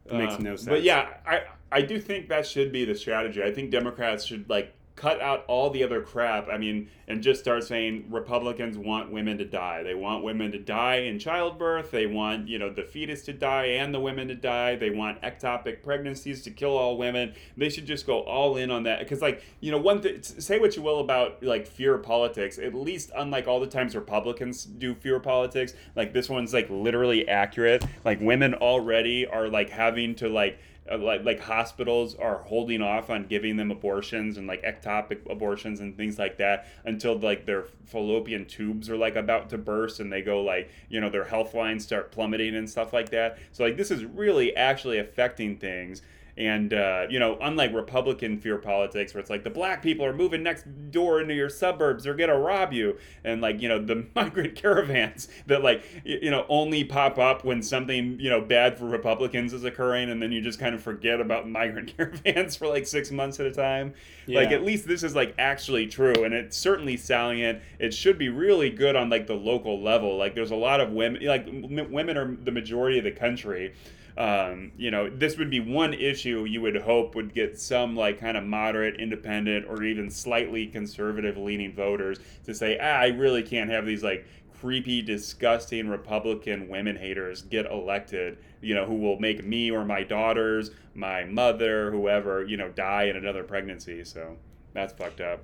[0.05, 0.67] It makes Uh, no sense.
[0.67, 3.41] But yeah, I I do think that should be the strategy.
[3.41, 6.47] I think Democrats should like cut out all the other crap.
[6.47, 9.81] I mean, and just start saying Republicans want women to die.
[9.81, 11.89] They want women to die in childbirth.
[11.89, 14.75] They want you know the fetus to die and the women to die.
[14.75, 17.33] They want ectopic pregnancies to kill all women.
[17.57, 20.21] They should just go all in on that because like you know one thing.
[20.21, 22.59] Say what you will about like fear politics.
[22.59, 27.27] At least unlike all the times Republicans do fear politics, like this one's like literally
[27.27, 27.83] accurate.
[28.05, 30.59] Like women already are like having to like
[30.91, 35.79] Uh, like like hospitals are holding off on giving them abortions and like ectopic abortions
[35.79, 40.11] and things like that until like their fallopian tubes are like about to burst and
[40.11, 43.37] they go like you know their health lines start plummeting and stuff like that.
[43.51, 46.01] So like this is really actually affecting things
[46.37, 50.13] and uh, you know unlike republican fear politics where it's like the black people are
[50.13, 52.97] moving next door into your suburbs they're gonna rob you.
[53.23, 57.61] And like you know the migrant caravans that like you know only pop up when
[57.61, 60.09] something you know bad for republicans is occurring.
[60.09, 63.45] And then you just kind of forget about migrant caravans for like six months at
[63.45, 63.93] a time.
[64.27, 66.23] Like at least this is like actually true.
[66.23, 67.61] And it's certainly salient.
[67.79, 70.17] It should be really good on like the local level.
[70.17, 73.73] Like there's a lot of women like m- women are the majority of the country
[74.17, 78.19] um, you know, this would be one issue you would hope would get some like
[78.19, 83.43] kind of moderate, independent, or even slightly conservative leaning voters to say, ah, I really
[83.43, 84.25] can't have these like
[84.61, 90.03] creepy, disgusting Republican women haters get elected, you know, who will make me or my
[90.03, 94.03] daughters, my mother, whoever, you know, die in another pregnancy.
[94.03, 94.37] So
[94.73, 95.41] that's fucked up.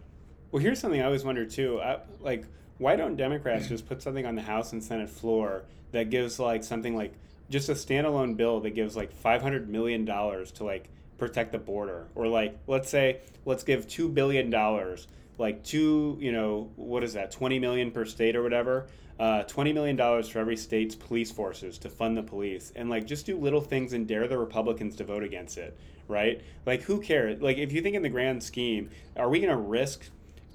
[0.51, 1.81] Well, here's something I always wonder too.
[1.81, 2.45] I, like,
[2.77, 5.63] why don't Democrats just put something on the House and Senate floor
[5.93, 7.13] that gives like something like
[7.49, 11.57] just a standalone bill that gives like five hundred million dollars to like protect the
[11.57, 15.07] border, or like let's say let's give two billion dollars,
[15.37, 18.87] like two, you know, what is that, twenty million per state or whatever.
[19.19, 23.25] Uh, $20 million for every state's police forces to fund the police and like just
[23.25, 25.75] do little things and dare the republicans to vote against it
[26.07, 29.49] right like who cares like if you think in the grand scheme are we going
[29.49, 30.07] to risk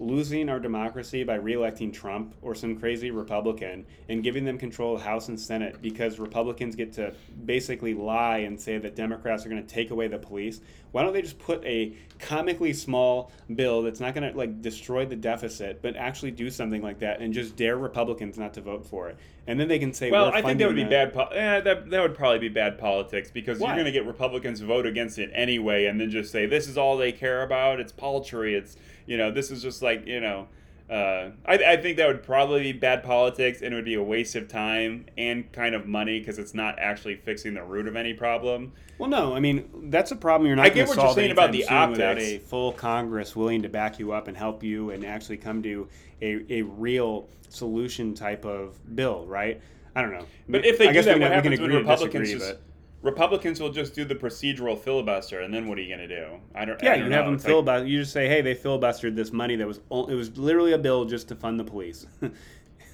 [0.03, 5.03] losing our democracy by reelecting Trump or some crazy Republican and giving them control of
[5.03, 7.15] House and Senate because Republicans get to
[7.45, 10.61] basically lie and say that Democrats are going to take away the police.
[10.91, 15.07] Why don't they just put a comically small bill that's not going to like destroy
[15.07, 18.85] the deficit, but actually do something like that and just dare Republicans not to vote
[18.85, 19.17] for it?
[19.47, 21.13] And then they can say, Well, I think that would be bad.
[21.13, 23.69] Po- eh, that that would probably be bad politics because Why?
[23.69, 26.79] you're going to get Republicans vote against it anyway, and then just say this is
[26.79, 27.81] all they care about.
[27.81, 28.55] It's paltry.
[28.55, 28.77] It's
[29.07, 30.49] you know this is just like you know.
[30.91, 34.03] Uh, I, I think that would probably be bad politics, and it would be a
[34.03, 37.97] waste of time and kind of money because it's not actually fixing the root of
[37.97, 38.73] any problem.
[38.99, 41.31] Well, no, I mean that's a problem you're not I get to what you're saying
[41.31, 44.91] about the soon without a full Congress willing to back you up and help you
[44.91, 45.89] and actually come to
[46.21, 49.63] a, a real solution type of bill, right?
[49.95, 50.27] I don't know.
[50.49, 51.83] But if they I do guess that, we what can, we can happens when agree
[51.83, 52.72] to Republicans disagree, just but-
[53.03, 56.39] Republicans will just do the procedural filibuster, and then what are you going to do?
[56.55, 56.81] I don't.
[56.83, 57.27] yeah, I you don't have know.
[57.27, 57.87] them It's like- filibuster.
[57.89, 61.05] You just say, hey, they filibustered this money that was it was literally a bill
[61.05, 62.07] just to fund the police.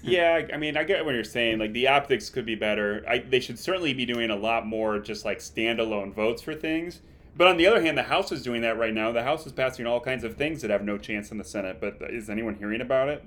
[0.01, 1.59] Yeah, I- I mean, I get what you're saying.
[1.59, 3.05] Like the optics could be better.
[3.09, 7.01] I, they should certainly be doing a lot more just like standalone votes for things.
[7.37, 9.11] But on the other hand, the House is doing that right now.
[9.11, 11.79] The House is passing all kinds of things that have no chance in the Senate.
[11.81, 13.25] But is anyone hearing about it?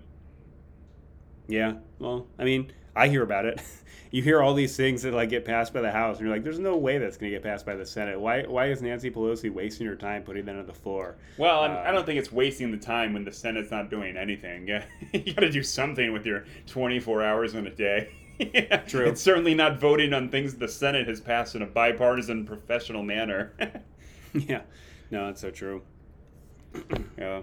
[1.47, 3.61] yeah, well, I mean, I hear about it.
[4.11, 6.43] you hear all these things that like get passed by the House, and you're like,
[6.43, 8.19] "There's no way that's going to get passed by the Senate.
[8.19, 8.43] Why?
[8.43, 11.91] Why is Nancy Pelosi wasting her time putting that on the floor?" Well, Uh, I
[11.91, 14.67] don't think it's wasting the time when the Senate's not doing anything.
[15.13, 18.09] You got to do something with your 24 hours in a day.
[18.39, 18.77] yeah.
[18.87, 19.05] True.
[19.07, 23.53] It's certainly not voting on things the Senate has passed in a bipartisan, professional manner.
[24.33, 24.61] yeah,
[25.11, 25.81] no, that's so true.
[27.17, 27.41] yeah.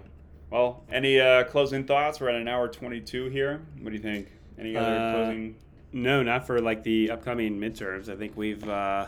[0.49, 2.19] Well, any uh, closing thoughts?
[2.19, 3.61] We're at an hour 22 here.
[3.81, 4.27] What do you think?
[4.59, 5.55] Any other Uh, closing?
[5.91, 8.09] No, not for like the upcoming midterms.
[8.09, 9.07] I think we've uh,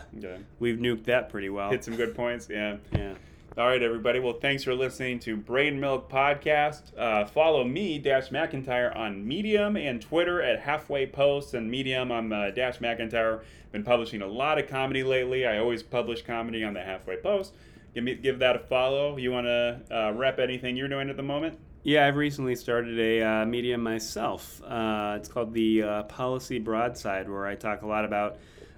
[0.58, 1.70] we've nuked that pretty well.
[1.70, 2.48] Hit some good points.
[2.50, 2.78] Yeah.
[2.92, 3.14] yeah.
[3.56, 4.18] All right, everybody.
[4.18, 6.96] Well, thanks for listening to Brain Milk Podcast.
[6.96, 12.10] Uh, follow me, Dash McIntyre, on Medium and Twitter at Halfway Posts and Medium.
[12.10, 13.42] I'm uh, Dash McIntyre.
[13.70, 15.46] Been publishing a lot of comedy lately.
[15.46, 17.54] I always publish comedy on the Halfway Post.
[17.94, 19.18] Give me give that a follow.
[19.18, 21.58] You want to uh, rep anything you're doing at the moment?
[21.84, 24.62] Yeah, I've recently started a uh, medium myself.
[24.62, 28.36] Uh, it's called the uh, Policy Broadside, where I talk a lot about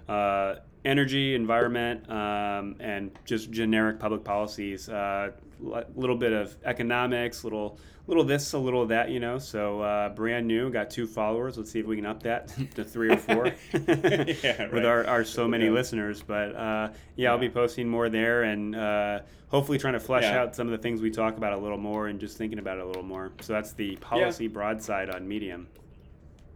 [0.09, 0.55] uh,
[0.85, 4.87] energy, environment, um, and just generic public policies.
[4.89, 5.33] A
[5.65, 9.39] uh, little bit of economics, little little this, a little that, you know.
[9.39, 11.57] So uh, brand new, got two followers.
[11.57, 14.73] Let's see if we can up that to three or four yeah, right.
[14.73, 15.71] with our, our so many yeah.
[15.71, 16.21] listeners.
[16.21, 20.25] But uh, yeah, yeah, I'll be posting more there and uh, hopefully trying to flesh
[20.25, 22.77] out some of the things we talk about a little more and just thinking about
[22.77, 23.31] it a little more.
[23.41, 25.67] So that's the policy broadside on Medium.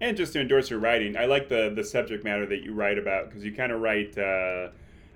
[0.01, 2.97] And just to endorse your writing, I like the the subject matter that you write
[2.97, 4.17] about because you kind of write.
[4.17, 4.69] Uh,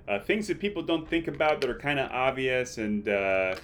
[0.07, 3.55] uh, things that people don't think about that are kind of obvious and uh,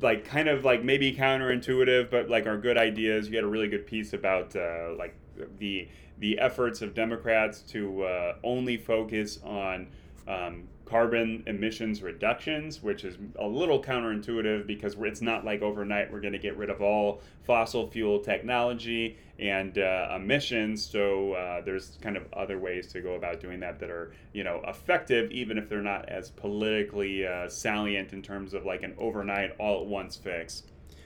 [0.00, 3.28] like kind of like maybe counterintuitive, but like are good ideas.
[3.28, 5.14] You had a really good piece about uh, like
[5.58, 9.88] the the efforts of Democrats to uh, only focus on
[10.26, 16.20] um, carbon emissions reductions, which is a little counterintuitive because it's not like overnight we're
[16.20, 20.84] going to get rid of all fossil fuel technology and uh, emissions.
[20.84, 24.44] So uh, there's kind of other ways to go about doing that that are you
[24.44, 28.94] know effective, even if they're not as politically uh, salient in terms of like an
[28.96, 30.62] overnight all at once fix.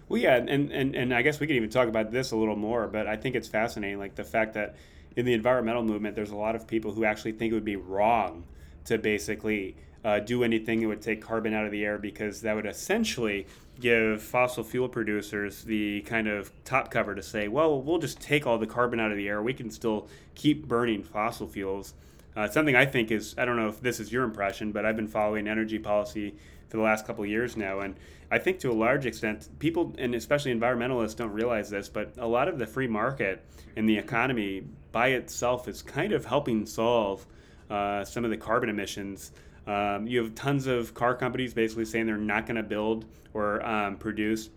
[0.08, 2.56] Well, yeah, and, and, and I guess we could even talk about this a little
[2.56, 4.74] more, but I think it's fascinating, like the fact that
[5.14, 7.76] in the environmental movement, there's a lot of people who actually think it would be
[7.76, 8.44] wrong
[8.84, 12.54] to basically uh, do anything that would take carbon out of the air because that
[12.54, 13.46] would essentially
[13.78, 18.46] give fossil fuel producers the kind of top cover to say, well, we'll just take
[18.46, 19.42] all the carbon out of the air.
[19.42, 21.94] We can still keep burning fossil fuels.
[22.36, 24.96] Uh, something I think is, I don't know if this is your impression, but I've
[24.96, 26.34] been following energy policy
[26.68, 27.80] for the last couple of years now.
[27.80, 27.96] And
[28.30, 32.26] I think to a large extent, people, and especially environmentalists, don't realize this, but a
[32.26, 33.44] lot of the free market
[33.76, 34.62] and the economy
[34.92, 37.26] by itself is kind of helping solve
[37.70, 39.32] uh, some of the carbon emissions.
[39.66, 43.64] Um, you have tons of car companies basically saying they're not going to build or
[43.64, 44.50] um, produce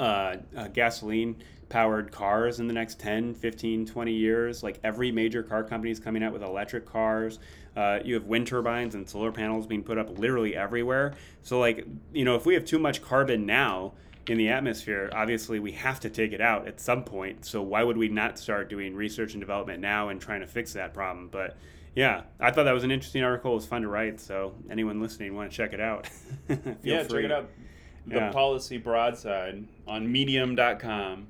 [0.00, 1.36] uh, uh, gasoline
[1.68, 4.62] powered cars in the next 10, 15, 20 years.
[4.62, 7.38] Like every major car company is coming out with electric cars.
[7.76, 11.14] Uh, you have wind turbines and solar panels being put up literally everywhere.
[11.42, 13.92] So, like, you know, if we have too much carbon now,
[14.28, 17.44] in the atmosphere, obviously we have to take it out at some point.
[17.44, 20.72] So why would we not start doing research and development now and trying to fix
[20.74, 21.28] that problem?
[21.28, 21.56] But
[21.94, 23.52] yeah, I thought that was an interesting article.
[23.52, 24.20] It was fun to write.
[24.20, 26.08] So anyone listening want to check it out?
[26.82, 27.22] yeah, free.
[27.22, 27.50] check it out.
[28.06, 28.32] The yeah.
[28.32, 31.28] Policy Broadside on Medium.com.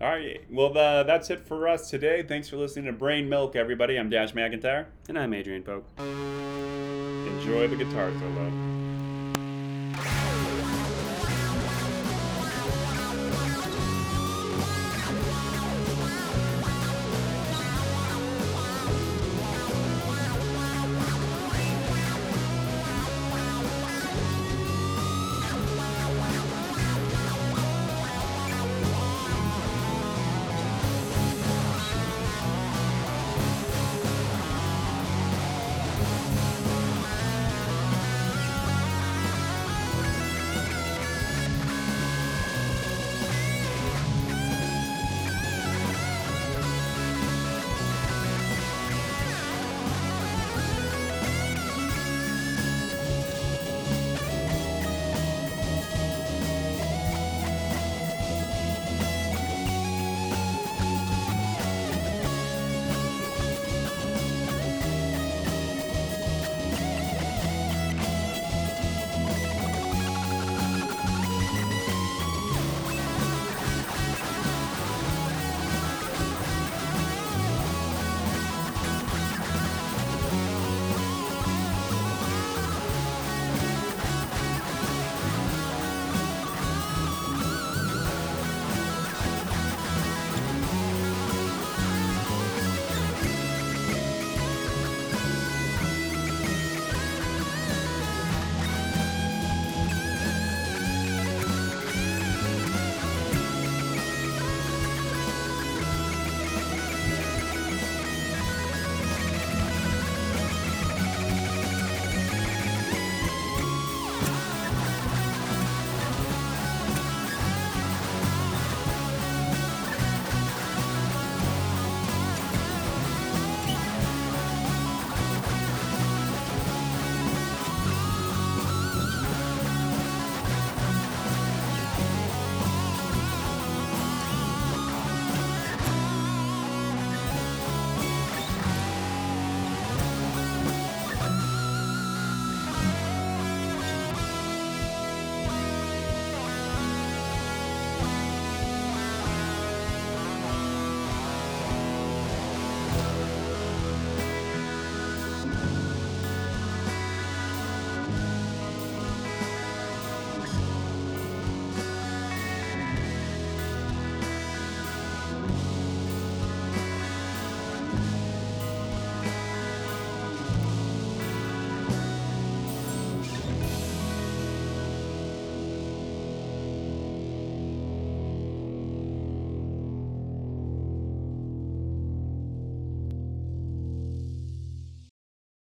[0.00, 0.40] All right.
[0.50, 2.22] Well, uh, that's it for us today.
[2.22, 3.98] Thanks for listening to Brain Milk, everybody.
[3.98, 4.86] I'm Dash McIntyre.
[5.08, 5.86] And I'm Adrian Pope.
[5.98, 8.77] Enjoy the guitar solo.